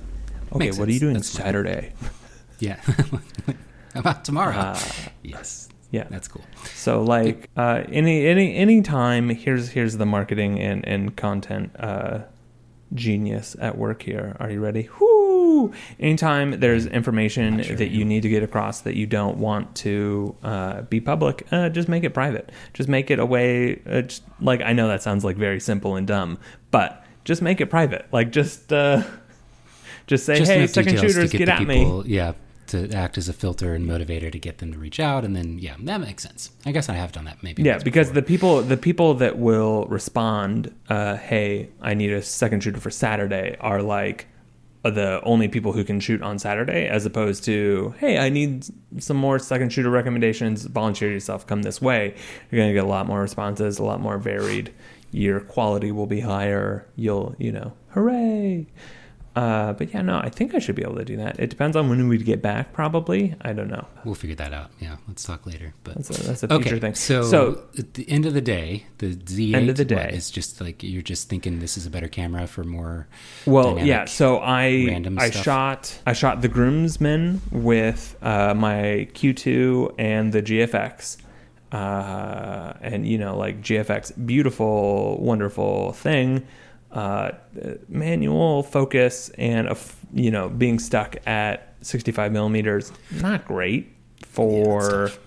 okay, 0.53 0.59
Makes 0.65 0.77
what 0.77 0.87
are 0.87 0.91
you 0.91 0.99
doing 0.99 1.15
That's. 1.15 1.27
Saturday? 1.29 1.93
Yeah. 2.59 2.77
How 2.77 3.19
about 3.99 4.23
tomorrow? 4.23 4.55
Uh, 4.55 4.79
yes. 5.23 5.67
yeah. 5.91 6.05
That's 6.09 6.29
cool. 6.29 6.45
So 6.75 7.03
like 7.03 7.49
uh, 7.57 7.83
any 7.91 8.25
any 8.25 8.55
any 8.55 8.81
time 8.81 9.27
here's 9.29 9.69
here's 9.69 9.97
the 9.97 10.05
marketing 10.05 10.59
and 10.61 10.87
and 10.87 11.13
content 11.17 11.75
uh, 11.77 12.19
genius 12.93 13.57
at 13.59 13.77
work 13.77 14.03
here. 14.03 14.37
Are 14.39 14.49
you 14.49 14.61
ready? 14.61 14.83
Anytime 15.99 16.59
there's 16.59 16.85
information 16.85 17.61
sure 17.63 17.75
that 17.75 17.89
you 17.89 18.05
need 18.05 18.21
to 18.23 18.29
get 18.29 18.43
across 18.43 18.81
that 18.81 18.95
you 18.95 19.05
don't 19.05 19.37
want 19.37 19.75
to 19.77 20.35
uh, 20.43 20.81
be 20.83 20.99
public, 20.99 21.47
uh, 21.51 21.69
just 21.69 21.87
make 21.87 22.03
it 22.03 22.11
private. 22.13 22.51
Just 22.73 22.89
make 22.89 23.11
it 23.11 23.19
a 23.19 23.25
way. 23.25 23.81
Uh, 23.85 24.01
just, 24.01 24.23
like 24.39 24.61
I 24.61 24.73
know 24.73 24.87
that 24.87 25.03
sounds 25.03 25.23
like 25.23 25.37
very 25.37 25.59
simple 25.59 25.95
and 25.95 26.07
dumb, 26.07 26.39
but 26.71 27.03
just 27.23 27.41
make 27.41 27.61
it 27.61 27.67
private. 27.67 28.07
Like 28.11 28.31
just 28.31 28.71
uh, 28.71 29.03
just 30.07 30.25
say, 30.25 30.37
Just 30.37 30.51
hey, 30.51 30.67
second 30.67 30.99
shooters, 30.99 31.31
get, 31.31 31.39
get, 31.39 31.49
at 31.49 31.59
the 31.59 31.65
me. 31.65 32.03
Yeah. 32.05 32.33
To 32.67 32.89
act 32.91 33.17
as 33.19 33.29
a 33.29 33.33
filter 33.33 33.75
and 33.75 33.87
motivator 33.87 34.31
to 34.31 34.39
get 34.39 34.57
them 34.57 34.71
to 34.71 34.79
reach 34.79 34.99
out, 34.99 35.25
and 35.25 35.35
then 35.35 35.59
yeah, 35.59 35.75
that 35.81 35.99
makes 35.99 36.23
sense. 36.23 36.49
I 36.65 36.71
guess 36.71 36.89
I 36.89 36.93
have 36.93 37.11
done 37.11 37.25
that 37.25 37.43
maybe. 37.43 37.61
Yeah, 37.61 37.77
because 37.77 38.07
before. 38.07 38.21
the 38.21 38.21
people 38.25 38.61
the 38.61 38.77
people 38.77 39.13
that 39.15 39.37
will 39.37 39.85
respond, 39.87 40.73
uh, 40.89 41.17
"Hey, 41.17 41.69
I 41.81 41.93
need 41.93 42.11
a 42.13 42.21
second 42.23 42.63
shooter 42.63 42.79
for 42.79 42.89
Saturday," 42.89 43.57
are 43.59 43.83
like 43.83 44.27
the 44.91 45.21
only 45.23 45.47
people 45.47 45.71
who 45.71 45.83
can 45.83 45.99
shoot 45.99 46.21
on 46.21 46.37
Saturday, 46.39 46.87
as 46.87 47.05
opposed 47.05 47.43
to, 47.45 47.93
"Hey, 47.99 48.17
I 48.17 48.29
need 48.29 48.65
some 48.99 49.17
more 49.17 49.39
second 49.39 49.71
shooter 49.71 49.89
recommendations. 49.89 50.65
Volunteer 50.65 51.11
yourself. 51.11 51.47
Come 51.47 51.61
this 51.61 51.81
way." 51.81 52.15
You're 52.51 52.61
gonna 52.61 52.73
get 52.73 52.83
a 52.83 52.87
lot 52.87 53.07
more 53.07 53.21
responses, 53.21 53.79
a 53.79 53.83
lot 53.83 54.01
more 54.01 54.17
varied. 54.17 54.71
Your 55.11 55.39
quality 55.39 55.91
will 55.91 56.07
be 56.07 56.21
higher. 56.21 56.85
You'll, 56.95 57.35
you 57.37 57.51
know, 57.51 57.73
hooray! 57.89 58.67
Uh, 59.35 59.73
but 59.73 59.91
yeah, 59.91 60.01
no, 60.03 60.17
I 60.19 60.29
think 60.29 60.53
I 60.53 60.59
should 60.59 60.75
be 60.75 60.83
able 60.83 60.97
to 60.97 61.05
do 61.05 61.17
that. 61.17 61.39
It 61.39 61.49
depends 61.49 61.75
on 61.75 61.89
when 61.89 62.07
we'd 62.07 62.23
get 62.23 62.43
back. 62.43 62.71
Probably, 62.71 63.33
I 63.41 63.51
don't 63.51 63.67
know. 63.67 63.87
we'll 64.05 64.13
figure 64.13 64.35
that 64.35 64.53
out. 64.53 64.69
Yeah, 64.79 64.97
let's 65.07 65.23
talk 65.23 65.47
later. 65.47 65.73
But 65.83 65.95
That's 65.95 66.09
a, 66.19 66.23
that's 66.23 66.43
a 66.43 66.47
future 66.49 66.69
okay, 66.75 66.79
thing. 66.79 66.93
so, 66.93 67.23
so 67.23 67.63
at 67.79 67.95
the 67.95 68.07
end 68.07 68.27
of 68.27 68.35
the 68.35 68.41
day, 68.41 68.85
the 68.99 69.15
Z8 69.15 69.55
End 69.55 69.69
of 69.71 69.77
the 69.77 69.85
day. 69.85 70.11
is 70.13 70.29
just 70.29 70.61
like 70.61 70.83
you're 70.83 71.01
just 71.01 71.29
thinking 71.29 71.59
this 71.59 71.77
is 71.77 71.87
a 71.87 71.89
better 71.89 72.07
camera 72.07 72.45
for 72.45 72.63
more. 72.63 73.07
Well, 73.47 73.69
dynamic, 73.69 73.87
yeah. 73.87 74.05
So 74.05 74.37
I 74.37 74.85
random 74.87 75.17
I 75.17 75.31
stuff. 75.31 75.43
shot 75.43 75.99
I 76.05 76.13
shot 76.13 76.41
the 76.43 76.47
groomsmen 76.47 77.41
with 77.51 78.15
uh, 78.21 78.53
my 78.53 79.07
Q2 79.15 79.95
and 79.97 80.31
the 80.31 80.43
GFX, 80.43 81.17
uh, 81.71 82.73
and 82.81 83.07
you 83.07 83.17
know 83.17 83.35
like 83.35 83.61
GFX, 83.61 84.11
beautiful, 84.25 85.17
wonderful 85.19 85.93
thing. 85.93 86.45
Uh, 86.93 87.31
manual 87.89 88.61
focus 88.61 89.29
and 89.39 89.67
a 89.67 89.71
f- 89.71 90.05
you 90.13 90.29
know 90.29 90.47
being 90.47 90.77
stuck 90.77 91.15
at 91.25 91.73
65 91.81 92.31
millimeters, 92.31 92.91
not 93.19 93.45
great 93.45 93.91
for 94.27 95.07
tough. 95.07 95.19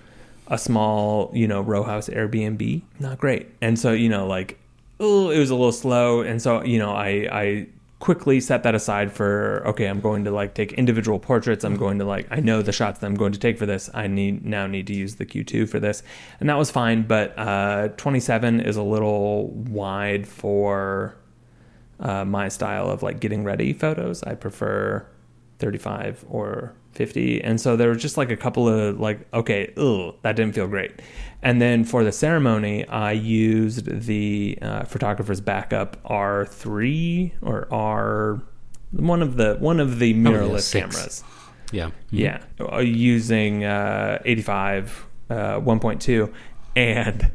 a 0.46 0.58
small 0.58 1.30
you 1.34 1.48
know 1.48 1.60
row 1.60 1.82
house 1.82 2.08
Airbnb, 2.08 2.82
not 3.00 3.18
great. 3.18 3.48
And 3.60 3.76
so 3.78 3.92
you 3.92 4.08
know 4.08 4.28
like 4.28 4.58
oh, 5.00 5.30
it 5.30 5.38
was 5.40 5.50
a 5.50 5.54
little 5.54 5.72
slow, 5.72 6.20
and 6.20 6.40
so 6.40 6.62
you 6.62 6.78
know 6.78 6.92
I 6.92 7.28
I 7.32 7.66
quickly 7.98 8.40
set 8.40 8.62
that 8.62 8.74
aside 8.74 9.10
for 9.10 9.62
okay, 9.66 9.86
I'm 9.86 10.00
going 10.00 10.24
to 10.24 10.30
like 10.30 10.54
take 10.54 10.72
individual 10.74 11.18
portraits. 11.18 11.64
I'm 11.64 11.76
going 11.76 11.98
to 11.98 12.04
like 12.04 12.28
I 12.30 12.40
know 12.40 12.62
the 12.62 12.72
shots 12.72 13.00
that 13.00 13.06
I'm 13.06 13.16
going 13.16 13.32
to 13.32 13.38
take 13.40 13.58
for 13.58 13.66
this. 13.66 13.90
I 13.92 14.06
need 14.06 14.44
now 14.44 14.68
need 14.68 14.86
to 14.86 14.94
use 14.94 15.16
the 15.16 15.26
Q2 15.26 15.68
for 15.68 15.80
this, 15.80 16.04
and 16.38 16.48
that 16.48 16.58
was 16.58 16.70
fine. 16.70 17.02
But 17.02 17.36
uh, 17.36 17.88
27 17.96 18.60
is 18.60 18.76
a 18.76 18.82
little 18.82 19.48
wide 19.48 20.28
for 20.28 21.16
uh, 22.00 22.24
my 22.24 22.48
style 22.48 22.90
of 22.90 23.02
like 23.02 23.20
getting 23.20 23.44
ready 23.44 23.72
photos. 23.72 24.22
I 24.22 24.34
prefer 24.34 25.06
35 25.58 26.24
or 26.28 26.74
50. 26.92 27.42
And 27.42 27.60
so 27.60 27.76
there 27.76 27.88
was 27.88 28.00
just 28.02 28.16
like 28.16 28.30
a 28.30 28.36
couple 28.36 28.68
of 28.68 28.98
like, 29.00 29.20
okay, 29.32 29.72
ugh, 29.76 30.14
that 30.22 30.36
didn't 30.36 30.54
feel 30.54 30.66
great. 30.66 30.92
And 31.42 31.60
then 31.60 31.84
for 31.84 32.04
the 32.04 32.12
ceremony, 32.12 32.86
I 32.88 33.12
used 33.12 33.86
the 34.06 34.58
uh, 34.62 34.84
photographer's 34.84 35.40
backup 35.40 36.02
R3 36.04 37.32
or 37.42 37.68
R 37.72 38.42
one 38.92 39.20
of 39.22 39.36
the 39.36 39.56
one 39.56 39.80
of 39.80 39.98
the 39.98 40.14
mirrorless 40.14 40.60
six. 40.62 40.94
cameras. 40.96 41.24
Yeah. 41.72 41.86
Mhm. 41.86 41.92
Yeah, 42.10 42.42
uh, 42.60 42.78
using 42.78 43.64
uh, 43.64 44.20
85 44.24 45.06
uh, 45.28 45.34
1.2 45.60 46.32
and 46.76 47.30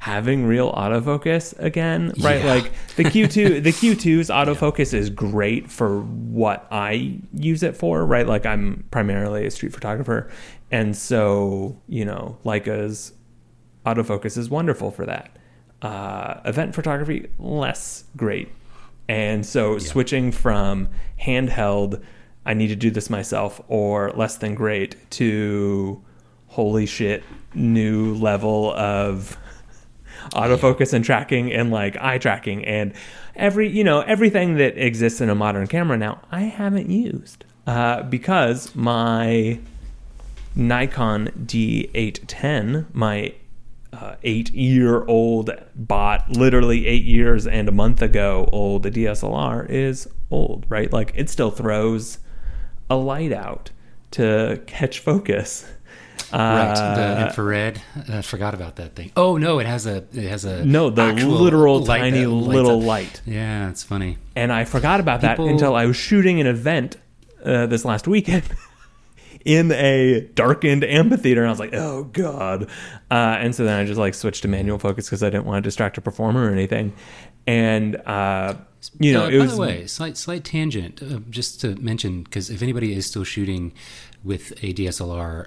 having 0.00 0.46
real 0.46 0.72
autofocus 0.72 1.58
again, 1.58 2.12
right? 2.20 2.44
Yeah. 2.44 2.54
Like 2.54 2.72
the 2.96 3.04
Q2, 3.04 3.62
the 3.62 3.70
Q2's 3.70 4.28
autofocus 4.28 4.94
is 4.94 5.10
great 5.10 5.70
for 5.70 6.00
what 6.00 6.66
I 6.70 7.18
use 7.32 7.62
it 7.62 7.76
for, 7.76 8.04
right? 8.04 8.26
Like 8.26 8.46
I'm 8.46 8.84
primarily 8.90 9.46
a 9.46 9.50
street 9.50 9.72
photographer, 9.72 10.30
and 10.70 10.96
so 10.96 11.80
you 11.88 12.04
know, 12.04 12.38
Leica's 12.44 13.12
autofocus 13.84 14.36
is 14.36 14.50
wonderful 14.50 14.90
for 14.90 15.06
that. 15.06 15.36
Uh, 15.82 16.40
event 16.44 16.74
photography 16.74 17.28
less 17.38 18.04
great, 18.16 18.48
and 19.08 19.44
so 19.44 19.78
switching 19.78 20.32
from 20.32 20.88
handheld, 21.20 22.02
I 22.44 22.54
need 22.54 22.68
to 22.68 22.76
do 22.76 22.90
this 22.90 23.10
myself, 23.10 23.60
or 23.68 24.10
less 24.12 24.36
than 24.36 24.54
great 24.54 25.10
to 25.12 26.02
holy 26.48 26.86
shit, 26.86 27.22
new 27.54 28.14
level 28.14 28.72
of 28.72 29.36
autofocus 30.32 30.92
and 30.92 31.04
tracking 31.04 31.52
and 31.52 31.70
like 31.70 31.96
eye 31.98 32.18
tracking 32.18 32.64
and 32.64 32.92
every 33.34 33.68
you 33.68 33.84
know 33.84 34.00
everything 34.00 34.56
that 34.56 34.76
exists 34.78 35.20
in 35.20 35.30
a 35.30 35.34
modern 35.34 35.66
camera 35.66 35.96
now 35.96 36.20
I 36.30 36.42
haven't 36.42 36.90
used 36.90 37.44
uh, 37.66 38.02
because 38.02 38.74
my 38.74 39.58
Nikon 40.54 41.28
D810 41.44 42.86
my 42.94 43.34
uh, 43.92 44.16
eight 44.24 44.52
year 44.52 45.04
old 45.04 45.50
bought 45.74 46.28
literally 46.30 46.86
eight 46.86 47.04
years 47.04 47.46
and 47.46 47.68
a 47.68 47.72
month 47.72 48.02
ago 48.02 48.48
old 48.52 48.82
the 48.82 48.90
DSLR 48.90 49.68
is 49.68 50.08
old 50.30 50.66
right? 50.68 50.92
Like 50.92 51.12
it 51.14 51.30
still 51.30 51.50
throws 51.50 52.18
a 52.88 52.96
light 52.96 53.32
out 53.32 53.70
to 54.12 54.62
catch 54.66 54.98
focus 55.00 55.70
Right, 56.36 56.74
the 56.96 57.02
Uh, 57.22 57.26
infrared. 57.26 57.80
I 58.08 58.22
forgot 58.22 58.52
about 58.54 58.76
that 58.76 58.94
thing. 58.94 59.10
Oh 59.16 59.36
no, 59.38 59.58
it 59.58 59.66
has 59.66 59.86
a 59.86 60.04
it 60.12 60.28
has 60.28 60.44
a 60.44 60.64
no 60.64 60.90
the 60.90 61.12
literal 61.14 61.84
tiny 61.84 62.26
little 62.26 62.80
light 62.80 63.20
Yeah, 63.26 63.70
it's 63.70 63.82
funny. 63.82 64.18
and 64.34 64.52
I 64.52 64.64
forgot 64.64 65.00
about 65.00 65.22
that 65.22 65.38
until 65.38 65.74
I 65.74 65.86
was 65.86 65.96
shooting 65.96 66.40
an 66.40 66.46
event 66.46 66.96
uh, 67.44 67.66
this 67.66 67.84
last 67.84 68.06
weekend 68.08 68.44
in 69.44 69.70
a 69.72 70.28
darkened 70.34 70.82
amphitheater, 70.84 71.40
and 71.42 71.48
I 71.48 71.52
was 71.52 71.60
like, 71.60 71.72
"Oh 71.74 72.04
God!" 72.04 72.64
Uh, 73.10 73.14
and 73.40 73.54
so 73.54 73.64
then 73.64 73.78
I 73.78 73.84
just 73.86 73.98
like 73.98 74.14
switched 74.14 74.42
to 74.42 74.48
manual 74.48 74.78
focus 74.78 75.06
because 75.06 75.22
I 75.22 75.30
didn't 75.30 75.46
want 75.46 75.62
to 75.62 75.66
distract 75.66 75.96
a 75.98 76.00
performer 76.00 76.48
or 76.48 76.52
anything. 76.52 76.92
And 77.46 77.96
uh, 78.06 78.54
you 78.98 79.12
know, 79.12 79.26
Uh, 79.26 79.28
it 79.28 79.38
by 79.38 79.44
was 79.44 79.54
the 79.54 79.60
way, 79.60 79.86
slight 79.86 80.16
slight 80.16 80.44
tangent, 80.44 81.00
uh, 81.02 81.20
just 81.30 81.60
to 81.60 81.76
mention 81.76 82.24
because 82.24 82.50
if 82.50 82.60
anybody 82.62 82.92
is 82.92 83.06
still 83.06 83.24
shooting 83.24 83.72
with 84.24 84.52
a 84.64 84.72
DSLR, 84.74 85.46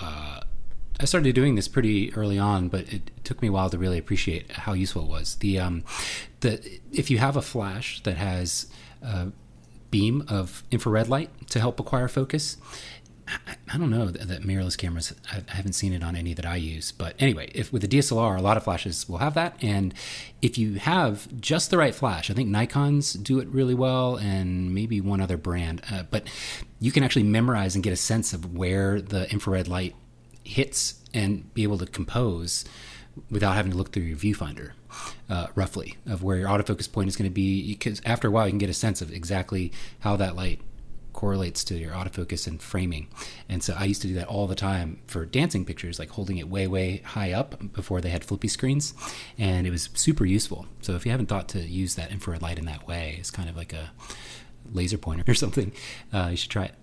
uh, 0.00 0.40
I 1.00 1.04
started 1.06 1.34
doing 1.34 1.54
this 1.54 1.68
pretty 1.68 2.12
early 2.14 2.38
on, 2.38 2.68
but 2.68 2.92
it 2.92 3.10
took 3.24 3.40
me 3.40 3.48
a 3.48 3.52
while 3.52 3.70
to 3.70 3.78
really 3.78 3.98
appreciate 3.98 4.50
how 4.52 4.74
useful 4.74 5.02
it 5.02 5.08
was. 5.08 5.36
The 5.36 5.58
um, 5.58 5.84
the 6.40 6.80
if 6.92 7.10
you 7.10 7.18
have 7.18 7.36
a 7.36 7.42
flash 7.42 8.02
that 8.02 8.16
has 8.16 8.66
a 9.02 9.28
beam 9.90 10.24
of 10.28 10.62
infrared 10.70 11.08
light 11.08 11.30
to 11.48 11.58
help 11.58 11.80
acquire 11.80 12.06
focus, 12.08 12.58
I, 13.46 13.54
I 13.74 13.78
don't 13.78 13.90
know 13.90 14.06
that, 14.06 14.28
that 14.28 14.42
mirrorless 14.42 14.76
cameras. 14.76 15.14
I, 15.30 15.42
I 15.48 15.54
haven't 15.54 15.74
seen 15.74 15.92
it 15.92 16.02
on 16.02 16.16
any 16.16 16.34
that 16.34 16.46
I 16.46 16.56
use, 16.56 16.92
but 16.92 17.14
anyway, 17.18 17.50
if 17.54 17.72
with 17.72 17.82
the 17.82 17.88
DSLR, 17.88 18.38
a 18.38 18.42
lot 18.42 18.56
of 18.56 18.64
flashes 18.64 19.08
will 19.08 19.18
have 19.18 19.34
that, 19.34 19.56
and 19.62 19.94
if 20.42 20.58
you 20.58 20.74
have 20.74 21.28
just 21.40 21.70
the 21.70 21.78
right 21.78 21.94
flash, 21.94 22.30
I 22.30 22.34
think 22.34 22.48
Nikon's 22.48 23.12
do 23.14 23.38
it 23.38 23.48
really 23.48 23.74
well, 23.74 24.16
and 24.16 24.74
maybe 24.74 25.00
one 25.00 25.20
other 25.20 25.36
brand, 25.36 25.82
uh, 25.90 26.04
but 26.10 26.28
you 26.80 26.92
can 26.92 27.02
actually 27.02 27.24
memorize 27.24 27.74
and 27.74 27.84
get 27.84 27.92
a 27.92 27.96
sense 27.96 28.32
of 28.32 28.56
where 28.56 29.00
the 29.00 29.30
infrared 29.30 29.68
light 29.68 29.94
hits 30.44 30.94
and 31.12 31.52
be 31.54 31.62
able 31.62 31.78
to 31.78 31.86
compose 31.86 32.64
without 33.30 33.54
having 33.54 33.72
to 33.72 33.78
look 33.78 33.92
through 33.92 34.04
your 34.04 34.16
viewfinder 34.16 34.72
uh, 35.28 35.48
roughly 35.54 35.96
of 36.06 36.22
where 36.22 36.36
your 36.36 36.48
autofocus 36.48 36.90
point 36.90 37.08
is 37.08 37.16
going 37.16 37.28
to 37.28 37.34
be 37.34 37.72
because 37.74 38.00
after 38.04 38.28
a 38.28 38.30
while 38.30 38.46
you 38.46 38.52
can 38.52 38.58
get 38.58 38.70
a 38.70 38.74
sense 38.74 39.00
of 39.00 39.12
exactly 39.12 39.72
how 40.00 40.16
that 40.16 40.34
light 40.34 40.60
correlates 41.12 41.64
to 41.64 41.74
your 41.74 41.92
autofocus 41.92 42.46
and 42.46 42.62
framing 42.62 43.08
and 43.48 43.62
so 43.62 43.74
i 43.78 43.84
used 43.84 44.02
to 44.02 44.08
do 44.08 44.14
that 44.14 44.26
all 44.26 44.46
the 44.46 44.54
time 44.54 45.00
for 45.06 45.24
dancing 45.24 45.64
pictures 45.64 45.98
like 45.98 46.10
holding 46.10 46.38
it 46.38 46.48
way 46.48 46.66
way 46.66 46.98
high 46.98 47.32
up 47.32 47.72
before 47.72 48.00
they 48.00 48.10
had 48.10 48.24
flippy 48.24 48.48
screens 48.48 48.94
and 49.38 49.66
it 49.66 49.70
was 49.70 49.88
super 49.94 50.24
useful 50.24 50.66
so 50.80 50.94
if 50.94 51.04
you 51.04 51.10
haven't 51.10 51.26
thought 51.26 51.48
to 51.48 51.60
use 51.60 51.94
that 51.94 52.10
infrared 52.10 52.42
light 52.42 52.58
in 52.58 52.64
that 52.66 52.86
way 52.86 53.16
it's 53.18 53.30
kind 53.30 53.48
of 53.48 53.56
like 53.56 53.72
a 53.72 53.90
laser 54.72 54.98
pointer 54.98 55.24
or 55.30 55.34
something 55.34 55.72
uh, 56.12 56.28
you 56.30 56.36
should 56.36 56.50
try 56.50 56.64
it 56.64 56.74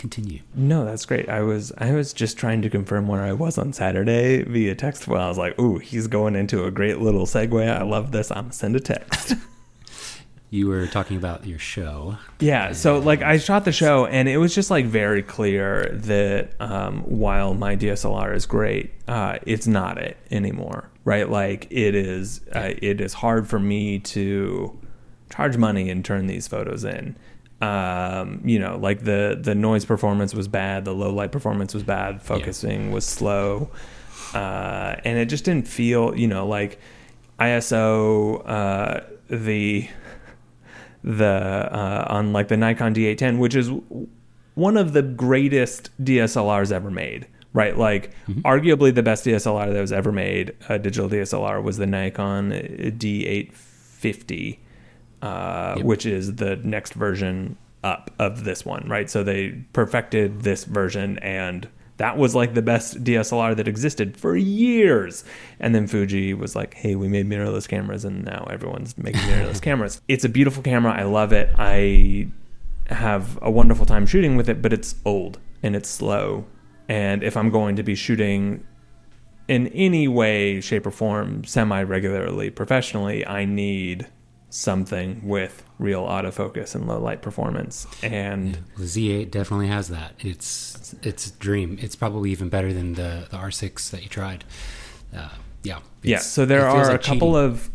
continue. 0.00 0.40
No, 0.54 0.84
that's 0.84 1.04
great. 1.04 1.28
I 1.28 1.42
was 1.42 1.72
I 1.78 1.92
was 1.92 2.12
just 2.12 2.38
trying 2.38 2.62
to 2.62 2.70
confirm 2.70 3.06
where 3.06 3.22
I 3.22 3.32
was 3.32 3.58
on 3.58 3.72
Saturday 3.72 4.42
via 4.42 4.74
text. 4.74 5.06
Well, 5.06 5.22
I 5.22 5.28
was 5.28 5.38
like, 5.38 5.60
"Ooh, 5.60 5.78
he's 5.78 6.06
going 6.06 6.34
into 6.34 6.64
a 6.64 6.70
great 6.70 6.98
little 6.98 7.26
segue. 7.26 7.68
I 7.68 7.82
love 7.82 8.10
this. 8.10 8.30
I'm 8.30 8.44
gonna 8.44 8.52
send 8.52 8.76
a 8.76 8.80
text." 8.80 9.34
you 10.50 10.66
were 10.66 10.86
talking 10.86 11.16
about 11.16 11.46
your 11.46 11.58
show. 11.58 12.18
Yeah, 12.40 12.72
so 12.72 12.98
like 12.98 13.22
I 13.22 13.38
shot 13.38 13.64
the 13.64 13.72
show, 13.72 14.06
and 14.06 14.28
it 14.28 14.38
was 14.38 14.54
just 14.54 14.70
like 14.70 14.86
very 14.86 15.22
clear 15.22 15.88
that 15.92 16.60
um, 16.60 17.02
while 17.02 17.54
my 17.54 17.76
DSLR 17.76 18.34
is 18.34 18.46
great, 18.46 18.92
uh, 19.08 19.38
it's 19.46 19.66
not 19.66 19.98
it 19.98 20.16
anymore. 20.30 20.90
Right? 21.04 21.28
Like 21.28 21.66
it 21.70 21.94
is. 21.94 22.40
Uh, 22.54 22.74
it 22.80 23.00
is 23.00 23.14
hard 23.14 23.48
for 23.48 23.58
me 23.58 24.00
to 24.00 24.78
charge 25.30 25.56
money 25.56 25.88
and 25.90 26.04
turn 26.04 26.26
these 26.26 26.48
photos 26.48 26.84
in 26.84 27.16
um, 27.60 28.40
you 28.44 28.58
know, 28.58 28.78
like 28.78 29.04
the 29.04 29.38
the 29.40 29.54
noise 29.54 29.84
performance 29.84 30.34
was 30.34 30.48
bad, 30.48 30.84
the 30.84 30.94
low 30.94 31.12
light 31.12 31.30
performance 31.30 31.74
was 31.74 31.82
bad, 31.82 32.22
focusing 32.22 32.86
yeah. 32.86 32.94
was 32.94 33.04
slow, 33.04 33.70
uh, 34.32 34.96
and 35.04 35.18
it 35.18 35.26
just 35.26 35.44
didn't 35.44 35.68
feel, 35.68 36.16
you 36.16 36.26
know, 36.26 36.46
like 36.46 36.78
ISO 37.38 38.42
uh, 38.48 39.00
the 39.28 39.88
the 41.02 41.26
uh, 41.26 42.06
on 42.08 42.32
like 42.32 42.48
the 42.48 42.56
Nikon 42.56 42.94
D810, 42.94 43.38
which 43.38 43.54
is 43.54 43.70
one 44.54 44.76
of 44.76 44.92
the 44.92 45.02
greatest 45.02 45.90
DSLRs 46.02 46.72
ever 46.72 46.90
made. 46.90 47.26
Right, 47.52 47.76
like 47.76 48.12
mm-hmm. 48.28 48.42
arguably 48.42 48.94
the 48.94 49.02
best 49.02 49.24
DSLR 49.24 49.72
that 49.72 49.80
was 49.80 49.90
ever 49.90 50.12
made, 50.12 50.54
a 50.68 50.78
digital 50.78 51.10
DSLR, 51.10 51.60
was 51.60 51.78
the 51.78 51.86
Nikon 51.86 52.52
D850 52.52 54.58
uh, 55.22 55.74
yep. 55.76 55.84
which 55.84 56.06
is 56.06 56.36
the 56.36 56.56
next 56.56 56.94
version 56.94 57.56
up 57.82 58.10
of 58.18 58.44
this 58.44 58.64
one, 58.64 58.86
right? 58.88 59.08
So 59.08 59.22
they 59.22 59.64
perfected 59.72 60.42
this 60.42 60.64
version 60.64 61.18
and 61.18 61.68
that 62.00 62.16
was 62.16 62.34
like 62.34 62.54
the 62.54 62.62
best 62.62 63.04
DSLR 63.04 63.54
that 63.56 63.68
existed 63.68 64.16
for 64.16 64.34
years. 64.34 65.22
And 65.60 65.74
then 65.74 65.86
Fuji 65.86 66.32
was 66.32 66.56
like, 66.56 66.72
hey, 66.72 66.94
we 66.94 67.08
made 67.08 67.28
mirrorless 67.28 67.68
cameras 67.68 68.06
and 68.06 68.24
now 68.24 68.48
everyone's 68.50 68.96
making 68.96 69.20
mirrorless 69.20 69.60
cameras. 69.68 70.00
It's 70.08 70.24
a 70.24 70.30
beautiful 70.30 70.62
camera. 70.62 70.98
I 70.98 71.02
love 71.02 71.34
it. 71.34 71.50
I 71.58 72.28
have 72.86 73.38
a 73.42 73.50
wonderful 73.50 73.84
time 73.84 74.06
shooting 74.06 74.38
with 74.38 74.48
it, 74.48 74.62
but 74.62 74.72
it's 74.72 74.94
old 75.04 75.40
and 75.62 75.76
it's 75.76 75.90
slow. 75.90 76.46
And 76.88 77.22
if 77.22 77.36
I'm 77.36 77.50
going 77.50 77.76
to 77.76 77.82
be 77.82 77.94
shooting 77.94 78.66
in 79.46 79.66
any 79.68 80.08
way, 80.08 80.62
shape, 80.62 80.86
or 80.86 80.90
form 80.90 81.44
semi 81.44 81.82
regularly, 81.82 82.48
professionally, 82.48 83.26
I 83.26 83.44
need 83.44 84.06
something 84.50 85.26
with 85.26 85.62
real 85.78 86.04
autofocus 86.04 86.74
and 86.74 86.86
low 86.86 87.00
light 87.00 87.22
performance. 87.22 87.86
And 88.02 88.58
the 88.76 88.84
Z8 88.84 89.30
definitely 89.30 89.68
has 89.68 89.88
that. 89.88 90.14
It's 90.18 90.94
it's 91.02 91.28
a 91.28 91.32
dream. 91.34 91.78
It's 91.80 91.96
probably 91.96 92.30
even 92.30 92.48
better 92.48 92.72
than 92.72 92.94
the 92.94 93.26
the 93.30 93.36
R6 93.36 93.90
that 93.90 94.02
you 94.02 94.08
tried. 94.08 94.44
Uh, 95.16 95.30
yeah. 95.62 95.78
Yeah. 96.02 96.18
So 96.18 96.44
there 96.44 96.66
are 96.66 96.84
like 96.84 96.94
a 96.94 96.98
couple 96.98 97.36
of 97.36 97.70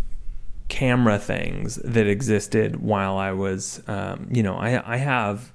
camera 0.68 1.18
things 1.18 1.76
that 1.76 2.08
existed 2.08 2.82
while 2.82 3.18
I 3.18 3.32
was, 3.32 3.82
um, 3.88 4.28
you 4.32 4.44
know, 4.44 4.56
I 4.56 4.94
I 4.94 4.98
have. 4.98 5.52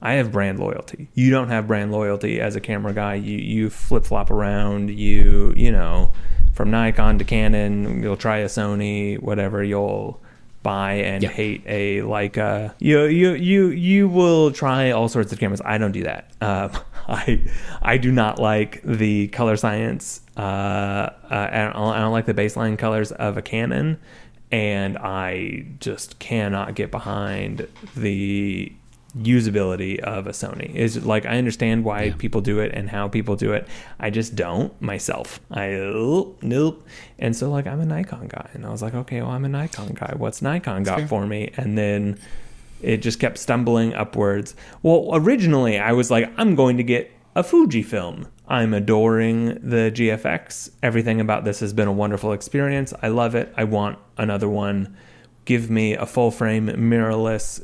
I 0.00 0.12
have 0.12 0.30
brand 0.30 0.60
loyalty. 0.60 1.08
You 1.14 1.32
don't 1.32 1.48
have 1.48 1.66
brand 1.66 1.90
loyalty 1.90 2.40
as 2.40 2.54
a 2.54 2.60
camera 2.60 2.92
guy. 2.92 3.14
You 3.14 3.36
you 3.36 3.68
flip 3.68 4.04
flop 4.04 4.30
around. 4.30 4.90
You 4.90 5.52
you 5.56 5.72
know, 5.72 6.12
from 6.58 6.72
Nikon 6.72 7.18
to 7.18 7.24
Canon. 7.24 8.02
You'll 8.02 8.16
try 8.16 8.38
a 8.38 8.46
Sony, 8.46 9.16
whatever. 9.22 9.62
You'll 9.62 10.20
buy 10.64 10.94
and 10.94 11.22
hate 11.22 11.62
a 11.66 11.98
Leica. 11.98 12.74
You 12.80 13.04
you 13.04 13.34
you 13.34 13.68
you 13.68 14.08
will 14.08 14.50
try 14.50 14.90
all 14.90 15.08
sorts 15.08 15.32
of 15.32 15.38
cameras. 15.38 15.62
I 15.64 15.78
don't 15.78 15.92
do 15.92 16.02
that. 16.02 16.32
Uh, 16.40 16.68
I 17.08 17.48
I 17.80 17.96
do 17.96 18.10
not 18.10 18.40
like 18.40 18.82
the 18.82 19.28
color 19.28 19.56
science. 19.56 20.20
Uh, 20.36 20.40
uh, 20.40 21.12
I, 21.30 21.70
don't, 21.72 21.76
I 21.76 22.00
don't 22.00 22.12
like 22.12 22.26
the 22.26 22.34
baseline 22.34 22.76
colors 22.76 23.12
of 23.12 23.36
a 23.36 23.42
Canon, 23.42 24.00
and 24.50 24.98
I 24.98 25.64
just 25.78 26.18
cannot 26.18 26.74
get 26.74 26.90
behind 26.90 27.68
the 27.96 28.72
usability 29.16 29.98
of 30.00 30.26
a 30.26 30.30
Sony. 30.30 30.74
Is 30.74 31.04
like 31.04 31.26
I 31.26 31.38
understand 31.38 31.84
why 31.84 32.04
yeah. 32.04 32.14
people 32.18 32.40
do 32.40 32.60
it 32.60 32.72
and 32.74 32.90
how 32.90 33.08
people 33.08 33.36
do 33.36 33.52
it. 33.52 33.66
I 33.98 34.10
just 34.10 34.36
don't 34.36 34.80
myself. 34.80 35.40
I 35.50 35.68
nope. 36.42 36.86
And 37.18 37.34
so 37.34 37.50
like 37.50 37.66
I'm 37.66 37.80
a 37.80 37.86
Nikon 37.86 38.28
guy, 38.28 38.50
and 38.52 38.66
I 38.66 38.70
was 38.70 38.82
like, 38.82 38.94
okay, 38.94 39.22
well 39.22 39.30
I'm 39.30 39.44
a 39.44 39.48
Nikon 39.48 39.94
guy. 39.94 40.14
What's 40.16 40.42
Nikon 40.42 40.82
That's 40.82 40.90
got 40.90 40.98
fair. 41.00 41.08
for 41.08 41.26
me? 41.26 41.50
And 41.56 41.76
then 41.76 42.18
it 42.82 42.98
just 42.98 43.18
kept 43.18 43.38
stumbling 43.38 43.94
upwards. 43.94 44.54
Well, 44.82 45.10
originally 45.12 45.78
I 45.78 45.92
was 45.92 46.10
like, 46.10 46.30
I'm 46.36 46.54
going 46.54 46.76
to 46.76 46.84
get 46.84 47.10
a 47.34 47.42
Fujifilm. 47.42 48.26
I'm 48.46 48.72
adoring 48.72 49.46
the 49.46 49.92
GFX. 49.94 50.70
Everything 50.82 51.20
about 51.20 51.44
this 51.44 51.60
has 51.60 51.72
been 51.72 51.88
a 51.88 51.92
wonderful 51.92 52.32
experience. 52.32 52.94
I 53.02 53.08
love 53.08 53.34
it. 53.34 53.52
I 53.56 53.64
want 53.64 53.98
another 54.16 54.48
one. 54.48 54.96
Give 55.44 55.70
me 55.70 55.94
a 55.94 56.06
full 56.06 56.30
frame 56.30 56.68
mirrorless 56.68 57.60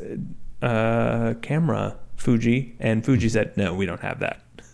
uh, 0.65 1.35
camera, 1.43 1.97
Fuji, 2.17 2.77
and 2.81 3.05
Fuji 3.05 3.29
said, 3.29 3.57
"No, 3.57 3.75
we 3.75 3.87
don't 3.87 4.01
have 4.01 4.21
that." 4.21 4.41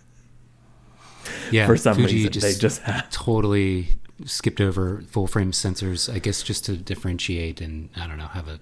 Yeah, 1.52 1.66
for 1.66 1.76
some 1.76 1.96
Fuji 1.96 2.14
reason 2.14 2.32
just 2.32 2.46
they 2.46 2.54
just 2.54 2.82
have. 2.82 3.10
totally 3.10 3.88
skipped 4.24 4.60
over 4.60 5.02
full 5.08 5.26
frame 5.26 5.50
sensors. 5.52 6.12
I 6.12 6.18
guess 6.18 6.42
just 6.42 6.64
to 6.66 6.76
differentiate 6.76 7.60
and 7.60 7.88
I 7.96 8.06
don't 8.06 8.18
know 8.18 8.26
have 8.26 8.48
a 8.48 8.60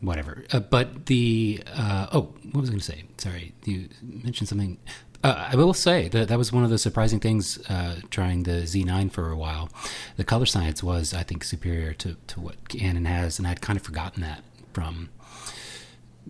whatever. 0.00 0.44
Uh, 0.52 0.60
but 0.60 1.06
the 1.06 1.62
uh, 1.74 2.06
oh, 2.12 2.34
what 2.52 2.60
was 2.60 2.70
I 2.70 2.72
going 2.72 2.80
to 2.80 2.84
say? 2.84 3.04
Sorry, 3.18 3.52
you 3.64 3.88
mentioned 4.02 4.48
something. 4.48 4.78
Uh, 5.22 5.48
I 5.52 5.56
will 5.56 5.74
say 5.74 6.08
that 6.08 6.28
that 6.28 6.38
was 6.38 6.52
one 6.52 6.62
of 6.62 6.70
the 6.70 6.78
surprising 6.78 7.20
things 7.20 7.58
uh, 7.68 7.96
trying 8.10 8.44
the 8.44 8.62
Z9 8.62 9.10
for 9.10 9.30
a 9.30 9.36
while. 9.36 9.70
The 10.16 10.24
color 10.24 10.46
science 10.46 10.82
was, 10.82 11.14
I 11.14 11.22
think, 11.22 11.42
superior 11.42 11.94
to, 11.94 12.16
to 12.28 12.40
what 12.40 12.68
Canon 12.68 13.06
has, 13.06 13.38
and 13.38 13.48
I'd 13.48 13.60
kind 13.60 13.78
of 13.78 13.82
forgotten 13.82 14.22
that 14.22 14.42
from 14.72 15.08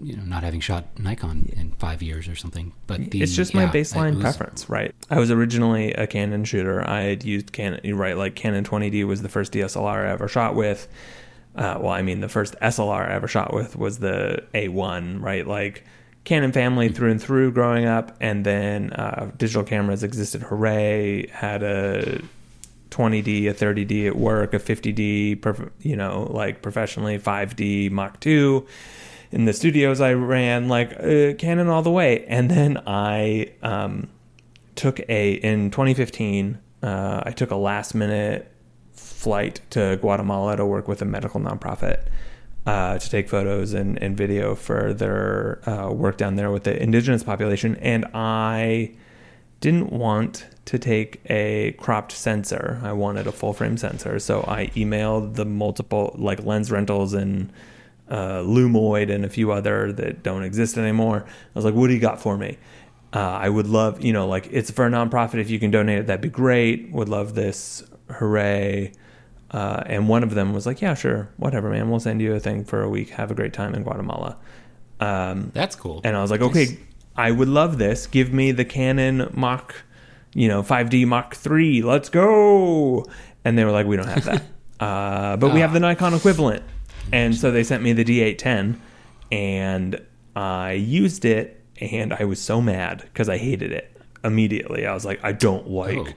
you 0.02 0.16
know 0.16 0.24
not 0.24 0.42
having 0.42 0.60
shot 0.60 0.98
Nikon 0.98 1.50
in 1.56 1.72
five 1.72 2.02
years 2.02 2.28
or 2.28 2.36
something. 2.36 2.72
But 2.86 3.10
the, 3.10 3.22
it's 3.22 3.34
just 3.34 3.54
yeah, 3.54 3.66
my 3.66 3.72
baseline 3.72 4.14
was, 4.14 4.22
preference, 4.22 4.68
right? 4.68 4.94
I 5.10 5.18
was 5.18 5.30
originally 5.30 5.92
a 5.92 6.06
Canon 6.06 6.44
shooter. 6.44 6.88
I 6.88 7.02
had 7.02 7.24
used 7.24 7.52
Canon, 7.52 7.96
right? 7.96 8.16
Like 8.16 8.34
Canon 8.34 8.64
20D 8.64 9.04
was 9.06 9.22
the 9.22 9.28
first 9.28 9.52
DSLR 9.52 10.06
I 10.06 10.10
ever 10.10 10.28
shot 10.28 10.54
with. 10.54 10.88
Uh, 11.54 11.78
well, 11.80 11.92
I 11.92 12.02
mean, 12.02 12.20
the 12.20 12.28
first 12.28 12.54
SLR 12.60 13.08
I 13.08 13.14
ever 13.14 13.28
shot 13.28 13.54
with 13.54 13.76
was 13.76 13.98
the 13.98 14.44
A1, 14.54 15.22
right? 15.22 15.46
Like 15.46 15.84
Canon 16.24 16.52
family 16.52 16.90
through 16.90 17.12
and 17.12 17.22
through 17.22 17.52
growing 17.52 17.86
up, 17.86 18.16
and 18.20 18.44
then 18.44 18.92
uh, 18.92 19.30
digital 19.36 19.64
cameras 19.64 20.02
existed. 20.02 20.42
Hooray! 20.42 21.28
Had 21.28 21.62
a 21.62 22.20
20D, 22.90 23.48
a 23.48 23.54
30D 23.54 24.06
at 24.06 24.16
work, 24.16 24.52
a 24.52 24.58
50D, 24.58 25.70
you 25.80 25.96
know, 25.96 26.28
like 26.30 26.60
professionally, 26.60 27.18
5D, 27.18 27.90
Mark 27.90 28.20
2 28.20 28.66
in 29.30 29.44
the 29.44 29.52
studios 29.52 30.00
I 30.00 30.12
ran 30.12 30.68
like 30.68 30.92
uh, 30.98 31.34
Canon 31.34 31.68
all 31.68 31.82
the 31.82 31.90
way. 31.90 32.24
And 32.26 32.50
then 32.50 32.82
I 32.86 33.52
um, 33.62 34.08
took 34.74 35.00
a 35.08 35.34
in 35.34 35.70
2015. 35.70 36.58
Uh, 36.82 37.22
I 37.24 37.30
took 37.32 37.50
a 37.50 37.56
last 37.56 37.94
minute 37.94 38.52
flight 38.92 39.60
to 39.70 39.98
Guatemala 40.00 40.56
to 40.56 40.64
work 40.64 40.88
with 40.88 41.02
a 41.02 41.04
medical 41.04 41.40
nonprofit 41.40 42.06
uh, 42.66 42.98
to 42.98 43.10
take 43.10 43.28
photos 43.28 43.72
and, 43.72 44.00
and 44.02 44.16
video 44.16 44.54
for 44.54 44.92
their 44.92 45.68
uh, 45.68 45.90
work 45.90 46.16
down 46.16 46.36
there 46.36 46.50
with 46.50 46.64
the 46.64 46.80
indigenous 46.82 47.22
population. 47.22 47.76
And 47.76 48.04
I 48.12 48.94
didn't 49.60 49.92
want 49.92 50.46
to 50.66 50.78
take 50.78 51.20
a 51.26 51.72
cropped 51.78 52.12
sensor. 52.12 52.80
I 52.82 52.92
wanted 52.92 53.26
a 53.26 53.32
full 53.32 53.52
frame 53.52 53.76
sensor, 53.76 54.18
so 54.18 54.44
I 54.46 54.66
emailed 54.68 55.34
the 55.34 55.44
multiple 55.44 56.14
like 56.18 56.44
lens 56.44 56.70
rentals 56.70 57.14
and 57.14 57.52
uh, 58.10 58.40
Lumoid 58.40 59.10
and 59.12 59.24
a 59.24 59.28
few 59.28 59.52
other 59.52 59.92
that 59.92 60.22
don't 60.22 60.42
exist 60.42 60.76
anymore. 60.78 61.24
I 61.26 61.30
was 61.54 61.64
like, 61.64 61.74
"What 61.74 61.88
do 61.88 61.94
you 61.94 62.00
got 62.00 62.20
for 62.20 62.36
me?" 62.36 62.58
Uh, 63.12 63.18
I 63.18 63.48
would 63.48 63.66
love, 63.66 64.02
you 64.04 64.12
know, 64.12 64.26
like 64.28 64.48
it's 64.50 64.70
for 64.70 64.86
a 64.86 64.90
nonprofit. 64.90 65.40
If 65.40 65.50
you 65.50 65.58
can 65.58 65.70
donate 65.70 66.00
it, 66.00 66.06
that'd 66.06 66.20
be 66.20 66.28
great. 66.28 66.90
Would 66.92 67.08
love 67.08 67.34
this. 67.34 67.82
Hooray! 68.10 68.92
Uh, 69.50 69.82
and 69.86 70.08
one 70.08 70.22
of 70.22 70.34
them 70.34 70.52
was 70.52 70.66
like, 70.66 70.80
"Yeah, 70.82 70.94
sure, 70.94 71.28
whatever, 71.36 71.70
man. 71.70 71.88
We'll 71.90 72.00
send 72.00 72.20
you 72.20 72.34
a 72.34 72.40
thing 72.40 72.64
for 72.64 72.82
a 72.82 72.88
week. 72.88 73.10
Have 73.10 73.30
a 73.30 73.34
great 73.34 73.52
time 73.52 73.74
in 73.74 73.82
Guatemala." 73.82 74.36
Um, 75.00 75.50
That's 75.54 75.76
cool. 75.76 76.00
and 76.04 76.16
I 76.16 76.22
was 76.22 76.30
like, 76.30 76.40
Nice. 76.40 76.50
okay, 76.50 76.78
I 77.16 77.30
would 77.30 77.48
love 77.48 77.76
this. 77.78 78.06
Give 78.06 78.32
me 78.32 78.52
the 78.52 78.64
Canon 78.64 79.30
Mark, 79.34 79.84
you 80.34 80.48
know, 80.48 80.62
5D 80.62 81.06
Mark 81.06 81.34
3. 81.34 81.82
Let's 81.82 82.08
go. 82.08 83.04
And 83.44 83.58
they 83.58 83.64
were 83.64 83.72
like, 83.72 83.86
we 83.86 83.96
don't 83.96 84.06
have 84.08 84.24
that. 84.24 84.42
uh, 84.80 85.36
but 85.36 85.52
we 85.52 85.60
have 85.60 85.72
the 85.74 85.80
Nikon 85.80 86.14
equivalent. 86.14 86.62
And 87.12 87.34
so 87.34 87.50
they 87.50 87.64
sent 87.64 87.82
me 87.82 87.92
the 87.92 88.04
D810 88.04 88.78
and 89.32 90.00
I 90.34 90.72
used 90.72 91.24
it 91.24 91.62
and 91.80 92.12
I 92.12 92.24
was 92.24 92.40
so 92.40 92.60
mad 92.60 93.02
because 93.02 93.28
I 93.28 93.38
hated 93.38 93.72
it 93.72 93.90
immediately. 94.24 94.86
I 94.86 94.94
was 94.94 95.04
like, 95.04 95.20
I 95.22 95.32
don't 95.32 95.68
like, 95.68 95.98
Oh. 95.98 96.08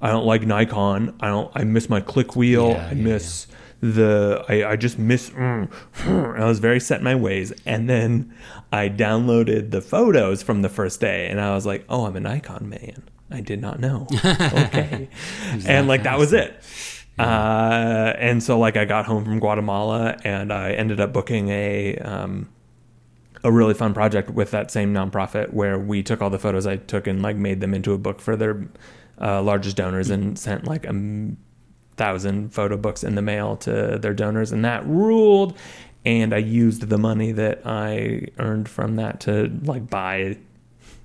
I 0.00 0.10
don't 0.10 0.26
like 0.26 0.42
Nikon. 0.42 1.16
I 1.20 1.28
don't, 1.28 1.50
I 1.54 1.64
miss 1.64 1.88
my 1.88 2.00
click 2.00 2.36
wheel. 2.36 2.70
Yeah, 2.70 2.88
I 2.88 2.92
yeah, 2.92 3.02
miss 3.02 3.46
the 3.80 4.44
I, 4.48 4.70
I 4.72 4.76
just 4.76 4.98
miss 4.98 5.30
mm, 5.30 5.70
I 6.38 6.44
was 6.46 6.58
very 6.60 6.80
set 6.80 6.98
in 6.98 7.04
my 7.04 7.14
ways 7.14 7.52
and 7.66 7.88
then 7.90 8.34
I 8.72 8.88
downloaded 8.88 9.70
the 9.70 9.82
photos 9.82 10.42
from 10.42 10.62
the 10.62 10.70
first 10.70 11.00
day 11.00 11.28
and 11.28 11.40
I 11.40 11.54
was 11.54 11.66
like 11.66 11.84
oh 11.90 12.06
I'm 12.06 12.16
a 12.16 12.20
Nikon 12.20 12.70
man 12.70 13.02
I 13.30 13.42
did 13.42 13.60
not 13.60 13.78
know 13.78 14.06
okay 14.24 15.08
and 15.66 15.88
like 15.88 16.04
that 16.04 16.18
was 16.18 16.32
it 16.32 16.54
uh, 17.18 18.12
and 18.18 18.42
so 18.42 18.58
like 18.58 18.76
I 18.76 18.84
got 18.84 19.06
home 19.06 19.24
from 19.24 19.38
Guatemala 19.40 20.16
and 20.24 20.52
I 20.52 20.72
ended 20.72 21.00
up 21.00 21.12
booking 21.12 21.48
a 21.48 21.96
um, 21.98 22.48
a 23.42 23.52
really 23.52 23.74
fun 23.74 23.94
project 23.94 24.30
with 24.30 24.50
that 24.50 24.70
same 24.70 24.92
nonprofit 24.92 25.52
where 25.52 25.78
we 25.78 26.02
took 26.02 26.20
all 26.20 26.30
the 26.30 26.38
photos 26.38 26.66
I 26.66 26.76
took 26.76 27.06
and 27.06 27.22
like 27.22 27.36
made 27.36 27.60
them 27.60 27.74
into 27.74 27.92
a 27.92 27.98
book 27.98 28.20
for 28.20 28.36
their 28.36 28.66
uh, 29.20 29.42
largest 29.42 29.76
donors 29.76 30.10
and 30.10 30.38
sent 30.38 30.66
like 30.66 30.84
a 30.84 31.30
thousand 31.96 32.52
photo 32.52 32.76
books 32.76 33.02
in 33.02 33.14
the 33.14 33.22
mail 33.22 33.56
to 33.58 33.98
their 33.98 34.12
donors. 34.14 34.52
And 34.52 34.64
that 34.64 34.86
ruled 34.86 35.56
and 36.04 36.32
I 36.32 36.38
used 36.38 36.88
the 36.88 36.98
money 36.98 37.32
that 37.32 37.62
I 37.64 38.28
earned 38.38 38.68
from 38.68 38.96
that 38.96 39.20
to 39.20 39.50
like 39.64 39.90
buy 39.90 40.38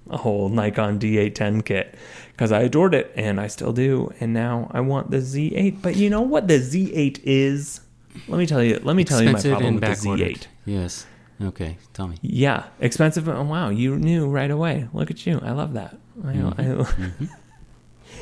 a 0.10 0.18
whole 0.18 0.50
Nikon 0.50 1.00
D810 1.00 1.64
kit 1.66 1.96
because 2.32 2.52
I 2.52 2.62
adored 2.62 2.94
it 2.96 3.12
and 3.16 3.40
I 3.40 3.48
still 3.48 3.72
do 3.74 4.12
and 4.20 4.34
now 4.34 4.70
I 4.72 4.82
want 4.82 5.12
the 5.12 5.18
Z8 5.18 5.82
but 5.82 5.96
you 5.96 6.10
know 6.10 6.22
what 6.22 6.48
the 6.48 6.56
Z8 6.60 7.20
is 7.24 7.82
let 8.28 8.38
me 8.38 8.46
tell 8.46 8.62
you 8.64 8.80
let 8.84 8.96
me 8.96 9.04
tell 9.04 9.22
you 9.22 9.32
my 9.32 9.40
problem 9.42 9.76
with 9.76 9.84
the 9.84 9.88
backordered. 9.88 10.38
Z8 10.38 10.48
Yes. 10.66 11.06
Okay. 11.42 11.78
Tell 11.94 12.08
me. 12.08 12.18
yeah, 12.22 12.66
expensive. 12.80 13.28
Oh, 13.28 13.42
wow, 13.44 13.70
you 13.70 13.96
knew 13.96 14.28
right 14.28 14.52
away. 14.52 14.88
Look 14.94 15.10
at 15.10 15.26
you. 15.26 15.40
I 15.42 15.52
love 15.54 15.74
that. 15.74 15.98
I, 16.24 16.34
Mm-hmm. 16.34 17.24
I, 17.26 17.28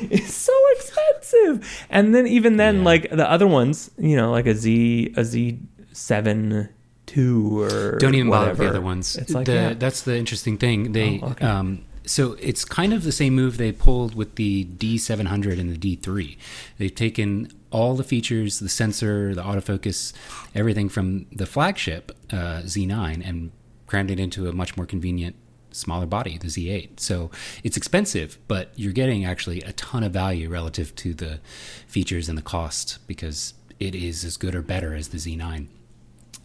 it's 0.10 0.32
so 0.32 0.52
expensive. 0.72 1.84
And 1.90 2.14
then 2.14 2.26
even 2.26 2.56
then, 2.56 2.78
Yeah. 2.78 2.84
like 2.84 3.10
the 3.10 3.30
other 3.30 3.46
ones, 3.46 3.90
you 3.98 4.16
know, 4.16 4.30
like 4.30 4.46
a 4.46 4.54
Z 4.54 5.12
a 5.16 5.24
Z 5.24 5.58
seven 5.92 6.68
two 7.10 7.60
or 7.60 7.98
Don't 7.98 8.14
even 8.14 8.30
bother 8.30 8.50
with 8.50 8.58
the 8.58 8.68
other 8.68 8.80
ones. 8.80 9.16
It's 9.16 9.32
like 9.32 9.46
the, 9.46 9.52
yeah. 9.52 9.74
that's 9.74 10.02
the 10.02 10.16
interesting 10.16 10.58
thing. 10.58 10.92
They 10.92 11.20
Oh, 11.22 11.30
okay. 11.30 11.44
um, 11.44 11.84
so 12.06 12.36
it's 12.40 12.64
kind 12.64 12.92
of 12.92 13.02
the 13.02 13.12
same 13.12 13.34
move 13.34 13.56
they 13.56 13.72
pulled 13.72 14.14
with 14.14 14.36
the 14.36 14.64
D700 14.64 15.58
and 15.58 15.76
the 15.76 15.96
D3. 15.96 16.36
They've 16.78 16.94
taken 16.94 17.52
all 17.70 17.94
the 17.94 18.04
features, 18.04 18.58
the 18.58 18.68
sensor, 18.68 19.34
the 19.34 19.42
autofocus, 19.42 20.12
everything 20.54 20.88
from 20.88 21.26
the 21.32 21.46
flagship 21.46 22.12
uh, 22.32 22.62
Z9 22.62 23.28
and 23.28 23.52
crammed 23.86 24.10
it 24.10 24.18
into 24.20 24.48
a 24.48 24.52
much 24.52 24.76
more 24.76 24.86
convenient 24.86 25.36
smaller 25.72 26.06
body, 26.06 26.38
the 26.38 26.48
Z8. 26.48 26.98
So 27.00 27.30
it's 27.62 27.76
expensive, 27.76 28.38
but 28.48 28.70
you're 28.76 28.92
getting 28.92 29.24
actually 29.24 29.62
a 29.62 29.72
ton 29.72 30.02
of 30.02 30.12
value 30.12 30.48
relative 30.48 30.94
to 30.96 31.14
the 31.14 31.40
features 31.86 32.28
and 32.28 32.38
the 32.38 32.42
cost 32.42 32.98
because 33.06 33.54
it 33.78 33.94
is 33.94 34.24
as 34.24 34.36
good 34.36 34.54
or 34.54 34.62
better 34.62 34.94
as 34.94 35.08
the 35.08 35.18
Z9 35.18 35.68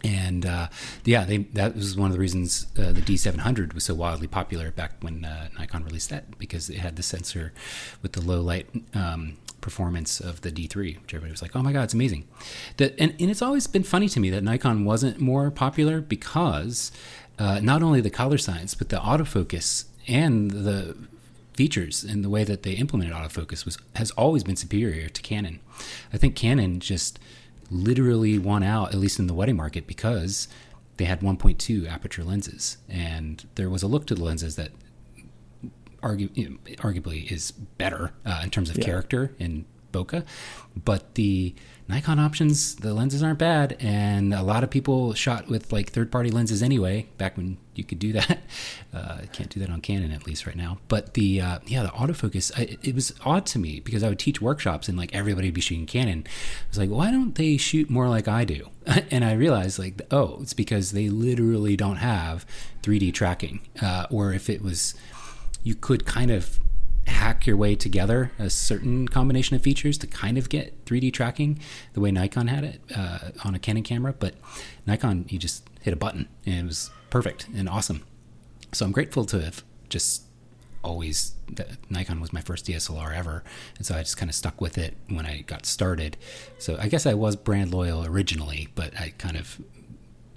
and 0.06 0.46
uh, 0.46 0.68
yeah, 1.04 1.26
they, 1.26 1.38
that 1.38 1.76
was 1.76 1.98
one 1.98 2.12
of 2.12 2.14
the 2.14 2.20
reasons 2.20 2.68
uh, 2.78 2.92
the 2.92 3.02
D700 3.02 3.74
was 3.74 3.86
so 3.86 3.96
wildly 3.96 4.28
popular 4.28 4.70
back 4.72 4.92
when 5.02 5.26
uh, 5.26 5.50
Nikon 5.58 5.84
released 5.84 6.12
that 6.12 6.38
because 6.38 6.70
it 6.70 6.78
had 6.78 6.96
the 6.96 7.04
sensor 7.04 7.54
with 8.04 8.14
the 8.14 8.22
low 8.22 8.42
light 8.42 8.68
um, 8.94 9.38
performance 9.62 10.20
of 10.20 10.42
the 10.42 10.52
D3, 10.52 11.02
which 11.02 11.14
everybody 11.14 11.32
was 11.32 11.42
like, 11.42 11.56
"Oh 11.56 11.64
my 11.64 11.74
god, 11.74 11.86
it's 11.86 11.94
amazing!" 11.96 12.28
That 12.78 12.94
and, 13.00 13.16
and 13.20 13.32
it's 13.32 13.42
always 13.42 13.66
been 13.66 13.84
funny 13.84 14.08
to 14.10 14.20
me 14.20 14.30
that 14.30 14.44
Nikon 14.44 14.86
wasn't 14.86 15.20
more 15.20 15.50
popular 15.50 16.02
because 16.02 16.92
uh, 17.40 17.60
not 17.62 17.82
only 17.82 18.00
the 18.00 18.12
color 18.12 18.38
science 18.38 18.76
but 18.76 18.90
the 18.90 18.98
autofocus 18.98 19.86
and 20.08 20.52
the 20.52 20.96
features 21.54 22.04
and 22.04 22.24
the 22.24 22.30
way 22.30 22.44
that 22.44 22.64
they 22.64 22.74
implemented 22.74 23.16
autofocus 23.16 23.66
was 23.66 23.78
has 23.96 24.12
always 24.12 24.44
been 24.44 24.56
superior 24.56 25.10
to 25.10 25.22
Canon. 25.24 25.62
I 26.14 26.18
think 26.18 26.36
Canon 26.36 26.80
just 26.80 27.18
literally 27.70 28.38
won 28.38 28.64
out, 28.64 28.90
at 28.94 29.00
least 29.00 29.20
in 29.20 29.28
the 29.28 29.34
wedding 29.34 29.56
market, 29.56 29.88
because 29.88 30.48
they 30.98 31.06
had 31.06 31.20
1.2 31.22 31.88
aperture 31.90 32.24
lenses, 32.24 32.78
and 32.88 33.46
there 33.56 33.70
was 33.70 33.84
a 33.84 33.88
look 33.88 34.06
to 34.08 34.16
the 34.16 34.24
lenses 34.24 34.56
that 34.56 34.70
argu- 36.02 36.30
you 36.36 36.50
know, 36.50 36.58
arguably 36.78 37.30
is 37.32 37.52
better 37.52 38.12
uh, 38.26 38.42
in 38.44 38.50
terms 38.50 38.70
of 38.70 38.78
Yeah. 38.78 38.86
character 38.86 39.34
in 39.40 39.66
bokeh, 39.92 40.24
but 40.84 41.16
the 41.16 41.56
Nikon 41.88 42.18
options, 42.18 42.76
the 42.76 42.96
lenses 42.96 43.22
aren't 43.22 43.38
bad, 43.38 43.78
and 43.80 44.34
a 44.34 44.42
lot 44.42 44.64
of 44.64 44.72
people 44.72 45.14
shot 45.14 45.48
with 45.48 45.72
like 45.72 45.92
third-party 45.92 46.32
lenses 46.32 46.64
anyway. 46.64 47.08
Back 47.20 47.38
when 47.38 47.58
you 47.76 47.84
could 47.84 48.00
do 48.00 48.12
that, 48.14 48.40
uh, 48.92 49.20
can't 49.32 49.50
do 49.50 49.60
that 49.60 49.70
on 49.70 49.82
Canon 49.82 50.12
at 50.12 50.26
least 50.26 50.48
right 50.48 50.56
now. 50.56 50.80
But 50.88 51.14
the 51.14 51.42
uh, 51.42 51.60
yeah, 51.68 51.84
the 51.84 51.90
autofocus, 51.90 52.52
I, 52.58 52.78
it 52.82 52.96
was 52.96 53.14
odd 53.24 53.46
to 53.48 53.60
me 53.60 53.82
because 53.82 54.02
I 54.02 54.10
would 54.10 54.18
teach 54.18 54.42
workshops 54.42 54.88
and 54.90 54.98
like 54.98 55.14
everybody 55.14 55.48
would 55.48 55.54
be 55.54 55.62
shooting 55.62 55.86
Canon. 55.86 56.24
I 56.26 56.70
was 56.70 56.80
like, 56.80 56.90
why 56.90 57.12
don't 57.12 57.36
they 57.36 57.58
shoot 57.58 57.90
more 57.90 58.10
like 58.10 58.28
I 58.28 58.46
do? 58.46 58.70
and 59.12 59.24
I 59.24 59.34
realized 59.34 59.78
like, 59.78 60.02
oh, 60.10 60.40
it's 60.42 60.54
because 60.54 60.92
they 60.92 61.10
literally 61.10 61.76
don't 61.76 61.98
have 61.98 62.48
3D 62.82 63.14
tracking, 63.14 63.62
uh, 63.80 64.08
or 64.10 64.34
if 64.34 64.50
it 64.50 64.64
was, 64.64 64.96
you 65.64 65.76
could 65.76 66.06
kind 66.06 66.32
of 66.32 66.60
hack 67.08 67.46
your 67.46 67.58
way 67.58 67.76
together 67.76 68.32
a 68.40 68.50
certain 68.50 69.08
combination 69.08 69.56
of 69.56 69.62
features 69.62 69.98
to 70.00 70.08
kind 70.08 70.38
of 70.38 70.50
get 70.50 70.86
3D 70.86 71.14
tracking 71.14 71.60
the 71.94 72.00
way 72.00 72.12
Nikon 72.12 72.48
had 72.48 72.64
it 72.64 72.82
uh, 72.96 73.32
on 73.44 73.56
a 73.56 73.60
Canon 73.60 73.84
camera. 73.84 74.14
But 74.18 74.36
Nikon, 74.86 75.26
you 75.30 75.40
just 75.40 75.68
hit 75.82 75.94
a 75.94 75.98
button 75.98 76.28
and 76.46 76.56
it 76.56 76.66
was 76.66 76.90
perfect 77.10 77.48
and 77.56 77.70
awesome. 77.70 78.04
So 78.74 78.86
I'm 78.86 78.92
grateful 78.92 79.26
to 79.26 79.42
have 79.42 79.64
just 79.90 80.24
always 80.84 81.34
Nikon 81.90 82.22
was 82.22 82.32
my 82.32 82.42
first 82.42 82.66
DSLR 82.66 83.16
ever, 83.16 83.44
and 83.78 83.86
so 83.86 83.96
I 83.96 84.00
just 84.00 84.18
kind 84.18 84.30
of 84.30 84.36
stuck 84.36 84.62
with 84.62 84.78
it 84.78 84.96
when 85.10 85.26
I 85.26 85.42
got 85.42 85.66
started. 85.66 86.18
So 86.58 86.78
I 86.80 86.88
guess 86.88 87.06
I 87.06 87.14
was 87.14 87.36
brand 87.36 87.74
loyal 87.74 88.06
originally, 88.06 88.70
but 88.76 88.98
I 89.00 89.14
kind 89.18 89.36
of 89.36 89.60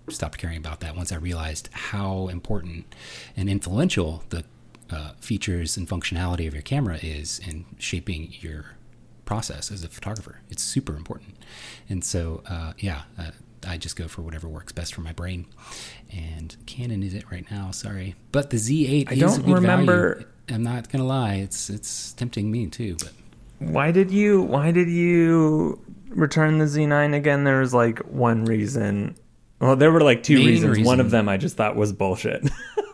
stopped 0.08 0.38
caring 0.38 0.56
about 0.56 0.80
that 0.80 0.96
once 0.96 1.12
I 1.12 1.16
realized 1.16 1.68
how 1.72 2.28
important 2.28 2.94
and 3.36 3.48
influential 3.48 4.22
the 4.30 4.44
uh, 4.90 5.12
features 5.20 5.76
and 5.76 5.88
functionality 5.88 6.46
of 6.46 6.54
your 6.54 6.62
camera 6.62 6.98
is 7.02 7.40
in 7.46 7.64
shaping 7.78 8.32
your 8.40 8.76
process 9.24 9.70
as 9.70 9.84
a 9.84 9.88
photographer. 9.88 10.40
It's 10.48 10.62
super 10.62 10.96
important. 10.96 11.36
And 11.88 12.02
so, 12.02 12.42
uh, 12.48 12.72
yeah, 12.78 13.02
uh, 13.18 13.30
I 13.66 13.76
just 13.76 13.96
go 13.96 14.08
for 14.08 14.22
whatever 14.22 14.48
works 14.48 14.72
best 14.72 14.94
for 14.94 15.00
my 15.02 15.12
brain. 15.12 15.46
And 16.10 16.56
Canon 16.66 17.02
is 17.02 17.12
it 17.14 17.30
right 17.30 17.44
now. 17.50 17.70
Sorry, 17.72 18.14
but 18.32 18.50
the 18.50 18.56
Z8 18.56 19.08
I 19.10 19.12
is 19.14 19.18
don't 19.20 19.38
a 19.38 19.42
good 19.42 19.54
remember- 19.54 20.14
Value. 20.14 20.28
I'm 20.50 20.62
not 20.62 20.88
gonna 20.90 21.04
lie; 21.04 21.34
it's 21.34 21.68
it's 21.68 22.14
tempting 22.14 22.50
me 22.50 22.68
too. 22.68 22.96
But 22.98 23.12
Why 23.58 23.90
did 23.90 24.10
you 24.10 24.40
why 24.40 24.70
did 24.70 24.88
you 24.88 25.78
return 26.08 26.56
the 26.56 26.64
Z9 26.64 27.14
again? 27.14 27.44
There 27.44 27.60
was 27.60 27.74
like 27.74 27.98
one 27.98 28.46
reason. 28.46 29.14
Well, 29.60 29.76
there 29.76 29.92
were 29.92 30.00
like 30.00 30.22
two 30.22 30.36
Main 30.38 30.46
reasons. 30.46 30.86
One 30.86 31.00
of 31.00 31.10
them 31.10 31.28
I 31.28 31.36
just 31.36 31.58
thought 31.58 31.76
was 31.76 31.92
bullshit. 31.92 32.48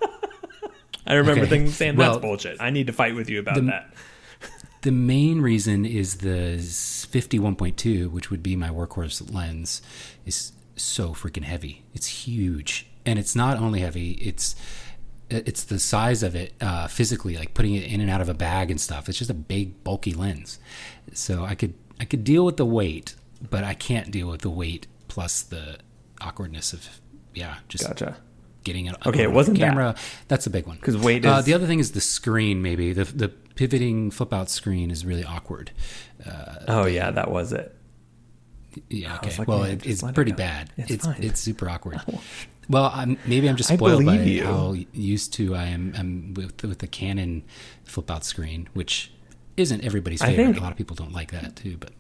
I 1.07 1.15
remember 1.15 1.43
Okay. 1.43 1.51
thinking 1.51 1.71
saying 1.73 1.97
Well, 1.97 2.13
that's 2.15 2.23
bullshit. 2.23 2.57
I 2.61 2.71
need 2.71 2.87
to 2.87 2.93
fight 2.93 3.15
with 3.15 3.29
you 3.29 3.41
about 3.41 3.57
the- 3.57 3.63
that. 3.63 3.95
The 4.83 4.93
main 4.93 5.41
reason 5.41 5.87
is 5.87 6.17
the 6.17 6.59
51.2, 6.59 8.11
which 8.11 8.31
would 8.31 8.43
be 8.43 8.55
my 8.55 8.69
workhorse 8.69 9.33
lens, 9.33 9.81
is 10.27 10.53
so 10.77 11.11
freaking 11.15 11.45
heavy. 11.45 11.85
It's 11.95 12.07
huge, 12.27 12.87
and 13.07 13.19
it's 13.19 13.35
not 13.35 13.57
only 13.57 13.81
heavy; 13.81 14.11
it's 14.13 14.55
it's 15.31 15.65
the 15.65 15.79
size 15.79 16.23
of 16.23 16.37
it 16.37 16.53
uh, 16.61 16.87
physically, 16.87 17.37
like 17.39 17.55
putting 17.55 17.75
it 17.75 17.85
in 17.91 18.03
and 18.03 18.11
out 18.11 18.21
of 18.21 18.29
a 18.29 18.35
bag 18.35 18.71
and 18.71 18.79
stuff. 18.79 19.09
It's 19.09 19.17
just 19.17 19.31
a 19.31 19.35
big, 19.35 19.83
bulky 19.85 20.13
lens. 20.13 20.59
So 21.15 21.45
I 21.45 21.55
could 21.55 21.73
I 21.99 22.05
could 22.05 22.23
deal 22.23 22.45
with 22.45 22.59
the 22.59 22.67
weight, 22.67 23.15
but 23.49 23.65
I 23.65 23.73
can't 23.73 24.11
deal 24.11 24.29
with 24.29 24.43
the 24.43 24.51
weight 24.51 24.87
plus 25.09 25.41
the 25.41 25.79
awkwardness 26.21 26.75
of 26.75 27.01
yeah, 27.33 27.57
just 27.69 27.87
Gotcha. 27.89 28.17
Getting 28.65 28.87
it. 28.87 28.97
Okay, 29.07 29.23
it 29.23 29.33
wasn't 29.33 29.59
that. 29.59 29.69
camera. 29.69 29.95
That's 30.29 30.47
a 30.47 30.51
big 30.51 30.67
one. 30.67 30.79
'Cause 30.79 30.97
weight 30.97 31.25
Uh, 31.25 31.41
the 31.43 31.55
other 31.55 31.67
thing 31.67 31.79
is 31.79 31.93
the 31.93 32.01
screen. 32.01 32.61
Maybe 32.63 32.93
the 32.93 33.05
the 33.05 33.29
pivoting 33.29 34.11
flip 34.11 34.33
out 34.33 34.51
screen 34.51 34.91
is 34.91 35.05
really 35.07 35.25
awkward. 35.25 35.71
Oh 36.69 36.87
yeah, 36.87 37.11
that 37.13 37.31
was 37.31 37.53
it. 37.53 37.75
Yeah. 38.89 39.17
Okay. 39.17 39.33
like, 39.39 39.47
well, 39.47 39.61
man, 39.61 39.71
it, 39.73 39.87
it's 39.87 40.03
let 40.03 40.11
it 40.11 40.15
pretty 40.15 40.33
bad. 40.33 40.71
It's 40.77 40.91
It's 40.91 41.07
it's 41.21 41.41
super 41.41 41.69
awkward. 41.69 42.01
Well, 42.67 42.91
I'm, 42.95 43.19
maybe 43.27 43.47
I'm 43.47 43.57
just 43.57 43.69
spoiled 43.71 44.07
by 44.07 44.23
you. 44.23 44.43
how 44.43 44.75
used 44.95 45.35
to 45.35 45.55
I 45.55 45.65
am, 45.65 45.93
am 45.95 46.33
with 46.33 46.63
with 46.63 46.79
the 46.79 46.87
Canon 46.87 47.43
flip 47.85 48.11
out 48.11 48.25
screen, 48.25 48.71
which 48.73 49.13
isn't 49.59 49.85
everybody's 49.85 50.23
favorite. 50.23 50.45
think- 50.47 50.57
a 50.57 50.61
lot 50.61 50.73
of 50.73 50.79
people 50.79 50.97
don't 50.97 51.13
like 51.13 51.31
that 51.33 51.57
too. 51.57 51.77
But 51.79 51.91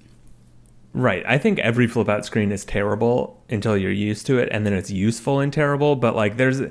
Right. 0.95 1.25
I 1.27 1.39
think 1.39 1.59
every 1.59 1.87
flip 1.89 2.09
out 2.09 2.25
screen 2.25 2.53
is 2.53 2.65
terrible 2.65 3.43
until 3.51 3.77
you're 3.77 3.91
used 3.91 4.27
to 4.29 4.39
it, 4.39 4.49
and 4.53 4.65
then 4.65 4.73
it's 4.73 4.91
useful 4.91 5.41
and 5.41 5.53
terrible. 5.53 5.97
But 5.97 6.15
like, 6.15 6.37
there's, 6.37 6.63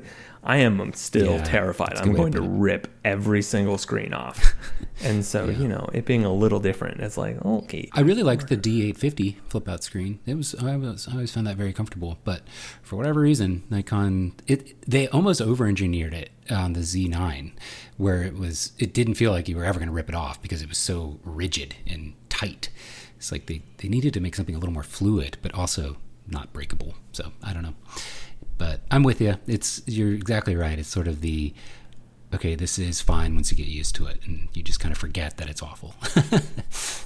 I 0.45 0.57
am 0.57 0.93
still 0.93 1.35
Yeah, 1.35 1.43
terrified. 1.43 1.95
I'm 1.97 2.13
going 2.13 2.31
to 2.31 2.37
to 2.39 2.43
put 2.43 2.53
it. 2.55 2.59
rip 2.59 2.87
every 3.03 3.41
single 3.41 3.77
screen 3.77 4.13
off, 4.13 4.53
and 5.03 5.25
so 5.25 5.45
Yeah. 5.49 5.57
you 5.57 5.67
know, 5.67 5.89
it 5.93 6.05
being 6.05 6.23
a 6.23 6.31
little 6.33 6.59
different, 6.61 7.01
it's 7.01 7.17
like 7.17 7.43
okay. 7.45 7.89
I 7.93 7.99
really 8.01 8.23
liked 8.23 8.47
the 8.47 8.55
D850 8.57 9.35
flip 9.49 9.67
out 9.67 9.83
screen. 9.83 10.19
It 10.25 10.35
was 10.35 10.55
I 10.55 10.75
was 10.77 11.07
I 11.09 11.13
always 11.13 11.31
found 11.31 11.45
that 11.47 11.57
very 11.57 11.73
comfortable. 11.73 12.17
But 12.23 12.43
for 12.81 12.95
whatever 12.95 13.19
reason, 13.21 13.63
Nikon 13.69 14.33
it 14.47 14.81
they 14.89 15.07
almost 15.09 15.41
over 15.41 15.65
engineered 15.67 16.13
it 16.13 16.29
on 16.49 16.73
the 16.73 16.79
Z9, 16.81 17.51
where 17.97 18.23
it 18.23 18.35
was 18.37 18.71
it 18.79 18.93
didn't 18.93 19.15
feel 19.15 19.31
like 19.31 19.49
you 19.49 19.57
were 19.57 19.65
ever 19.65 19.79
going 19.79 19.89
to 19.89 19.93
rip 19.93 20.07
it 20.09 20.15
off 20.15 20.41
because 20.41 20.61
it 20.61 20.69
was 20.69 20.77
so 20.77 21.19
rigid 21.25 21.75
and 21.85 22.13
tight. 22.29 22.69
It's 23.23 23.31
like 23.31 23.45
they 23.45 23.61
they 23.77 23.87
needed 23.87 24.13
to 24.15 24.19
make 24.19 24.35
something 24.35 24.53
a 24.53 24.59
little 24.59 24.73
more 24.73 24.83
fluid, 24.83 25.37
but 25.41 25.53
also 25.53 25.95
not 26.27 26.51
breakable. 26.51 26.95
So 27.13 27.31
I 27.41 27.53
don't 27.53 27.63
know. 27.63 27.75
But 28.57 28.81
I'm 28.91 29.01
with 29.01 29.21
you. 29.21 29.35
It's 29.47 29.81
you're 29.85 30.13
exactly 30.13 30.57
right. 30.57 30.77
It's 30.77 30.89
sort 30.89 31.07
of 31.07 31.21
the 31.21 31.53
okay, 32.35 32.53
this 32.55 32.77
is 32.77 32.99
fine 32.99 33.33
once 33.35 33.49
you 33.49 33.55
get 33.55 33.67
used 33.67 33.95
to 33.95 34.07
it, 34.07 34.19
and 34.25 34.49
you 34.53 34.61
just 34.61 34.81
kind 34.81 34.91
of 34.91 34.97
forget 34.97 35.37
that 35.37 35.49
it's 35.49 35.63
awful. 35.63 35.95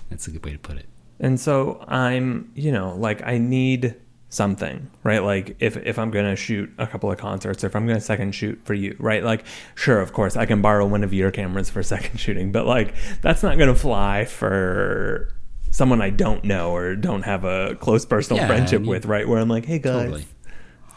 That's 0.09 0.27
a 0.27 0.31
good 0.31 0.43
way 0.43 0.53
to 0.53 0.57
put 0.57 0.77
it. 0.77 0.87
And 1.19 1.39
so 1.39 1.85
I'm, 1.87 2.51
you 2.55 2.71
know, 2.71 2.95
like 2.95 3.21
I 3.23 3.37
need 3.37 3.93
something, 4.29 4.89
right? 5.03 5.21
Like 5.21 5.55
if 5.59 5.77
if 5.77 5.99
I'm 5.99 6.09
gonna 6.09 6.35
shoot 6.35 6.73
a 6.79 6.87
couple 6.87 7.11
of 7.11 7.19
concerts, 7.19 7.63
or 7.63 7.67
if 7.67 7.75
I'm 7.75 7.85
gonna 7.85 8.01
second 8.01 8.31
shoot 8.31 8.59
for 8.63 8.73
you, 8.73 8.95
right? 8.97 9.23
Like 9.23 9.45
sure, 9.75 10.01
of 10.01 10.13
course, 10.13 10.35
I 10.35 10.47
can 10.47 10.63
borrow 10.63 10.87
one 10.87 11.03
of 11.03 11.13
your 11.13 11.29
cameras 11.29 11.69
for 11.69 11.83
second 11.95 12.17
shooting, 12.19 12.51
but 12.51 12.65
like 12.65 12.95
that's 13.21 13.43
not 13.43 13.59
gonna 13.59 13.75
fly 13.75 14.25
for 14.25 15.31
someone 15.77 16.01
I 16.01 16.09
don't 16.09 16.43
know 16.43 16.71
or 16.75 16.95
don't 16.95 17.21
have 17.21 17.43
a 17.43 17.75
close 17.75 18.03
personal 18.03 18.41
Yeah, 18.41 18.47
friendship 18.47 18.81
mean, 18.81 18.89
with, 18.89 19.05
right? 19.05 19.27
Where 19.27 19.37
I'm 19.39 19.47
like, 19.47 19.65
hey 19.65 19.77
guys, 19.77 20.05
Totally. 20.05 20.25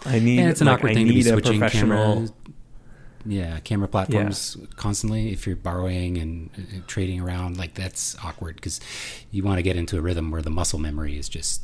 I 0.07 0.18
need 0.20 0.39
And 0.39 0.49
it's 0.49 0.62
an 0.62 0.68
like, 0.68 0.78
awkward 0.78 0.93
I 0.93 0.95
thing 0.95 1.07
to 1.09 1.12
be 1.12 1.22
switching 1.22 1.59
professional. 1.59 2.14
cameras. 2.14 2.33
Yeah, 3.26 3.59
camera 3.61 3.89
platforms 3.89 4.57
constantly. 4.76 5.33
If 5.33 5.47
you're 5.47 5.55
borrowing 5.55 6.16
and 6.16 6.49
uh, 6.57 6.81
trading 6.87 7.20
around, 7.20 7.59
like 7.59 7.74
that's 7.74 8.16
awkward 8.24 8.55
because 8.55 8.81
you 9.31 9.43
want 9.43 9.59
to 9.59 9.62
get 9.62 9.76
into 9.76 9.99
a 9.99 10.01
rhythm 10.01 10.31
where 10.31 10.41
the 10.41 10.49
muscle 10.49 10.78
memory 10.78 11.18
is 11.18 11.28
just 11.28 11.61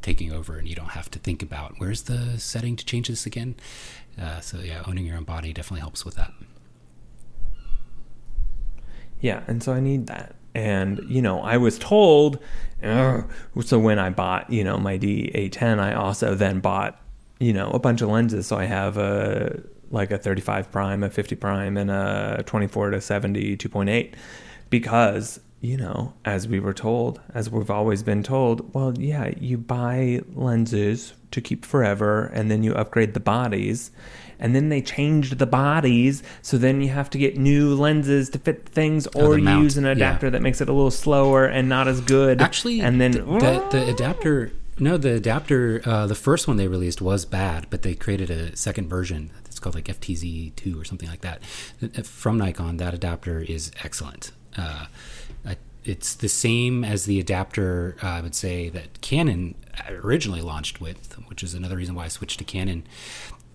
taking 0.00 0.32
over, 0.32 0.56
and 0.56 0.66
you 0.66 0.74
don't 0.74 0.92
have 0.92 1.10
to 1.10 1.18
think 1.18 1.42
about 1.42 1.74
where's 1.76 2.04
the 2.04 2.38
setting 2.38 2.76
to 2.76 2.84
change 2.86 3.08
this 3.08 3.26
again. 3.26 3.54
Uh, 4.18 4.40
so 4.40 4.60
yeah, 4.60 4.82
owning 4.86 5.04
your 5.04 5.18
own 5.18 5.24
body 5.24 5.52
definitely 5.52 5.80
helps 5.80 6.06
with 6.06 6.14
that. 6.14 6.32
Yeah, 9.20 9.42
and 9.46 9.62
so 9.62 9.74
I 9.74 9.80
need 9.80 10.06
that. 10.06 10.34
And 10.54 11.00
you 11.08 11.22
know, 11.22 11.40
I 11.40 11.56
was 11.56 11.78
told. 11.78 12.38
"Ugh." 12.82 13.28
so 13.62 13.78
when 13.78 13.98
I 13.98 14.10
bought, 14.10 14.50
you 14.50 14.62
know, 14.62 14.78
my 14.78 14.98
D810, 14.98 15.78
I 15.78 15.94
also 15.94 16.34
then 16.34 16.60
bought, 16.60 17.00
you 17.38 17.52
know, 17.52 17.70
a 17.70 17.78
bunch 17.78 18.02
of 18.02 18.08
lenses. 18.08 18.46
So 18.46 18.56
I 18.56 18.64
have 18.64 18.98
a 18.98 19.62
like 19.90 20.10
a 20.10 20.18
35 20.18 20.70
prime, 20.72 21.02
a 21.02 21.10
50 21.10 21.36
prime, 21.36 21.76
and 21.76 21.90
a 21.90 22.42
24 22.46 22.90
to 22.90 23.00
70 23.00 23.56
2.8, 23.56 24.14
because 24.70 25.40
you 25.64 25.78
know, 25.78 26.12
as 26.26 26.46
we 26.46 26.60
were 26.60 26.74
told, 26.74 27.22
as 27.32 27.48
we've 27.48 27.70
always 27.70 28.02
been 28.02 28.22
told, 28.22 28.74
well, 28.74 28.92
yeah, 28.98 29.32
you 29.40 29.56
buy 29.56 30.20
lenses 30.34 31.14
to 31.30 31.40
keep 31.40 31.64
forever, 31.64 32.26
and 32.34 32.50
then 32.50 32.62
you 32.62 32.74
upgrade 32.74 33.14
the 33.14 33.20
bodies. 33.20 33.90
And 34.38 34.54
then 34.54 34.68
they 34.68 34.82
changed 34.82 35.38
the 35.38 35.46
bodies, 35.46 36.22
so 36.42 36.58
then 36.58 36.80
you 36.80 36.88
have 36.88 37.08
to 37.10 37.18
get 37.18 37.36
new 37.38 37.74
lenses 37.74 38.30
to 38.30 38.38
fit 38.38 38.68
things, 38.68 39.06
Oh, 39.14 39.26
or 39.32 39.36
the 39.36 39.42
mount, 39.42 39.62
use 39.62 39.76
an 39.76 39.84
yeah. 39.84 39.90
adapter 39.92 40.30
that 40.30 40.42
makes 40.42 40.60
it 40.60 40.68
a 40.68 40.72
little 40.72 40.90
slower 40.90 41.46
and 41.46 41.68
not 41.68 41.88
as 41.88 42.00
good. 42.00 42.40
Actually, 42.42 42.80
and 42.80 43.00
then 43.00 43.12
th- 43.12 43.24
the, 43.24 43.68
the 43.70 43.88
adapter. 43.90 44.52
No, 44.78 44.96
the 44.96 45.14
adapter. 45.14 45.80
Uh, 45.84 46.06
the 46.06 46.14
first 46.16 46.48
one 46.48 46.56
they 46.56 46.66
released 46.68 47.00
was 47.00 47.24
bad, 47.24 47.66
but 47.70 47.82
they 47.82 47.94
created 47.94 48.30
a 48.30 48.56
second 48.56 48.88
version. 48.88 49.30
It's 49.46 49.58
called 49.60 49.76
like 49.76 49.84
FTZ 49.84 50.56
two 50.56 50.80
or 50.80 50.84
something 50.84 51.08
like 51.08 51.20
that. 51.20 51.40
Uh, 51.82 52.02
From 52.02 52.38
Nikon, 52.38 52.78
that 52.78 52.92
adapter 52.92 53.40
is 53.40 53.70
excellent. 53.84 54.32
Uh, 54.56 54.86
it's 55.86 56.14
the 56.14 56.30
same 56.30 56.82
as 56.82 57.04
the 57.04 57.20
adapter 57.20 57.96
uh, 58.02 58.06
I 58.06 58.20
would 58.22 58.34
say 58.34 58.70
that 58.70 59.02
Canon 59.02 59.54
originally 59.90 60.40
launched 60.40 60.80
with, 60.80 61.12
which 61.28 61.42
is 61.42 61.52
another 61.52 61.76
reason 61.76 61.94
why 61.94 62.06
I 62.06 62.08
switched 62.08 62.38
to 62.38 62.44
Canon 62.44 62.84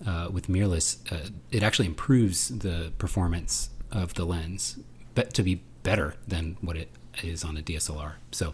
uh, 0.06 0.30
with 0.32 0.48
mirrorless. 0.48 0.98
Uh, 1.12 1.30
it 1.52 1.64
actually 1.64 1.88
improves 1.88 2.50
the 2.50 2.92
performance 2.98 3.70
of 3.92 4.14
the 4.14 4.26
lens, 4.26 4.80
but 5.16 5.34
to 5.34 5.44
be 5.44 5.62
better 5.84 6.16
than 6.28 6.58
what 6.62 6.78
it 6.78 6.90
is 7.24 7.44
on 7.44 7.58
a 7.58 7.62
DSLR. 7.62 8.14
So 8.32 8.54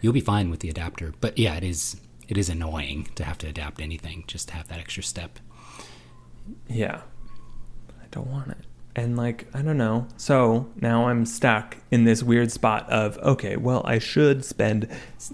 you'll 0.00 0.12
be 0.12 0.20
fine 0.20 0.50
with 0.50 0.60
the 0.60 0.68
adapter. 0.68 1.14
But 1.20 1.38
yeah, 1.38 1.56
it 1.56 1.64
is 1.64 2.00
it 2.28 2.38
is 2.38 2.48
annoying 2.48 3.08
to 3.14 3.24
have 3.24 3.38
to 3.38 3.48
adapt 3.48 3.80
anything 3.80 4.24
just 4.26 4.48
to 4.48 4.54
have 4.54 4.68
that 4.68 4.78
extra 4.78 5.02
step. 5.02 5.38
Yeah. 6.68 7.02
I 8.00 8.06
don't 8.10 8.28
want 8.28 8.48
it. 8.48 8.58
And 8.94 9.16
like, 9.16 9.46
I 9.54 9.62
don't 9.62 9.78
know. 9.78 10.06
So 10.16 10.70
now 10.80 11.08
I'm 11.08 11.24
stuck 11.24 11.78
in 11.90 12.04
this 12.04 12.22
weird 12.22 12.52
spot 12.52 12.88
of, 12.90 13.16
okay, 13.18 13.56
well, 13.56 13.82
I 13.84 13.98
should 13.98 14.44
spend 14.44 14.88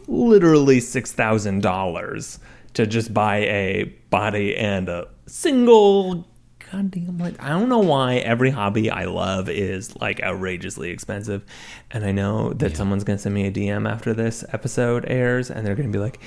literally 0.06 0.78
$6,000 0.78 2.38
to 2.74 2.86
just 2.86 3.12
buy 3.12 3.36
a 3.38 3.84
body 4.10 4.56
and 4.56 4.88
a 4.88 5.08
single 5.28 6.26
goddamn 6.70 7.16
like 7.18 7.40
I 7.42 7.48
don't 7.50 7.68
know 7.70 7.78
why 7.78 8.16
every 8.16 8.50
hobby 8.50 8.90
I 8.90 9.04
love 9.04 9.48
is 9.48 9.96
like 9.96 10.20
outrageously 10.22 10.90
expensive. 10.90 11.44
And 11.90 12.04
I 12.04 12.12
know 12.12 12.52
that 12.54 12.72
Yeah. 12.72 12.76
someone's 12.76 13.04
going 13.04 13.16
to 13.16 13.22
send 13.22 13.34
me 13.34 13.46
a 13.46 13.50
DM 13.50 13.88
after 13.90 14.12
this 14.12 14.44
episode 14.52 15.04
airs 15.08 15.50
and 15.50 15.66
they're 15.66 15.74
going 15.74 15.90
to 15.90 15.96
be 15.96 16.02
like, 16.02 16.20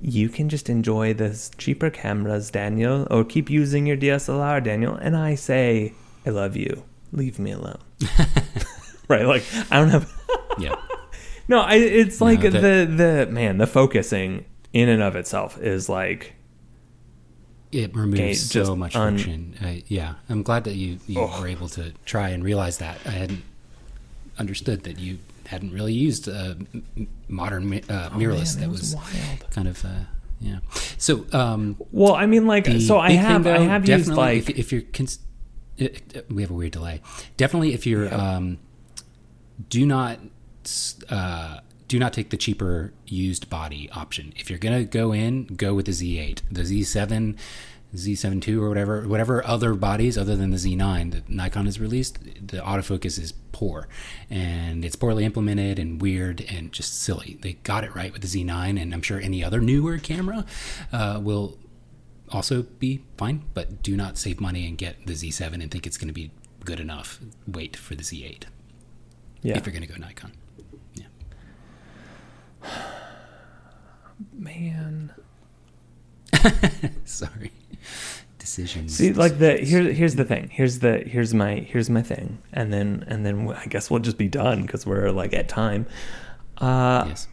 you 0.00 0.28
can 0.28 0.48
just 0.48 0.68
enjoy 0.68 1.14
this 1.14 1.50
cheaper 1.58 1.90
cameras, 1.90 2.50
Daniel, 2.50 3.06
or 3.10 3.24
keep 3.24 3.50
using 3.50 3.86
your 3.86 3.96
DSLR, 3.96 4.62
Daniel. 4.62 4.94
And 4.94 5.16
I 5.16 5.34
say, 5.34 5.92
I 6.26 6.30
love 6.30 6.54
you. 6.56 6.84
Leave 7.12 7.38
me 7.38 7.50
alone. 7.52 7.78
right? 9.08 9.24
Like 9.26 9.44
I 9.70 9.78
don't 9.78 9.88
have. 9.90 10.12
Yeah. 10.58 10.74
no, 11.46 11.60
I, 11.60 11.74
it's 11.76 12.20
like 12.20 12.42
No, 12.42 12.50
the 12.50 12.84
the 13.26 13.28
man. 13.30 13.58
The 13.58 13.66
focusing 13.68 14.44
in 14.72 14.88
and 14.88 15.00
of 15.02 15.14
itself 15.14 15.56
is 15.62 15.88
like 15.88 16.34
It 17.70 17.94
removes 17.94 18.50
so 18.50 18.74
much 18.74 18.96
un- 18.96 19.14
friction. 19.16 19.54
Uh, 19.62 19.80
yeah, 19.88 20.14
I'm 20.28 20.42
glad 20.42 20.64
that 20.64 20.74
you, 20.74 20.98
you 21.06 21.20
Ugh. 21.22 21.40
were 21.40 21.46
able 21.48 21.68
to 21.70 21.92
try 22.06 22.30
and 22.30 22.42
realize 22.42 22.78
that. 22.78 22.98
I 23.04 23.10
hadn't 23.10 23.42
understood 24.38 24.84
that 24.84 24.98
you 24.98 25.18
hadn't 25.46 25.72
really 25.72 25.92
used 25.92 26.28
m- 26.28 27.08
modern 27.28 27.64
uh, 27.74 28.10
mirrorless. 28.12 28.56
Oh, 28.56 28.60
man, 28.60 28.68
that 28.68 28.70
was 28.70 28.94
was, 28.96 29.42
kind 29.50 29.68
of 29.68 29.84
uh, 29.84 29.88
yeah. 30.40 30.58
So 30.96 31.26
um, 31.32 31.76
Well, 31.92 32.14
I 32.14 32.26
mean, 32.26 32.46
like, 32.46 32.66
so 32.80 32.98
I 32.98 33.12
have 33.12 33.44
thing, 33.44 33.52
I 33.54 33.58
have 33.60 33.88
used 33.88 34.06
definitely 34.08 34.14
like 34.40 34.50
if, 34.50 34.58
if 34.58 34.72
you're 34.72 34.82
cons- 34.82 35.18
uh, 35.80 35.84
uh, 36.16 36.20
we 36.30 36.42
have 36.42 36.50
a 36.50 36.54
weird 36.54 36.72
delay. 36.72 37.02
Definitely, 37.36 37.74
if 37.74 37.86
you're 37.86 38.06
Yeah. 38.06 38.36
um, 38.36 38.58
do 39.68 39.84
not 39.84 40.20
uh, 41.10 41.58
do 41.88 41.98
not 41.98 42.12
take 42.12 42.30
the 42.30 42.36
cheaper 42.36 42.92
used 43.06 43.50
body 43.50 43.90
option. 43.92 44.32
If 44.36 44.50
you're 44.50 44.58
gonna 44.58 44.84
go 44.84 45.12
in, 45.12 45.44
go 45.46 45.74
with 45.74 45.86
the 45.86 45.92
Z8, 45.92 46.42
the 46.50 46.62
Z7. 46.62 47.36
Z7 47.94 48.46
II 48.46 48.56
or 48.56 48.68
whatever, 48.68 49.08
whatever 49.08 49.46
other 49.46 49.72
bodies 49.72 50.18
other 50.18 50.36
than 50.36 50.50
the 50.50 50.58
Z9 50.58 51.10
that 51.12 51.30
Nikon 51.30 51.64
has 51.64 51.80
released, 51.80 52.18
the 52.46 52.58
autofocus 52.58 53.18
is 53.18 53.32
poor, 53.52 53.88
and 54.28 54.84
it's 54.84 54.94
poorly 54.94 55.24
implemented 55.24 55.78
and 55.78 55.98
weird 56.00 56.44
and 56.50 56.70
just 56.70 57.00
silly. 57.00 57.38
They 57.40 57.54
got 57.54 57.84
it 57.84 57.94
right 57.94 58.12
with 58.12 58.20
the 58.20 58.28
Z9, 58.28 58.78
and 58.78 58.92
I'm 58.92 59.00
sure 59.00 59.18
any 59.18 59.42
other 59.42 59.60
newer 59.62 59.96
camera 59.96 60.44
uh, 60.92 61.18
will 61.22 61.56
also 62.30 62.62
be 62.62 63.04
fine, 63.16 63.44
but 63.54 63.82
do 63.82 63.96
not 63.96 64.18
save 64.18 64.40
money 64.40 64.66
and 64.66 64.76
get 64.76 65.06
the 65.06 65.14
Z7 65.14 65.54
and 65.54 65.70
think 65.70 65.86
it's 65.86 65.96
going 65.96 66.08
to 66.08 66.14
be 66.14 66.30
good 66.64 66.80
enough. 66.80 67.18
Wait 67.46 67.76
for 67.76 67.94
the 67.94 68.02
Z8 68.02 68.44
yeah, 69.42 69.56
if 69.56 69.66
you're 69.66 69.72
going 69.72 69.86
to 69.86 69.92
go 69.92 69.98
Nikon. 69.98 70.32
Yeah. 72.68 72.82
man. 74.32 75.12
Sorry. 77.04 77.52
Decisions. 78.38 78.96
See, 78.96 79.12
like 79.12 79.38
the 79.38 79.58
here, 79.58 79.92
here's 79.92 80.14
the 80.14 80.24
thing. 80.24 80.48
Here's 80.50 80.78
the 80.78 80.98
here's 80.98 81.34
my 81.34 81.56
here's 81.56 81.90
my 81.90 82.02
thing, 82.02 82.38
and 82.52 82.72
then 82.72 83.04
and 83.06 83.26
then 83.26 83.50
I 83.52 83.66
guess 83.66 83.90
we'll 83.90 84.00
just 84.00 84.16
be 84.18 84.28
done 84.28 84.62
because 84.62 84.86
we're 84.86 85.10
like 85.10 85.34
at 85.34 85.48
time. 85.48 85.86
Uh, 86.56 87.04
yes. 87.08 87.28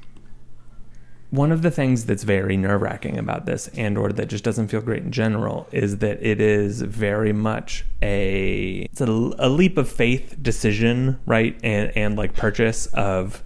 one 1.31 1.51
of 1.51 1.61
the 1.61 1.71
things 1.71 2.05
that's 2.05 2.23
very 2.23 2.57
nerve 2.57 2.81
wracking 2.81 3.17
about 3.17 3.45
this, 3.45 3.69
and 3.69 3.97
or 3.97 4.11
that 4.11 4.27
just 4.27 4.43
doesn't 4.43 4.67
feel 4.67 4.81
great 4.81 5.03
in 5.03 5.11
general, 5.11 5.67
is 5.71 5.97
that 5.99 6.21
it 6.21 6.41
is 6.41 6.81
very 6.81 7.33
much 7.33 7.85
a 8.01 8.87
it's 8.91 9.01
a, 9.01 9.05
a 9.05 9.49
leap 9.49 9.77
of 9.77 9.87
faith 9.89 10.35
decision, 10.41 11.19
right? 11.25 11.57
And 11.63 11.95
and 11.95 12.17
like 12.17 12.33
purchase 12.35 12.87
of, 12.87 13.41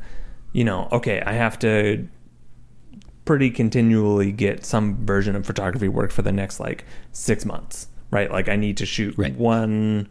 you 0.53 0.63
know, 0.63 0.87
okay, 0.91 1.21
I 1.25 1.33
have 1.33 1.59
to 1.59 2.07
pretty 3.25 3.51
continually 3.51 4.31
get 4.31 4.65
some 4.65 5.05
version 5.05 5.35
of 5.35 5.45
photography 5.45 5.87
work 5.87 6.11
for 6.11 6.23
the 6.23 6.31
next 6.31 6.59
like 6.59 6.83
six 7.11 7.45
months, 7.45 7.87
right? 8.09 8.31
Like 8.31 8.49
I 8.49 8.55
need 8.55 8.77
to 8.77 8.85
shoot 8.85 9.15
Right. 9.17 9.35
one 9.35 10.09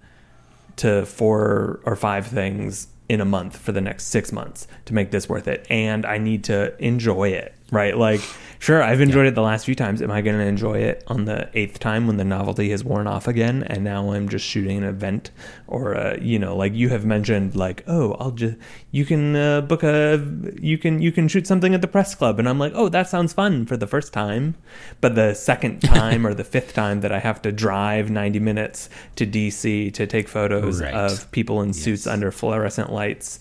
to 0.77 1.05
four 1.05 1.81
or 1.85 1.97
five 1.97 2.29
things 2.29 2.87
in 3.09 3.21
a 3.21 3.25
month 3.25 3.57
for 3.57 3.73
the 3.73 3.81
next 3.81 4.05
six 4.05 4.31
months 4.31 4.69
to 4.85 4.95
make 4.95 5.11
this 5.11 5.29
worth 5.29 5.49
it. 5.49 5.67
And 5.69 6.07
I 6.07 6.19
need 6.19 6.45
to 6.45 6.81
enjoy 6.85 7.31
it, 7.31 7.55
right? 7.71 7.97
Like, 7.97 8.21
sure, 8.61 8.83
I've 8.83 9.01
enjoyed 9.01 9.27
it 9.27 9.35
the 9.35 9.43
last 9.43 9.67
few 9.67 9.75
times. 9.75 10.01
Am 10.01 10.11
I 10.11 10.21
going 10.23 10.39
to 10.39 10.45
enjoy 10.45 10.79
it 10.79 11.05
on 11.07 11.27
the 11.27 11.51
eighth 11.55 11.79
time 11.79 12.07
when 12.07 12.17
the 12.17 12.25
novelty 12.25 12.71
has 12.71 12.83
worn 12.83 13.07
off 13.07 13.29
again? 13.29 13.63
And 13.65 13.85
now 13.85 14.13
I'm 14.13 14.29
just 14.29 14.45
shooting 14.47 14.79
an 14.79 14.85
event 14.85 15.31
or, 15.67 15.95
uh, 15.95 16.17
you 16.21 16.39
know, 16.39 16.57
like 16.57 16.75
you 16.75 16.89
have 16.89 17.05
mentioned, 17.05 17.55
like, 17.57 17.85
oh, 17.87 18.15
I'll 18.15 18.31
just, 18.31 18.57
you 18.91 19.05
can 19.05 19.37
uh, 19.37 19.61
book 19.61 19.83
a, 19.83 20.25
you 20.61 20.79
can, 20.79 21.03
you 21.03 21.13
can 21.13 21.29
shoot 21.29 21.47
something 21.47 21.75
at 21.75 21.83
the 21.83 21.89
press 21.89 22.15
club. 22.15 22.39
And 22.39 22.49
I'm 22.49 22.59
like, 22.59 22.73
oh, 22.75 22.89
that 22.89 23.09
sounds 23.09 23.33
fun 23.35 23.67
for 23.67 23.77
the 23.77 23.87
first 23.87 24.13
time. 24.13 24.55
But 25.01 25.15
the 25.15 25.35
second 25.35 25.81
time 25.83 26.27
or 26.27 26.33
the 26.35 26.45
fifth 26.45 26.73
time 26.73 27.03
that 27.03 27.13
I 27.13 27.19
have 27.19 27.43
to 27.43 27.53
drive 27.53 28.11
90 28.11 28.41
minutes 28.41 28.89
to 29.17 29.27
DC 29.27 29.93
to 29.93 30.07
take 30.07 30.27
photos 30.29 30.81
Right. 30.81 30.95
of 30.95 31.31
people 31.33 31.61
in 31.63 31.73
suits 31.75 32.07
Yes. 32.07 32.13
under 32.13 32.31
fluorescent 32.31 32.93
lights 32.93 33.39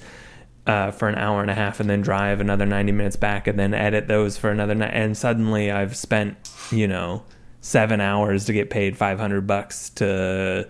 uh, 0.67 0.91
for 0.91 1.07
an 1.07 1.15
hour 1.15 1.41
and 1.41 1.49
a 1.49 1.55
half 1.55 1.79
and 1.79 1.89
then 1.89 2.01
drive 2.01 2.39
another 2.41 2.65
90 2.65 2.91
minutes 2.91 3.15
back 3.15 3.47
and 3.47 3.57
then 3.57 3.73
edit 3.73 4.07
those 4.07 4.37
for 4.37 4.51
another 4.51 4.75
night 4.75 4.91
and 4.93 5.17
suddenly 5.17 5.71
i've 5.71 5.95
spent 5.95 6.35
you 6.71 6.87
know 6.87 7.23
seven 7.61 7.99
hours 8.01 8.45
to 8.45 8.53
get 8.53 8.69
paid 8.69 8.95
500 8.97 9.47
bucks 9.47 9.89
to 9.91 10.67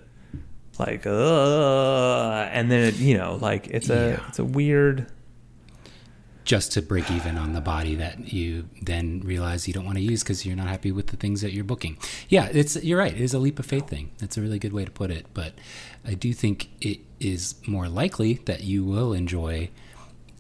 like 0.80 1.06
uh, 1.08 2.50
and 2.52 2.70
then 2.72 2.84
it, 2.90 2.96
you 2.98 3.18
know 3.18 3.36
like 3.42 3.68
it's 3.68 3.90
a 3.90 4.18
Yeah. 4.20 4.28
it's 4.30 4.40
a 4.40 4.46
weird 4.46 5.08
just 6.46 6.72
to 6.72 6.82
break 6.82 7.12
even 7.12 7.38
on 7.38 7.52
the 7.52 7.60
body 7.60 7.96
that 7.96 8.32
you 8.32 8.70
then 8.82 9.20
realize 9.26 9.68
you 9.68 9.74
don't 9.74 9.84
want 9.84 9.98
to 9.98 10.04
use 10.04 10.24
because 10.24 10.46
you're 10.46 10.56
not 10.56 10.68
happy 10.68 10.94
with 10.94 11.08
the 11.08 11.18
things 11.18 11.42
that 11.42 11.52
you're 11.52 11.66
booking. 11.66 11.98
Yeah, 12.30 12.48
it's 12.54 12.82
you're 12.82 12.98
right. 12.98 13.12
It 13.14 13.20
is 13.20 13.34
a 13.34 13.40
leap 13.40 13.60
of 13.60 13.66
faith 13.66 13.90
thing. 13.90 14.12
That's 14.20 14.38
a 14.38 14.42
really 14.42 14.58
good 14.58 14.72
way 14.72 14.86
to 14.86 14.92
put 14.92 15.12
it. 15.12 15.26
But 15.34 15.56
I 16.06 16.14
do 16.14 16.32
think 16.32 16.70
it 16.80 17.00
is 17.20 17.56
more 17.68 17.90
likely 17.90 18.36
that 18.46 18.64
you 18.64 18.86
will 18.86 19.12
enjoy 19.12 19.70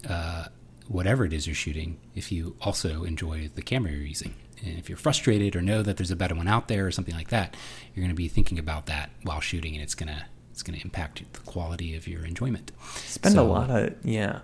uh, 0.08 0.46
whatever 0.88 1.26
it 1.26 1.34
is 1.34 1.46
you're 1.48 1.56
shooting 1.56 2.00
if 2.16 2.32
you 2.32 2.56
also 2.62 3.04
enjoy 3.04 3.50
the 3.56 3.62
camera 3.62 3.92
you're 3.92 4.02
using. 4.02 4.34
And 4.66 4.80
if 4.80 4.90
you're 4.90 4.98
frustrated 4.98 5.56
or 5.56 5.62
know 5.62 5.84
that 5.84 5.98
there's 5.98 6.12
a 6.12 6.16
better 6.16 6.34
one 6.34 6.48
out 6.48 6.68
there 6.68 6.88
or 6.88 6.92
something 6.92 7.14
like 7.16 7.30
that, 7.30 7.56
you're 7.94 8.02
going 8.02 8.10
to 8.10 8.16
be 8.16 8.28
thinking 8.28 8.58
about 8.58 8.88
that 8.88 9.12
while 9.24 9.40
shooting, 9.40 9.76
and 9.76 9.84
it's 9.84 9.94
gonna 9.94 10.26
it's 10.58 10.64
going 10.64 10.78
to 10.80 10.84
impact 10.84 11.22
the 11.34 11.40
quality 11.42 11.96
of 11.96 12.08
your 12.08 12.26
enjoyment. 12.26 12.72
spend 12.90 13.38
a 13.38 13.44
lot 13.44 13.70
of 13.70 13.94
yeah 14.04 14.40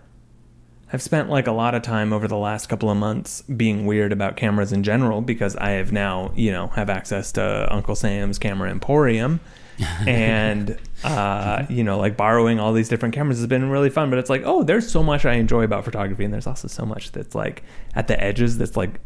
i've 0.91 1.01
spent 1.01 1.28
like 1.28 1.47
a 1.47 1.51
lot 1.51 1.74
of 1.74 1.82
time 1.82 2.14
over 2.14 2.28
the 2.28 2.38
last 2.38 2.70
couple 2.70 2.88
of 2.88 2.95
months 2.95 3.41
being 3.41 3.88
weird 3.88 4.11
about 4.11 4.36
cameras 4.36 4.72
in 4.72 4.84
general 4.84 5.22
because 5.22 5.55
i 5.55 5.72
have 5.72 5.91
now 5.91 6.32
you 6.36 6.51
know 6.51 6.68
have 6.68 6.88
access 6.88 7.32
to 7.32 7.68
uncle 7.74 7.95
sam's 7.95 8.38
camera 8.38 8.70
emporium 8.70 9.39
and 10.07 10.78
uh, 11.03 11.65
you 11.69 11.84
know 11.84 11.97
like 11.97 12.15
borrowing 12.15 12.59
all 12.59 12.74
these 12.74 12.89
different 12.89 13.13
cameras 13.13 13.38
has 13.39 13.47
been 13.47 13.69
really 13.69 13.89
fun 13.89 14.09
but 14.09 14.19
it's 14.19 14.30
like 14.30 14.43
oh 14.45 14.63
there's 14.63 14.89
so 14.89 15.01
much 15.01 15.26
i 15.26 15.34
enjoy 15.34 15.63
about 15.63 15.84
photography 15.84 16.24
and 16.24 16.34
there's 16.34 16.47
also 16.47 16.67
so 16.67 16.86
much 16.86 17.11
that's 17.11 17.36
like 17.36 17.63
at 17.95 18.07
the 18.07 18.24
edges 18.24 18.57
that's 18.57 18.78
like 18.78 18.99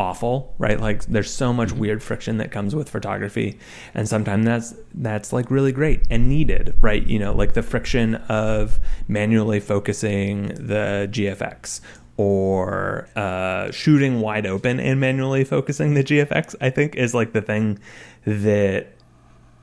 awful 0.00 0.54
right? 0.58 0.80
Like 0.80 1.04
there's 1.04 1.32
so 1.32 1.52
much 1.52 1.72
weird 1.72 2.02
friction 2.02 2.38
that 2.38 2.50
comes 2.50 2.74
with 2.74 2.88
photography 2.88 3.58
and 3.94 4.08
sometimes 4.08 4.46
that's 4.46 4.74
that's 4.94 5.32
like 5.32 5.50
really 5.50 5.72
great 5.72 6.06
and 6.10 6.28
needed 6.28 6.74
right? 6.80 7.06
You 7.06 7.18
know 7.18 7.34
like 7.34 7.52
the 7.52 7.62
friction 7.62 8.14
of 8.14 8.80
manually 9.08 9.60
focusing 9.60 10.48
the 10.48 11.06
gfx 11.10 11.80
or 12.16 13.08
uh, 13.16 13.70
shooting 13.70 14.20
wide 14.20 14.46
open 14.46 14.80
and 14.80 15.00
manually 15.00 15.44
focusing 15.44 15.94
the 15.94 16.04
gfx 16.04 16.54
i 16.60 16.70
think 16.70 16.96
is 16.96 17.14
like 17.14 17.32
the 17.32 17.42
thing 17.42 17.78
that 18.24 18.94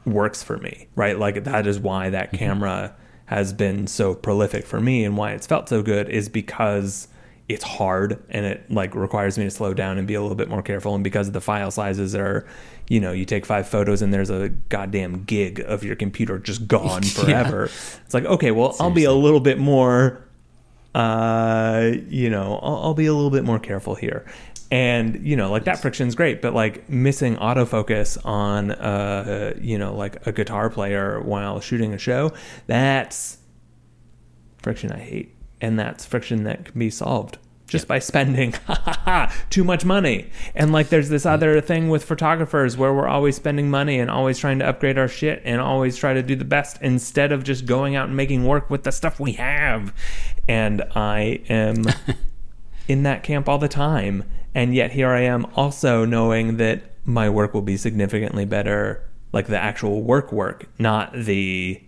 works 0.08 0.42
for 0.42 0.58
me, 0.58 0.88
right? 0.96 1.18
Like 1.18 1.44
that 1.44 1.68
is 1.68 1.80
why 1.80 2.10
that 2.10 2.32
camera 2.34 2.96
has 3.26 3.54
been 3.54 3.88
so 3.88 4.16
prolific 4.16 4.66
for 4.66 4.80
me 4.80 5.04
and 5.04 5.18
why 5.18 5.34
it's 5.34 5.46
felt 5.46 5.68
so 5.68 5.84
good 5.84 6.10
is 6.10 6.30
because 6.30 7.10
it's 7.50 7.64
hard 7.64 8.22
and 8.30 8.46
it 8.46 8.70
like 8.72 8.96
requires 8.96 9.38
me 9.38 9.44
to 9.44 9.52
slow 9.52 9.74
down 9.74 9.98
and 9.98 10.08
be 10.08 10.14
a 10.14 10.22
little 10.22 10.36
bit 10.36 10.50
more 10.50 10.62
careful. 10.62 10.96
And 10.96 11.04
because 11.04 11.32
the 11.32 11.42
file 11.42 11.72
sizes 11.72 12.16
are 12.16 12.46
you 12.90 13.00
know 13.00 13.12
you 13.12 13.26
take 13.26 13.46
five 13.46 13.68
photos 13.68 14.02
and 14.02 14.14
there's 14.14 14.30
a 14.30 14.50
goddamn 14.70 15.24
gig 15.24 15.60
of 15.62 15.84
your 15.84 15.96
computer 15.96 16.40
just 16.40 16.68
gone 16.70 17.04
forever. 17.04 17.66
It's 17.66 18.14
like 18.14 18.26
okay 18.26 18.52
well 18.52 18.76
i'll 18.80 18.92
be 18.92 19.04
a 19.04 19.14
little 19.14 19.40
bit 19.40 19.58
more 19.58 20.24
uh 20.96 21.92
you 22.08 22.30
know 22.30 22.60
I'll, 22.62 22.76
I'll 22.78 22.94
be 22.94 23.06
a 23.06 23.14
little 23.14 23.30
bit 23.30 23.44
more 23.44 23.60
careful 23.60 23.96
here 23.96 24.26
and 24.70 25.26
you 25.26 25.36
know 25.36 25.50
like 25.50 25.64
that 25.64 25.82
friction's 25.82 26.14
great 26.14 26.42
but 26.42 26.54
like 26.54 26.90
missing 26.90 27.38
autofocus 27.38 28.18
on 28.26 28.72
uh 28.72 29.54
you 29.62 29.78
know 29.78 29.96
like 29.96 30.26
a 30.28 30.32
guitar 30.32 30.70
player 30.70 31.22
while 31.22 31.60
shooting 31.62 31.94
a 31.94 31.98
show 31.98 32.32
that's 32.66 33.38
friction 34.62 34.92
i 34.92 35.00
hate. 35.00 35.34
And 35.62 35.80
that's 35.80 36.06
friction 36.06 36.44
that 36.44 36.66
can 36.66 36.80
be 36.80 36.90
solved 36.90 37.38
just 37.68 37.88
by 37.88 38.00
spending 38.00 38.54
too 39.50 39.64
much 39.64 39.84
money. 39.84 40.30
And 40.56 40.72
like 40.72 40.90
there's 40.90 41.10
this 41.10 41.26
other 41.26 41.60
thing 41.60 41.90
with 41.90 42.04
photographers 42.04 42.78
where 42.78 42.94
we're 42.94 43.08
always 43.08 43.36
spending 43.36 43.70
money 43.70 44.00
and 44.00 44.10
always 44.10 44.40
trying 44.40 44.60
to 44.60 44.68
upgrade 44.68 44.98
our 44.98 45.08
shit 45.08 45.42
and 45.44 45.60
always 45.60 45.98
try 45.98 46.14
to 46.14 46.24
do 46.24 46.36
the 46.36 46.46
best 46.46 46.82
instead 46.82 47.32
of 47.32 47.44
just 47.44 47.66
going 47.66 47.96
out 47.96 48.08
and 48.08 48.16
making 48.16 48.46
work 48.46 48.70
with 48.70 48.84
the 48.84 48.92
stuff 48.92 49.20
we 49.20 49.34
have. 49.34 49.94
And 50.48 50.84
i 50.96 51.42
am 51.50 51.86
in 52.88 53.04
that 53.04 53.24
camp 53.24 53.48
all 53.50 53.58
the 53.58 53.68
time. 53.68 54.24
And 54.56 54.74
yet 54.74 54.92
here 54.92 55.10
I 55.10 55.22
am 55.22 55.46
also 55.56 56.06
knowing 56.06 56.58
that 56.58 56.82
my 57.06 57.30
work 57.30 57.54
will 57.54 57.62
be 57.62 57.78
significantly 57.78 58.46
better, 58.46 59.04
like 59.32 59.48
the 59.48 59.58
actual 59.60 60.02
work 60.04 60.32
work, 60.32 60.68
not 60.80 61.14
the 61.14 61.82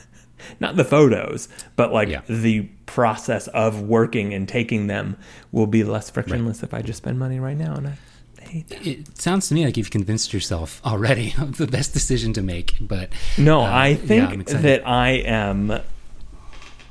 not 0.60 0.76
the 0.76 0.84
photos, 0.84 1.48
but 1.76 1.92
like 1.92 2.08
Yeah. 2.08 2.22
the 2.28 2.62
process 2.86 3.46
of 3.48 3.82
working 3.82 4.34
and 4.34 4.48
taking 4.48 4.86
them 4.86 5.16
will 5.52 5.66
be 5.66 5.84
less 5.84 6.10
frictionless 6.10 6.62
if 6.62 6.74
I 6.74 6.82
just 6.82 6.98
spend 6.98 7.18
money 7.18 7.38
right 7.40 7.56
now 7.56 7.74
and 7.74 7.88
I 7.88 7.96
hate 8.42 8.68
that. 8.68 8.84
It 8.86 9.16
sounds 9.18 9.48
to 9.48 9.54
me 9.54 9.64
like 9.64 9.76
you've 9.76 9.90
convinced 9.90 10.32
yourself 10.32 10.80
already 10.84 11.32
of 11.40 11.56
the 11.56 11.66
best 11.68 11.92
decision 11.92 12.32
to 12.34 12.42
make, 12.42 12.74
but 12.80 13.10
No, 13.38 13.60
uh, 13.60 13.70
I 13.70 13.94
think 13.94 14.48
I'm 14.48 14.62
that 14.62 14.86
I 14.86 15.10
am 15.24 15.80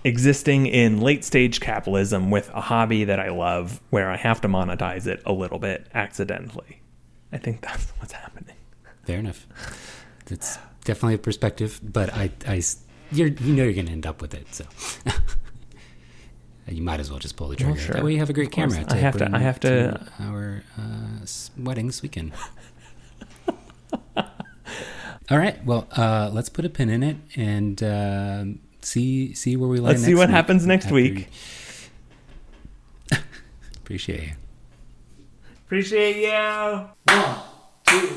existing 0.03 0.65
in 0.67 1.01
late 1.01 1.23
stage 1.25 1.59
capitalism 1.59 2.31
with 2.31 2.49
a 2.53 2.61
hobby 2.61 3.03
that 3.05 3.19
I 3.19 3.29
love 3.29 3.81
where 3.89 4.09
I 4.09 4.17
have 4.17 4.41
to 4.41 4.47
monetize 4.47 5.07
it 5.07 5.21
a 5.25 5.31
little 5.33 5.59
bit 5.59 5.87
accidentally. 5.93 6.81
I 7.31 7.37
think 7.37 7.61
that's 7.61 7.89
what's 7.99 8.13
happening. 8.13 8.55
fair 9.05 9.19
enough. 9.19 9.45
It's 10.29 10.57
definitely 10.85 11.15
a 11.15 11.19
perspective, 11.19 11.79
but 11.83 12.13
I, 12.13 12.31
I 12.47 12.61
you 13.11 13.29
know 13.31 13.63
you're 13.63 13.73
going 13.73 13.87
to 13.87 13.91
end 13.91 14.05
up 14.05 14.21
with 14.21 14.33
it, 14.35 14.53
so 14.53 14.65
you 16.67 16.81
might 16.83 16.99
as 16.99 17.09
well 17.09 17.19
just 17.19 17.35
pull 17.35 17.47
the 17.47 17.55
Well, 17.59 17.73
trigger. 17.73 17.79
sure. 17.79 17.93
That 17.95 18.03
way 18.03 18.13
you 18.13 18.19
have 18.19 18.29
a 18.29 18.33
great 18.33 18.51
camera. 18.51 18.85
I 18.89 18.95
have 18.97 19.17
to- 19.17 19.29
I 19.33 19.39
have 19.39 19.59
to- 19.61 20.07
our 20.19 20.63
uh, 20.77 21.21
s- 21.23 21.49
weddings 21.57 22.01
weekend. 22.03 22.31
All 25.31 25.37
right. 25.37 25.63
Well, 25.65 25.87
uh, 25.95 26.29
let's 26.33 26.49
put 26.49 26.65
a 26.65 26.69
pin 26.69 26.89
in 26.89 27.03
it 27.03 27.17
and 27.35 27.83
um 27.83 28.59
see 28.81 29.33
see 29.33 29.55
where 29.57 29.69
we 29.69 29.77
land. 29.79 29.87
Let's 29.97 30.03
see 30.03 30.15
what 30.15 30.29
week 30.29 30.35
happens 30.35 30.65
next 30.65 30.91
week. 30.91 31.27
we- 33.11 33.17
Appreciate 33.77 34.23
you. 34.23 34.31
Appreciate 35.65 36.17
you. 36.17 36.85
One, 37.13 37.35
two, 37.85 38.09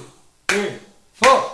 three, 0.48 0.70
four. 1.12 1.51